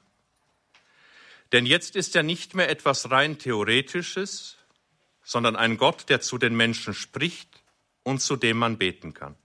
denn 1.54 1.66
jetzt 1.66 1.96
ist 1.96 2.14
er 2.14 2.24
nicht 2.24 2.54
mehr 2.54 2.70
etwas 2.70 3.12
rein 3.12 3.40
Theoretisches, 3.40 4.58
sondern 5.24 5.56
ein 5.56 5.78
Gott, 5.78 6.10
der 6.10 6.20
zu 6.20 6.38
den 6.38 6.58
Menschen 6.58 6.94
spricht 6.94 7.64
und 8.04 8.20
zu 8.20 8.36
dem 8.36 8.58
man 8.58 8.78
beten 8.78 9.14
kann. 9.14 9.38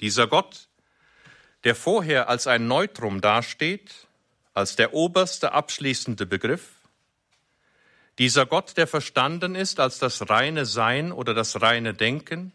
Dieser 0.00 0.26
Gott, 0.26 0.68
der 1.64 1.74
vorher 1.74 2.28
als 2.28 2.46
ein 2.46 2.66
Neutrum 2.66 3.20
dasteht, 3.20 3.90
als 4.54 4.76
der 4.76 4.94
oberste 4.94 5.52
abschließende 5.52 6.26
Begriff, 6.26 6.68
dieser 8.18 8.44
Gott, 8.44 8.76
der 8.76 8.86
verstanden 8.86 9.54
ist 9.54 9.80
als 9.80 9.98
das 9.98 10.28
reine 10.28 10.66
Sein 10.66 11.12
oder 11.12 11.32
das 11.32 11.62
reine 11.62 11.94
Denken, 11.94 12.52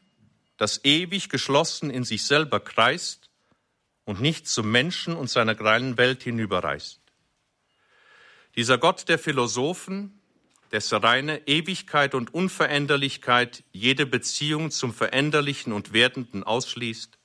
das 0.57 0.85
ewig 0.85 1.29
geschlossen 1.29 1.89
in 1.89 2.03
sich 2.03 2.25
selber 2.25 2.59
kreist 2.59 3.29
und 4.05 4.21
nicht 4.21 4.47
zum 4.47 4.71
Menschen 4.71 5.15
und 5.15 5.29
seiner 5.29 5.55
kleinen 5.55 5.97
Welt 5.97 6.23
hinüberreißt. 6.23 6.99
Dieser 8.55 8.77
Gott 8.77 9.09
der 9.09 9.19
Philosophen, 9.19 10.19
dessen 10.71 10.99
reine 10.99 11.47
Ewigkeit 11.47 12.13
und 12.13 12.33
Unveränderlichkeit 12.33 13.63
jede 13.71 14.05
Beziehung 14.05 14.69
zum 14.69 14.93
Veränderlichen 14.93 15.73
und 15.73 15.91
Werdenden 15.91 16.43
ausschließt, 16.43 17.17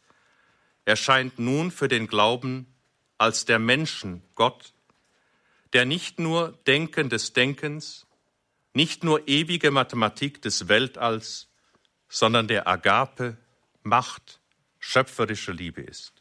erscheint 0.84 1.38
nun 1.38 1.70
für 1.70 1.88
den 1.88 2.06
Glauben 2.06 2.66
als 3.18 3.44
der 3.44 3.58
Menschen 3.58 4.22
Gott, 4.34 4.74
der 5.72 5.84
nicht 5.84 6.18
nur 6.18 6.58
Denken 6.66 7.08
des 7.08 7.32
Denkens, 7.32 8.06
nicht 8.74 9.04
nur 9.04 9.28
ewige 9.28 9.70
Mathematik 9.70 10.42
des 10.42 10.68
Weltalls, 10.68 11.48
sondern 12.08 12.48
der 12.48 12.66
Agape, 12.66 13.36
Macht, 13.84 14.40
schöpferische 14.78 15.52
Liebe 15.52 15.82
ist. 15.82 16.12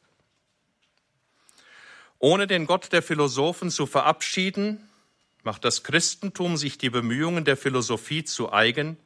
Ohne 2.18 2.48
den 2.48 2.66
Gott 2.66 2.92
der 2.92 3.02
Philosophen 3.02 3.70
zu 3.70 3.86
verabschieden, 3.86 4.90
macht 5.44 5.66
das 5.66 5.84
Christentum 5.84 6.58
sich 6.58 6.78
die 6.78 6.90
Bemühungen 6.90 7.46
der 7.46 7.58
Philosophie 7.58 8.24
zu 8.24 8.54
eigen 8.54 8.98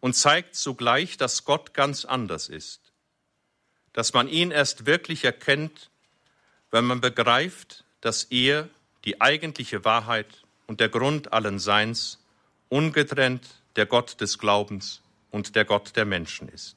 und 0.00 0.14
zeigt 0.14 0.56
zugleich, 0.56 1.16
dass 1.16 1.44
Gott 1.44 1.74
ganz 1.74 2.04
anders 2.04 2.48
ist 2.48 2.83
dass 3.94 4.12
man 4.12 4.28
ihn 4.28 4.50
erst 4.50 4.84
wirklich 4.84 5.24
erkennt, 5.24 5.90
wenn 6.70 6.84
man 6.84 7.00
begreift, 7.00 7.84
dass 8.02 8.24
er 8.24 8.68
die 9.04 9.20
eigentliche 9.20 9.84
Wahrheit 9.84 10.42
und 10.66 10.80
der 10.80 10.88
Grund 10.88 11.32
allen 11.32 11.58
Seins, 11.58 12.18
ungetrennt 12.68 13.46
der 13.76 13.86
Gott 13.86 14.20
des 14.20 14.38
Glaubens 14.38 15.00
und 15.30 15.54
der 15.54 15.64
Gott 15.64 15.96
der 15.96 16.04
Menschen 16.04 16.48
ist. 16.48 16.76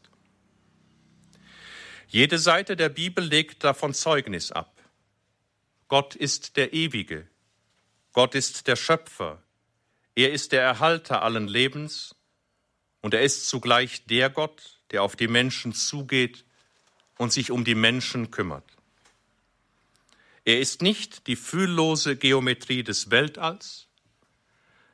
Jede 2.07 2.37
Seite 2.37 2.75
der 2.75 2.89
Bibel 2.89 3.23
legt 3.23 3.63
davon 3.63 3.93
Zeugnis 3.93 4.51
ab. 4.51 4.71
Gott 5.87 6.15
ist 6.15 6.55
der 6.55 6.73
Ewige, 6.73 7.27
Gott 8.13 8.35
ist 8.35 8.67
der 8.67 8.75
Schöpfer, 8.75 9.41
er 10.15 10.31
ist 10.31 10.51
der 10.51 10.61
Erhalter 10.61 11.23
allen 11.23 11.47
Lebens 11.47 12.15
und 13.01 13.13
er 13.13 13.21
ist 13.21 13.47
zugleich 13.47 14.05
der 14.05 14.29
Gott, 14.29 14.81
der 14.91 15.01
auf 15.03 15.15
die 15.15 15.27
Menschen 15.27 15.73
zugeht 15.73 16.43
und 17.17 17.33
sich 17.33 17.51
um 17.51 17.63
die 17.63 17.75
Menschen 17.75 18.31
kümmert. 18.31 18.63
Er 20.45 20.59
ist 20.59 20.81
nicht 20.81 21.27
die 21.27 21.35
fühllose 21.35 22.15
Geometrie 22.15 22.83
des 22.83 23.11
Weltalls, 23.11 23.87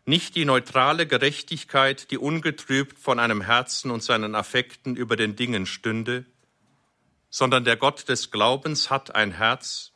nicht 0.05 0.36
die 0.36 0.45
neutrale 0.45 1.07
Gerechtigkeit, 1.07 2.11
die 2.11 2.17
ungetrübt 2.17 2.97
von 2.99 3.19
einem 3.19 3.41
Herzen 3.41 3.91
und 3.91 4.03
seinen 4.03 4.36
Affekten 4.36 4.95
über 4.95 5.15
den 5.15 5.36
Dingen 5.36 5.65
stünde, 5.65 6.26
sondern 7.30 7.63
der 7.63 7.78
Gott 7.78 8.09
des 8.09 8.32
Glaubens 8.32 8.89
hat 8.89 9.15
ein 9.15 9.32
Herz, 9.32 9.91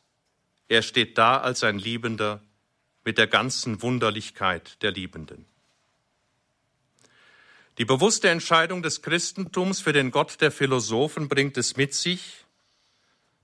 er 0.69 0.81
steht 0.81 1.17
da 1.17 1.37
als 1.37 1.63
ein 1.63 1.79
Liebender 1.79 2.41
mit 3.03 3.17
der 3.17 3.27
ganzen 3.27 3.81
Wunderlichkeit 3.81 4.81
der 4.81 4.91
Liebenden. 4.91 5.45
Die 7.77 7.85
bewusste 7.85 8.29
Entscheidung 8.29 8.81
des 8.81 9.03
Christentums 9.03 9.81
für 9.81 9.93
den 9.93 10.09
Gott 10.09 10.41
der 10.41 10.51
Philosophen 10.51 11.29
bringt 11.29 11.57
es 11.57 11.77
mit 11.77 11.93
sich, 11.93 12.45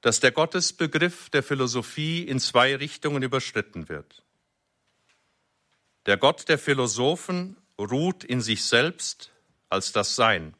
dass 0.01 0.19
der 0.19 0.31
Gottesbegriff 0.31 1.29
der 1.29 1.43
Philosophie 1.43 2.23
in 2.23 2.39
zwei 2.39 2.75
Richtungen 2.75 3.21
überschritten 3.21 3.89
wird. 3.89 4.23
Der 6.07 6.17
Gott 6.17 6.49
der 6.49 6.57
Philosophen 6.57 7.57
ruht 7.79 8.23
in 8.23 8.41
sich 8.41 8.65
selbst 8.65 9.31
als 9.69 9.91
das 9.91 10.15
Sein. 10.15 10.55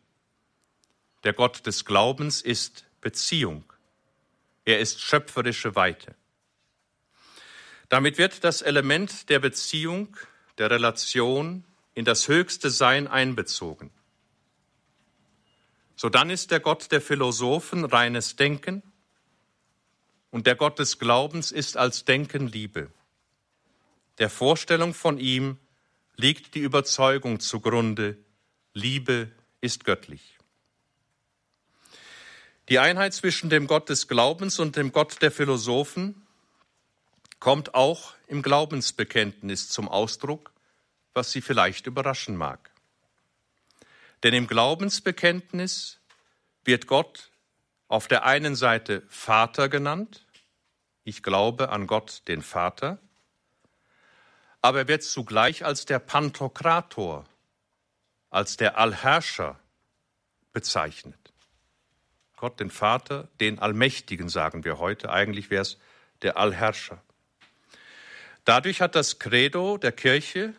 Der 1.23 1.33
Gott 1.33 1.65
des 1.65 1.83
Glaubens 1.83 2.41
ist 2.41 2.85
Beziehung. 3.01 3.65
Er 4.65 4.79
ist 4.79 5.01
schöpferische 5.01 5.75
Weite. 5.75 6.15
Damit 7.89 8.17
wird 8.17 8.43
das 8.43 8.61
Element 8.61 9.29
der 9.29 9.39
Beziehung, 9.39 10.15
der 10.57 10.71
Relation, 10.71 11.65
in 11.93 12.05
das 12.05 12.27
höchste 12.27 12.69
Sein 12.69 13.07
einbezogen. 13.07 13.91
So 15.95 16.09
dann 16.09 16.29
ist 16.29 16.51
der 16.51 16.59
Gott 16.59 16.91
der 16.91 17.01
Philosophen 17.01 17.85
reines 17.85 18.35
Denken 18.35 18.81
und 20.31 20.47
der 20.47 20.55
Gott 20.55 20.79
des 20.79 20.99
Glaubens 20.99 21.51
ist 21.51 21.77
als 21.77 22.05
Denken 22.05 22.47
Liebe. 22.47 22.91
Der 24.17 24.29
Vorstellung 24.29 24.93
von 24.93 25.17
ihm 25.17 25.57
liegt 26.15 26.55
die 26.55 26.59
Überzeugung 26.59 27.39
zugrunde, 27.39 28.17
Liebe 28.73 29.31
ist 29.61 29.85
göttlich. 29.85 30.39
Die 32.69 32.79
Einheit 32.79 33.13
zwischen 33.13 33.49
dem 33.49 33.67
Gott 33.67 33.89
des 33.89 34.07
Glaubens 34.07 34.59
und 34.59 34.75
dem 34.75 34.91
Gott 34.91 35.21
der 35.21 35.31
Philosophen 35.31 36.25
kommt 37.39 37.75
auch 37.75 38.13
im 38.27 38.41
Glaubensbekenntnis 38.41 39.69
zum 39.69 39.89
Ausdruck, 39.89 40.51
was 41.13 41.31
Sie 41.31 41.41
vielleicht 41.41 41.87
überraschen 41.87 42.35
mag. 42.35 42.71
Denn 44.23 44.33
im 44.33 44.47
Glaubensbekenntnis 44.47 45.99
wird 46.63 46.87
Gott 46.87 47.29
auf 47.87 48.07
der 48.07 48.25
einen 48.25 48.55
Seite 48.55 49.03
Vater 49.09 49.69
genannt, 49.69 50.25
ich 51.03 51.21
glaube 51.21 51.69
an 51.69 51.87
Gott 51.87 52.23
den 52.27 52.41
Vater, 52.41 52.97
aber 54.61 54.79
er 54.79 54.87
wird 54.87 55.03
zugleich 55.03 55.65
als 55.65 55.85
der 55.85 55.99
Pantokrator, 55.99 57.25
als 58.29 58.55
der 58.55 58.77
Allherrscher 58.77 59.59
bezeichnet. 60.53 61.19
Gott 62.37 62.59
den 62.59 62.71
Vater, 62.71 63.27
den 63.39 63.59
Allmächtigen 63.59 64.29
sagen 64.29 64.63
wir 64.63 64.77
heute, 64.79 65.11
eigentlich 65.11 65.49
wäre 65.49 65.63
es 65.63 65.77
der 66.21 66.37
Allherrscher. 66.37 67.01
Dadurch 68.45 68.81
hat 68.81 68.95
das 68.95 69.19
Credo 69.19 69.77
der 69.77 69.91
Kirche 69.91 70.53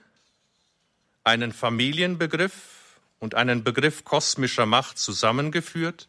einen 1.25 1.53
Familienbegriff 1.53 3.01
und 3.19 3.35
einen 3.35 3.65
Begriff 3.65 4.05
kosmischer 4.05 4.67
Macht 4.67 4.99
zusammengeführt 4.99 6.09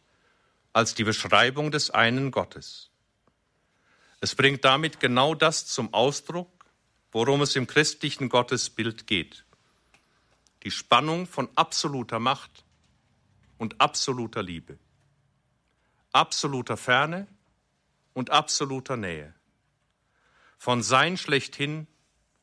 als 0.74 0.94
die 0.94 1.06
Beschreibung 1.06 1.72
des 1.72 1.90
einen 1.90 2.32
Gottes. 2.32 2.90
Es 4.20 4.36
bringt 4.36 4.66
damit 4.66 5.00
genau 5.00 5.34
das 5.34 5.66
zum 5.66 5.94
Ausdruck, 5.94 6.50
worum 7.14 7.42
es 7.42 7.56
im 7.56 7.66
christlichen 7.66 8.28
Gottesbild 8.28 9.08
geht. 9.08 9.46
Die 10.64 10.72
Spannung 10.72 11.28
von 11.28 11.48
absoluter 11.56 12.20
Macht 12.20 12.66
und 13.58 13.80
absoluter 13.80 14.44
Liebe, 14.44 14.78
absoluter 16.12 16.76
Ferne 16.76 17.28
und 18.14 18.32
absoluter 18.32 18.98
Nähe, 18.98 19.34
von 20.58 20.84
Sein 20.84 21.18
schlechthin 21.18 21.88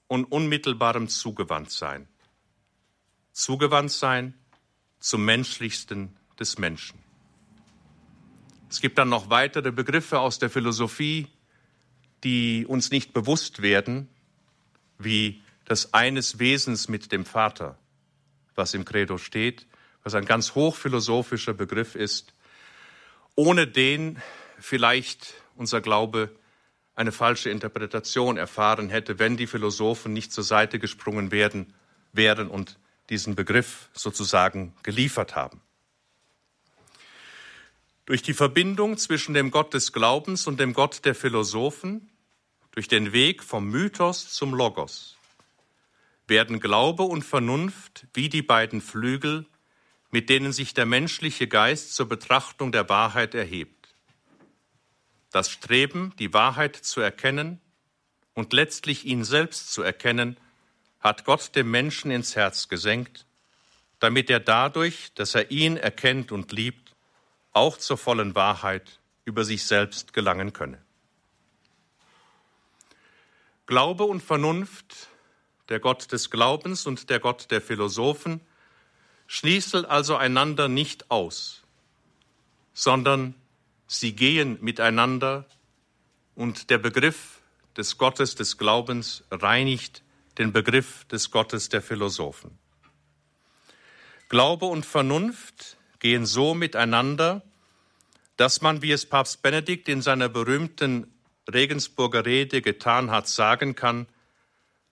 und 0.07 0.25
unmittelbarem 0.25 1.09
Zugewandtsein 1.09 2.09
zugewandt 3.33 3.91
sein 3.91 4.35
zum 4.99 5.25
Menschlichsten 5.25 6.17
des 6.39 6.59
Menschen. 6.59 6.99
Es 8.71 8.81
gibt 8.81 8.99
dann 8.99 9.09
noch 9.09 9.31
weitere 9.31 9.71
Begriffe 9.71 10.21
aus 10.21 10.39
der 10.39 10.49
Philosophie, 10.49 11.29
die 12.25 12.65
uns 12.67 12.91
nicht 12.91 13.13
bewusst 13.13 13.61
werden, 13.61 14.09
wie 14.99 15.43
das 15.65 15.93
eines 15.93 16.39
Wesens 16.39 16.89
mit 16.89 17.13
dem 17.13 17.25
Vater, 17.25 17.79
was 18.55 18.75
im 18.75 18.85
Credo 18.85 19.19
steht, 19.19 19.67
was 20.03 20.15
ein 20.15 20.25
ganz 20.25 20.55
hochphilosophischer 20.55 21.55
Begriff 21.55 21.95
ist, 21.95 22.35
ohne 23.35 23.67
den 23.67 24.21
vielleicht 24.59 25.35
unser 25.57 25.81
Glaube 25.81 26.35
eine 26.95 27.13
falsche 27.13 27.51
Interpretation 27.51 28.37
erfahren 28.37 28.89
hätte, 28.91 29.19
wenn 29.19 29.37
die 29.37 29.47
Philosophen 29.47 30.13
nicht 30.13 30.33
zur 30.33 30.45
Seite 30.45 30.79
gesprungen 30.79 31.31
werden, 31.31 31.73
wären 32.13 32.49
und 32.49 32.79
diesen 33.11 33.35
Begriff 33.35 33.91
sozusagen 33.93 34.75
geliefert 34.83 35.35
haben. 35.37 35.61
Durch 38.07 38.23
die 38.23 38.35
Verbindung 38.35 38.99
zwischen 38.99 39.35
dem 39.35 39.51
Gott 39.51 39.75
des 39.75 39.93
Glaubens 39.93 40.47
und 40.47 40.59
dem 40.59 40.73
Gott 40.73 41.05
der 41.05 41.15
Philosophen, 41.15 42.11
durch 42.73 42.89
den 42.89 43.13
Weg 43.13 43.43
vom 43.43 43.69
Mythos 43.69 44.33
zum 44.33 44.55
Logos, 44.55 45.17
werden 46.27 46.61
Glaube 46.61 47.05
und 47.05 47.25
Vernunft 47.25 48.07
wie 48.15 48.29
die 48.29 48.43
beiden 48.43 48.81
Flügel, 48.81 49.47
mit 50.11 50.29
denen 50.29 50.53
sich 50.53 50.75
der 50.75 50.87
menschliche 50.87 51.49
Geist 51.49 51.95
zur 51.95 52.09
Betrachtung 52.09 52.73
der 52.73 52.89
Wahrheit 52.89 53.35
erhebt. 53.35 53.95
Das 55.31 55.51
Streben, 55.51 56.13
die 56.19 56.35
Wahrheit 56.35 56.77
zu 56.77 57.01
erkennen 57.01 57.61
und 58.35 58.53
letztlich 58.53 59.05
ihn 59.05 59.25
selbst 59.25 59.73
zu 59.73 59.83
erkennen, 59.83 60.37
hat 61.03 61.25
Gott 61.25 61.55
dem 61.57 61.71
Menschen 61.71 62.11
ins 62.11 62.37
Herz 62.37 62.69
gesenkt, 62.69 63.27
damit 63.99 64.31
er 64.31 64.41
dadurch, 64.41 65.13
dass 65.15 65.35
er 65.35 65.51
ihn 65.51 65.77
erkennt 65.77 66.33
und 66.33 66.53
liebt, 66.53 66.95
auch 67.53 67.77
zur 67.77 67.99
vollen 67.99 68.35
Wahrheit 68.35 69.01
über 69.25 69.45
sich 69.45 69.65
selbst 69.65 70.13
gelangen 70.13 70.53
könne. 70.53 70.81
Glaube 73.67 74.05
und 74.05 74.23
Vernunft, 74.23 75.09
der 75.69 75.81
Gott 75.81 76.11
des 76.13 76.31
Glaubens 76.31 76.87
und 76.87 77.11
der 77.11 77.21
Gott 77.21 77.51
der 77.51 77.61
Philosophen, 77.61 78.41
schließen 79.27 79.85
also 79.85 80.17
einander 80.17 80.69
nicht 80.69 81.11
aus, 81.11 81.63
sondern 82.75 83.35
sie 83.87 84.15
gehen 84.15 84.59
miteinander 84.61 85.47
und 86.35 86.71
der 86.71 86.79
Begriff 86.79 87.41
des 87.77 87.99
Gottes 87.99 88.35
des 88.35 88.59
Glaubens 88.59 89.25
reinigt 89.31 90.03
den 90.39 90.53
Begriff 90.53 91.05
des 91.07 91.31
Gottes 91.31 91.69
der 91.69 91.83
Philosophen. 91.83 92.59
Glaube 94.29 94.67
und 94.67 94.87
Vernunft 94.87 95.77
gehen 95.99 96.25
so 96.25 96.55
miteinander, 96.55 97.43
dass 98.37 98.63
man, 98.63 98.83
wie 98.83 98.93
es 98.93 99.07
Papst 99.07 99.43
Benedikt 99.43 99.89
in 99.89 100.01
seiner 100.01 100.29
berühmten 100.29 101.13
Regensburger 101.53 102.25
Rede 102.25 102.63
getan 102.63 103.11
hat, 103.11 103.29
sagen 103.29 103.75
kann, 103.75 104.07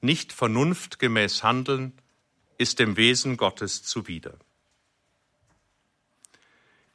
nicht 0.00 0.32
vernunftgemäß 0.32 1.42
handeln 1.42 1.92
ist 2.58 2.78
dem 2.78 2.96
Wesen 2.96 3.36
Gottes 3.36 3.82
zuwider. 3.82 4.38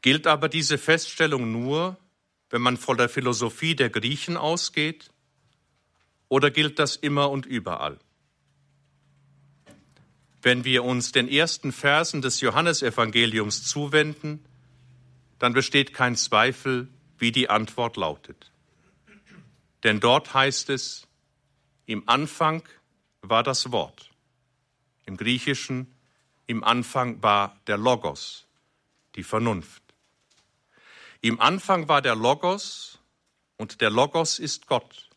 Gilt 0.02 0.28
aber 0.28 0.50
diese 0.50 0.78
Feststellung 0.78 1.52
nur, 1.52 1.98
wenn 2.52 2.62
man 2.62 2.78
von 2.78 2.98
der 2.98 3.10
Philosophie 3.10 3.76
der 3.76 3.90
Griechen 3.90 4.38
ausgeht, 4.38 5.10
oder 6.30 6.52
gilt 6.52 6.78
das 6.80 6.96
immer 6.96 7.32
und 7.32 7.46
überall? 7.46 8.00
Wenn 10.46 10.64
wir 10.64 10.84
uns 10.84 11.12
den 11.12 11.28
ersten 11.28 11.72
Versen 11.72 12.22
des 12.22 12.40
Johannesevangeliums 12.40 13.64
zuwenden, 13.64 14.46
dann 15.40 15.54
besteht 15.54 15.92
kein 15.92 16.16
Zweifel, 16.16 16.88
wie 17.18 17.32
die 17.32 17.50
Antwort 17.50 17.98
lautet. 17.98 18.52
Denn 19.82 20.00
dort 20.00 20.36
heißt 20.36 20.70
es, 20.70 21.08
im 21.88 22.08
Anfang 22.08 22.62
war 23.24 23.42
das 23.42 23.72
Wort. 23.72 24.12
Im 25.08 25.18
Griechischen, 25.18 25.92
im 26.46 26.64
Anfang 26.64 27.24
war 27.24 27.60
der 27.66 27.78
Logos, 27.78 28.46
die 29.16 29.24
Vernunft. 29.24 29.82
Im 31.22 31.42
Anfang 31.42 31.88
war 31.88 32.04
der 32.04 32.16
Logos 32.16 33.00
und 33.58 33.82
der 33.82 33.90
Logos 33.90 34.38
ist 34.38 34.68
Gott, 34.68 35.10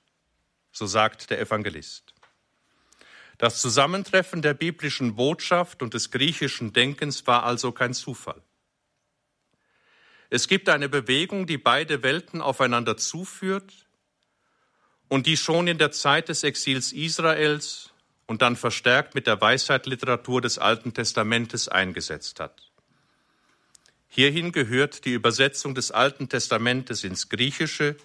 so 0.72 0.86
sagt 0.86 1.28
der 1.28 1.38
Evangelist. 1.38 2.07
Das 3.38 3.60
Zusammentreffen 3.60 4.42
der 4.42 4.54
biblischen 4.54 5.14
Botschaft 5.14 5.82
und 5.82 5.94
des 5.94 6.10
griechischen 6.10 6.72
Denkens 6.72 7.26
war 7.26 7.44
also 7.44 7.70
kein 7.70 7.94
Zufall. 7.94 8.42
Es 10.28 10.48
gibt 10.48 10.68
eine 10.68 10.88
Bewegung, 10.88 11.46
die 11.46 11.56
beide 11.56 12.02
Welten 12.02 12.42
aufeinander 12.42 12.96
zuführt 12.96 13.86
und 15.08 15.26
die 15.26 15.36
schon 15.36 15.68
in 15.68 15.78
der 15.78 15.92
Zeit 15.92 16.28
des 16.28 16.42
Exils 16.42 16.92
Israels 16.92 17.92
und 18.26 18.42
dann 18.42 18.56
verstärkt 18.56 19.14
mit 19.14 19.26
der 19.26 19.40
Weisheitliteratur 19.40 20.40
des 20.42 20.58
Alten 20.58 20.92
Testamentes 20.92 21.68
eingesetzt 21.68 22.40
hat. 22.40 22.70
Hierhin 24.08 24.52
gehört 24.52 25.04
die 25.04 25.12
Übersetzung 25.12 25.74
des 25.74 25.92
Alten 25.92 26.28
Testamentes 26.28 27.04
ins 27.04 27.28
Griechische, 27.28 27.96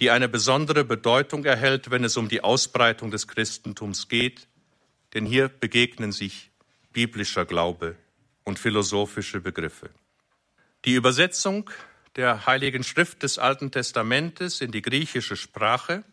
die 0.00 0.10
eine 0.10 0.28
besondere 0.28 0.84
Bedeutung 0.84 1.44
erhält, 1.44 1.90
wenn 1.90 2.04
es 2.04 2.16
um 2.16 2.28
die 2.28 2.42
Ausbreitung 2.42 3.10
des 3.10 3.26
Christentums 3.26 4.08
geht, 4.08 4.46
denn 5.14 5.26
hier 5.26 5.48
begegnen 5.48 6.12
sich 6.12 6.50
biblischer 6.92 7.44
Glaube 7.44 7.96
und 8.44 8.58
philosophische 8.58 9.40
Begriffe. 9.40 9.90
Die 10.84 10.94
Übersetzung 10.94 11.70
der 12.16 12.46
Heiligen 12.46 12.84
Schrift 12.84 13.22
des 13.22 13.38
Alten 13.38 13.70
Testamentes 13.70 14.60
in 14.60 14.70
die 14.70 14.82
griechische 14.82 15.36
Sprache 15.36 16.04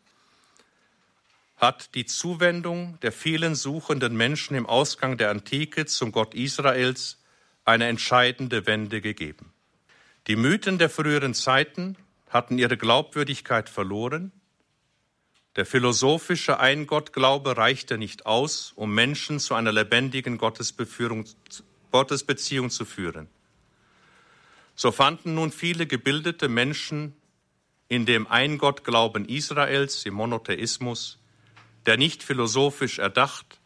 hat 1.57 1.95
die 1.95 2.05
Zuwendung 2.05 2.99
der 3.01 3.11
vielen 3.11 3.55
suchenden 3.55 4.15
Menschen 4.15 4.55
im 4.55 4.65
Ausgang 4.65 5.17
der 5.17 5.29
Antike 5.29 5.86
zum 5.86 6.11
Gott 6.11 6.33
Israels 6.33 7.17
eine 7.63 7.88
entscheidende 7.88 8.65
Wende 8.65 9.01
gegeben. 9.01 9.53
Die 10.27 10.36
Mythen 10.36 10.77
der 10.77 10.89
früheren 10.89 11.33
Zeiten 11.33 11.95
hatten 12.36 12.57
ihre 12.57 12.75
Glaubwürdigkeit 12.75 13.69
verloren. 13.69 14.33
Der 15.55 15.65
philosophische 15.65 16.59
Eingottglaube 16.59 17.55
reichte 17.55 17.97
nicht 17.97 18.25
aus, 18.25 18.73
um 18.75 18.93
Menschen 18.93 19.39
zu 19.39 19.55
einer 19.55 19.71
lebendigen 19.71 20.38
Gottesbeziehung 20.38 21.25
zu 22.69 22.83
führen. 22.83 23.29
So 24.75 24.91
fanden 24.91 25.33
nun 25.36 25.53
viele 25.53 25.88
gebildete 25.88 26.49
Menschen 26.49 27.13
in 27.88 28.05
dem 28.05 28.27
Eingottglauben 28.27 29.29
Israels, 29.29 30.05
im 30.05 30.15
Monotheismus, 30.15 31.17
der 31.86 31.95
nicht 31.95 32.21
philosophisch 32.21 32.99
erdacht, 32.99 33.61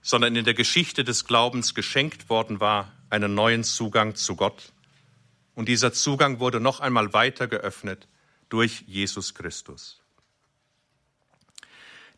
sondern 0.00 0.36
in 0.36 0.46
der 0.46 0.54
Geschichte 0.54 1.04
des 1.04 1.26
Glaubens 1.26 1.74
geschenkt 1.74 2.30
worden 2.30 2.60
war, 2.60 2.92
einen 3.10 3.34
neuen 3.34 3.62
Zugang 3.62 4.14
zu 4.14 4.36
Gott. 4.36 4.72
Und 5.56 5.68
dieser 5.68 5.92
Zugang 5.92 6.38
wurde 6.38 6.60
noch 6.60 6.78
einmal 6.78 7.12
weiter 7.14 7.48
geöffnet 7.48 8.06
durch 8.50 8.84
Jesus 8.86 9.34
Christus. 9.34 10.00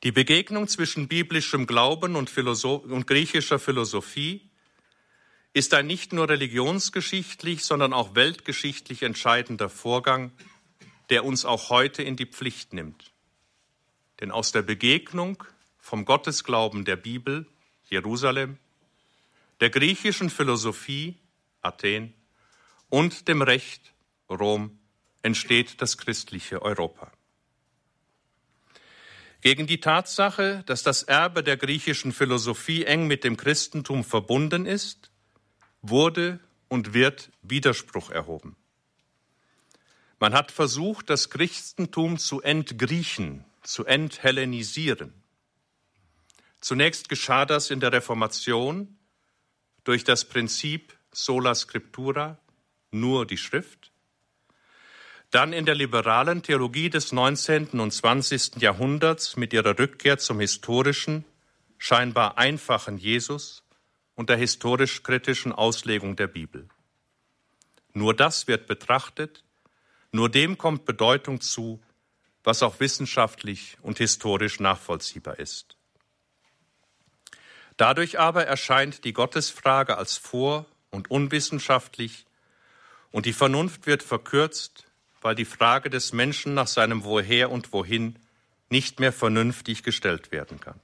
Die 0.02 0.12
Begegnung 0.12 0.68
zwischen 0.68 1.08
biblischem 1.08 1.66
Glauben 1.66 2.16
und, 2.16 2.28
Philosoph 2.28 2.84
und 2.84 3.06
griechischer 3.06 3.58
Philosophie 3.58 4.50
ist 5.54 5.72
ein 5.72 5.86
nicht 5.86 6.12
nur 6.12 6.28
religionsgeschichtlich, 6.28 7.64
sondern 7.64 7.92
auch 7.92 8.16
weltgeschichtlich 8.16 9.02
entscheidender 9.02 9.68
Vorgang, 9.68 10.32
der 11.08 11.24
uns 11.24 11.44
auch 11.44 11.70
heute 11.70 12.02
in 12.02 12.16
die 12.16 12.26
Pflicht 12.26 12.72
nimmt. 12.72 13.12
Denn 14.20 14.32
aus 14.32 14.50
der 14.50 14.62
Begegnung 14.62 15.44
vom 15.78 16.04
Gottesglauben 16.04 16.84
der 16.84 16.96
Bibel, 16.96 17.46
Jerusalem, 17.88 18.58
der 19.60 19.70
griechischen 19.70 20.28
Philosophie, 20.28 21.16
Athen, 21.62 22.14
und 22.88 23.28
dem 23.28 23.42
Recht, 23.42 23.94
Rom, 24.30 24.78
entsteht 25.22 25.80
das 25.82 25.98
christliche 25.98 26.62
Europa. 26.62 27.10
Gegen 29.40 29.66
die 29.66 29.80
Tatsache, 29.80 30.64
dass 30.66 30.82
das 30.82 31.04
Erbe 31.04 31.44
der 31.44 31.56
griechischen 31.56 32.12
Philosophie 32.12 32.84
eng 32.84 33.06
mit 33.06 33.22
dem 33.22 33.36
Christentum 33.36 34.02
verbunden 34.02 34.66
ist, 34.66 35.12
wurde 35.80 36.40
und 36.68 36.92
wird 36.92 37.30
Widerspruch 37.42 38.10
erhoben. 38.10 38.56
Man 40.18 40.34
hat 40.34 40.50
versucht, 40.50 41.08
das 41.10 41.30
Christentum 41.30 42.18
zu 42.18 42.42
entgriechen, 42.42 43.44
zu 43.62 43.84
enthellenisieren. 43.84 45.14
Zunächst 46.60 47.08
geschah 47.08 47.46
das 47.46 47.70
in 47.70 47.78
der 47.78 47.92
Reformation 47.92 48.98
durch 49.84 50.02
das 50.02 50.24
Prinzip 50.24 50.98
sola 51.12 51.54
scriptura, 51.54 52.38
nur 52.90 53.26
die 53.26 53.36
Schrift. 53.36 53.92
Dann 55.30 55.52
in 55.52 55.66
der 55.66 55.74
liberalen 55.74 56.42
Theologie 56.42 56.88
des 56.88 57.12
19. 57.12 57.80
und 57.80 57.90
20. 57.90 58.56
Jahrhunderts 58.56 59.36
mit 59.36 59.52
ihrer 59.52 59.78
Rückkehr 59.78 60.18
zum 60.18 60.40
historischen, 60.40 61.24
scheinbar 61.76 62.38
einfachen 62.38 62.96
Jesus 62.96 63.62
und 64.14 64.30
der 64.30 64.36
historisch-kritischen 64.36 65.52
Auslegung 65.52 66.16
der 66.16 66.28
Bibel. 66.28 66.68
Nur 67.92 68.14
das 68.14 68.48
wird 68.48 68.66
betrachtet, 68.66 69.44
nur 70.12 70.30
dem 70.30 70.56
kommt 70.56 70.86
Bedeutung 70.86 71.40
zu, 71.40 71.80
was 72.42 72.62
auch 72.62 72.80
wissenschaftlich 72.80 73.76
und 73.82 73.98
historisch 73.98 74.60
nachvollziehbar 74.60 75.38
ist. 75.38 75.76
Dadurch 77.76 78.18
aber 78.18 78.46
erscheint 78.46 79.04
die 79.04 79.12
Gottesfrage 79.12 79.98
als 79.98 80.16
vor- 80.16 80.66
und 80.90 81.10
unwissenschaftlich 81.10 82.24
und 83.10 83.26
die 83.26 83.32
Vernunft 83.32 83.86
wird 83.86 84.02
verkürzt, 84.02 84.86
weil 85.20 85.34
die 85.34 85.44
Frage 85.44 85.90
des 85.90 86.12
Menschen 86.12 86.54
nach 86.54 86.66
seinem 86.66 87.04
Woher 87.04 87.50
und 87.50 87.72
Wohin 87.72 88.18
nicht 88.70 89.00
mehr 89.00 89.12
vernünftig 89.12 89.82
gestellt 89.82 90.30
werden 90.30 90.60
kann. 90.60 90.78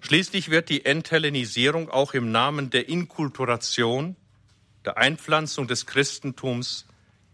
Schließlich 0.00 0.50
wird 0.50 0.70
die 0.70 0.86
Enthellenisierung 0.86 1.90
auch 1.90 2.14
im 2.14 2.32
Namen 2.32 2.70
der 2.70 2.88
Inkulturation, 2.88 4.16
der 4.84 4.96
Einpflanzung 4.96 5.66
des 5.66 5.86
Christentums 5.86 6.86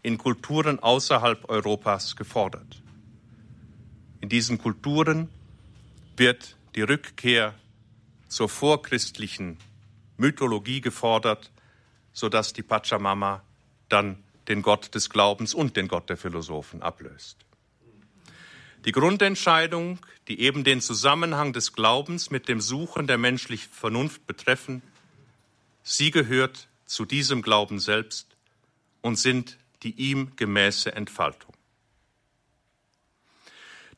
in 0.03 0.17
Kulturen 0.17 0.79
außerhalb 0.79 1.49
Europas 1.49 2.15
gefordert. 2.15 2.81
In 4.19 4.29
diesen 4.29 4.57
Kulturen 4.57 5.29
wird 6.17 6.57
die 6.75 6.81
Rückkehr 6.81 7.53
zur 8.27 8.49
vorchristlichen 8.49 9.57
Mythologie 10.17 10.81
gefordert, 10.81 11.51
sodass 12.17 12.51
die 12.51 12.63
Pachamama 12.63 13.43
dann 13.89 14.23
den 14.47 14.63
Gott 14.63 14.95
des 14.95 15.11
Glaubens 15.11 15.53
und 15.53 15.77
den 15.77 15.87
Gott 15.87 16.09
der 16.09 16.17
Philosophen 16.17 16.81
ablöst. 16.81 17.37
Die 18.85 18.91
Grundentscheidung, 18.91 19.99
die 20.27 20.39
eben 20.39 20.63
den 20.63 20.81
Zusammenhang 20.81 21.53
des 21.53 21.73
Glaubens 21.73 22.31
mit 22.31 22.47
dem 22.47 22.59
Suchen 22.59 23.05
der 23.05 23.19
menschlichen 23.19 23.71
Vernunft 23.71 24.25
betreffen, 24.25 24.81
sie 25.83 26.09
gehört 26.09 26.67
zu 26.87 27.05
diesem 27.05 27.43
Glauben 27.43 27.79
selbst 27.79 28.35
und 29.01 29.17
sind 29.17 29.59
die 29.83 29.91
ihm 29.91 30.35
gemäße 30.37 30.91
Entfaltung. 30.95 31.53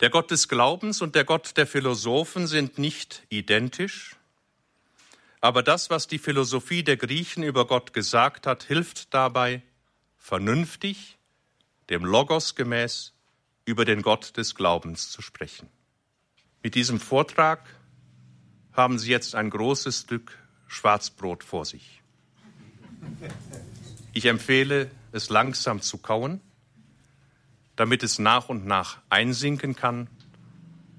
Der 0.02 0.10
Gott 0.10 0.30
des 0.30 0.50
Glaubens 0.50 1.02
und 1.02 1.16
der 1.16 1.24
Gott 1.24 1.56
der 1.56 1.68
Philosophen 1.68 2.48
sind 2.48 2.80
nicht 2.80 3.24
identisch, 3.30 4.19
aber 5.42 5.64
das, 5.64 5.90
was 5.90 6.08
die 6.08 6.20
Philosophie 6.20 6.84
der 6.84 6.98
Griechen 6.98 7.44
über 7.44 7.66
Gott 7.66 7.94
gesagt 7.94 8.46
hat, 8.46 8.64
hilft 8.64 9.14
dabei, 9.14 9.62
vernünftig, 10.18 11.18
dem 11.90 12.04
Logos 12.04 12.56
gemäß, 12.56 13.14
über 13.66 13.86
den 13.86 14.02
Gott 14.02 14.36
des 14.38 14.56
Glaubens 14.56 15.12
zu 15.12 15.22
sprechen. 15.22 15.70
Mit 16.62 16.76
diesem 16.76 17.00
Vortrag 17.00 17.64
haben 18.74 19.00
Sie 19.00 19.10
jetzt 19.10 19.36
ein 19.36 19.50
großes 19.50 20.02
Stück 20.02 20.38
Schwarzbrot 20.68 21.44
vor 21.44 21.66
sich. 21.66 22.02
Ich 24.14 24.26
empfehle, 24.26 24.92
es 25.12 25.30
langsam 25.30 25.82
zu 25.82 25.98
kauen, 25.98 26.42
damit 27.76 28.04
es 28.04 28.20
nach 28.20 28.50
und 28.50 28.66
nach 28.66 28.98
einsinken 29.10 29.76
kann 29.76 30.10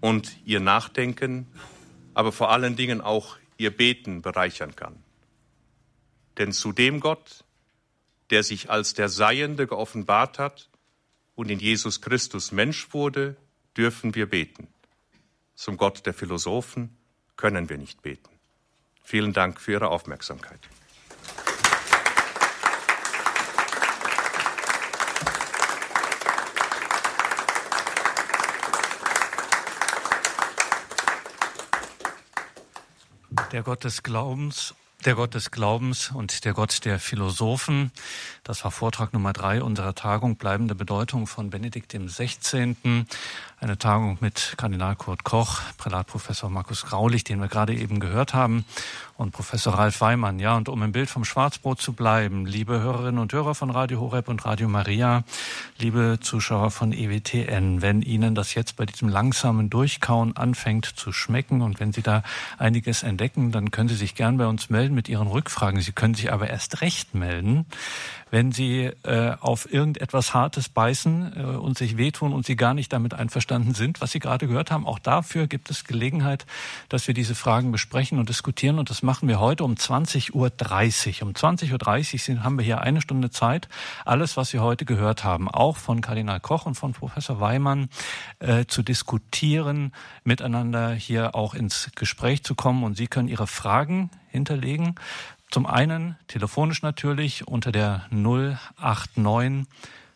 und 0.00 0.36
Ihr 0.46 0.60
Nachdenken, 0.60 1.46
aber 2.14 2.32
vor 2.32 2.50
allen 2.50 2.76
Dingen 2.76 3.00
auch 3.00 3.36
Ihr 3.60 3.76
Beten 3.76 4.22
bereichern 4.22 4.74
kann. 4.74 5.04
Denn 6.38 6.52
zu 6.52 6.72
dem 6.72 7.00
Gott, 7.00 7.44
der 8.30 8.42
sich 8.42 8.70
als 8.70 8.94
der 8.94 9.10
Seiende 9.10 9.66
geoffenbart 9.66 10.38
hat 10.38 10.70
und 11.34 11.50
in 11.50 11.58
Jesus 11.58 12.00
Christus 12.00 12.52
Mensch 12.52 12.94
wurde, 12.94 13.36
dürfen 13.76 14.14
wir 14.14 14.30
beten. 14.30 14.68
Zum 15.54 15.76
Gott 15.76 16.06
der 16.06 16.14
Philosophen 16.14 16.96
können 17.36 17.68
wir 17.68 17.76
nicht 17.76 18.00
beten. 18.00 18.30
Vielen 19.04 19.34
Dank 19.34 19.60
für 19.60 19.72
Ihre 19.72 19.88
Aufmerksamkeit. 19.88 20.60
Der 33.52 33.62
Gott 33.62 33.84
des 33.84 34.02
Glaubens 34.02 34.74
der 35.04 35.14
Gott 35.14 35.34
des 35.34 35.50
Glaubens 35.50 36.10
und 36.10 36.44
der 36.44 36.52
Gott 36.52 36.84
der 36.84 36.98
Philosophen. 36.98 37.90
Das 38.44 38.64
war 38.64 38.70
Vortrag 38.70 39.14
Nummer 39.14 39.32
drei 39.32 39.62
unserer 39.62 39.94
Tagung 39.94 40.36
Bleibende 40.36 40.74
Bedeutung 40.74 41.26
von 41.26 41.48
Benedikt 41.48 41.94
dem 41.94 42.08
16. 42.08 43.06
Eine 43.58 43.78
Tagung 43.78 44.18
mit 44.20 44.54
Kardinal 44.58 44.96
Kurt 44.96 45.24
Koch, 45.24 45.60
Prälatprofessor 45.78 46.50
Markus 46.50 46.84
Graulich, 46.84 47.24
den 47.24 47.40
wir 47.40 47.48
gerade 47.48 47.74
eben 47.74 47.98
gehört 47.98 48.34
haben, 48.34 48.64
und 49.20 49.32
Professor 49.32 49.74
Ralf 49.74 50.00
Weimann. 50.00 50.38
Ja, 50.38 50.56
und 50.56 50.70
um 50.70 50.82
im 50.82 50.92
Bild 50.92 51.10
vom 51.10 51.26
Schwarzbrot 51.26 51.78
zu 51.78 51.92
bleiben, 51.92 52.46
liebe 52.46 52.80
Hörerinnen 52.80 53.20
und 53.20 53.30
Hörer 53.34 53.54
von 53.54 53.68
Radio 53.68 54.00
Horeb 54.00 54.28
und 54.28 54.46
Radio 54.46 54.66
Maria, 54.66 55.24
liebe 55.78 56.18
Zuschauer 56.22 56.70
von 56.70 56.92
EWTN, 56.92 57.82
wenn 57.82 58.00
Ihnen 58.00 58.34
das 58.34 58.54
jetzt 58.54 58.76
bei 58.76 58.86
diesem 58.86 59.10
langsamen 59.10 59.68
Durchkauen 59.68 60.38
anfängt 60.38 60.86
zu 60.86 61.12
schmecken 61.12 61.60
und 61.60 61.80
wenn 61.80 61.92
Sie 61.92 62.00
da 62.00 62.22
einiges 62.56 63.02
entdecken, 63.02 63.52
dann 63.52 63.70
können 63.70 63.90
Sie 63.90 63.94
sich 63.94 64.14
gern 64.14 64.38
bei 64.38 64.46
uns 64.46 64.70
melden 64.70 64.94
mit 64.94 65.06
Ihren 65.10 65.26
Rückfragen. 65.26 65.82
Sie 65.82 65.92
können 65.92 66.14
sich 66.14 66.32
aber 66.32 66.48
erst 66.48 66.80
recht 66.80 67.14
melden, 67.14 67.66
wenn 68.30 68.52
Sie 68.52 68.90
äh, 69.02 69.36
auf 69.40 69.70
irgendetwas 69.72 70.34
Hartes 70.34 70.68
beißen 70.68 71.32
äh, 71.36 71.42
und 71.42 71.76
sich 71.76 71.96
wehtun 71.96 72.32
und 72.32 72.46
Sie 72.46 72.56
gar 72.56 72.74
nicht 72.74 72.92
damit 72.92 73.12
einverstanden 73.14 73.74
sind, 73.74 74.00
was 74.00 74.12
Sie 74.12 74.18
gerade 74.18 74.46
gehört 74.46 74.70
haben. 74.70 74.86
Auch 74.86 74.98
dafür 74.98 75.46
gibt 75.46 75.70
es 75.70 75.84
Gelegenheit, 75.84 76.46
dass 76.88 77.06
wir 77.06 77.14
diese 77.14 77.34
Fragen 77.34 77.72
besprechen 77.72 78.18
und 78.18 78.28
diskutieren. 78.28 78.78
Und 78.78 78.88
das 78.90 79.02
machen 79.10 79.26
wir 79.26 79.40
heute 79.40 79.64
um 79.64 79.74
20.30 79.74 80.34
Uhr. 80.34 81.26
Um 81.26 81.32
20.30 81.32 82.36
Uhr 82.36 82.44
haben 82.44 82.58
wir 82.58 82.64
hier 82.64 82.80
eine 82.80 83.00
Stunde 83.00 83.30
Zeit, 83.30 83.68
alles, 84.04 84.36
was 84.36 84.52
wir 84.52 84.62
heute 84.62 84.84
gehört 84.84 85.24
haben, 85.24 85.50
auch 85.50 85.78
von 85.78 86.00
Kardinal 86.00 86.38
Koch 86.38 86.64
und 86.64 86.76
von 86.76 86.92
Professor 86.92 87.40
Weimann, 87.40 87.88
äh, 88.38 88.66
zu 88.66 88.84
diskutieren, 88.84 89.90
miteinander 90.22 90.92
hier 90.92 91.34
auch 91.34 91.54
ins 91.54 91.90
Gespräch 91.96 92.44
zu 92.44 92.54
kommen. 92.54 92.84
Und 92.84 92.96
Sie 92.96 93.08
können 93.08 93.26
Ihre 93.26 93.48
Fragen 93.48 94.10
hinterlegen. 94.28 94.94
Zum 95.50 95.66
einen 95.66 96.16
telefonisch 96.28 96.82
natürlich 96.82 97.48
unter 97.48 97.72
der 97.72 98.06
089 98.10 99.66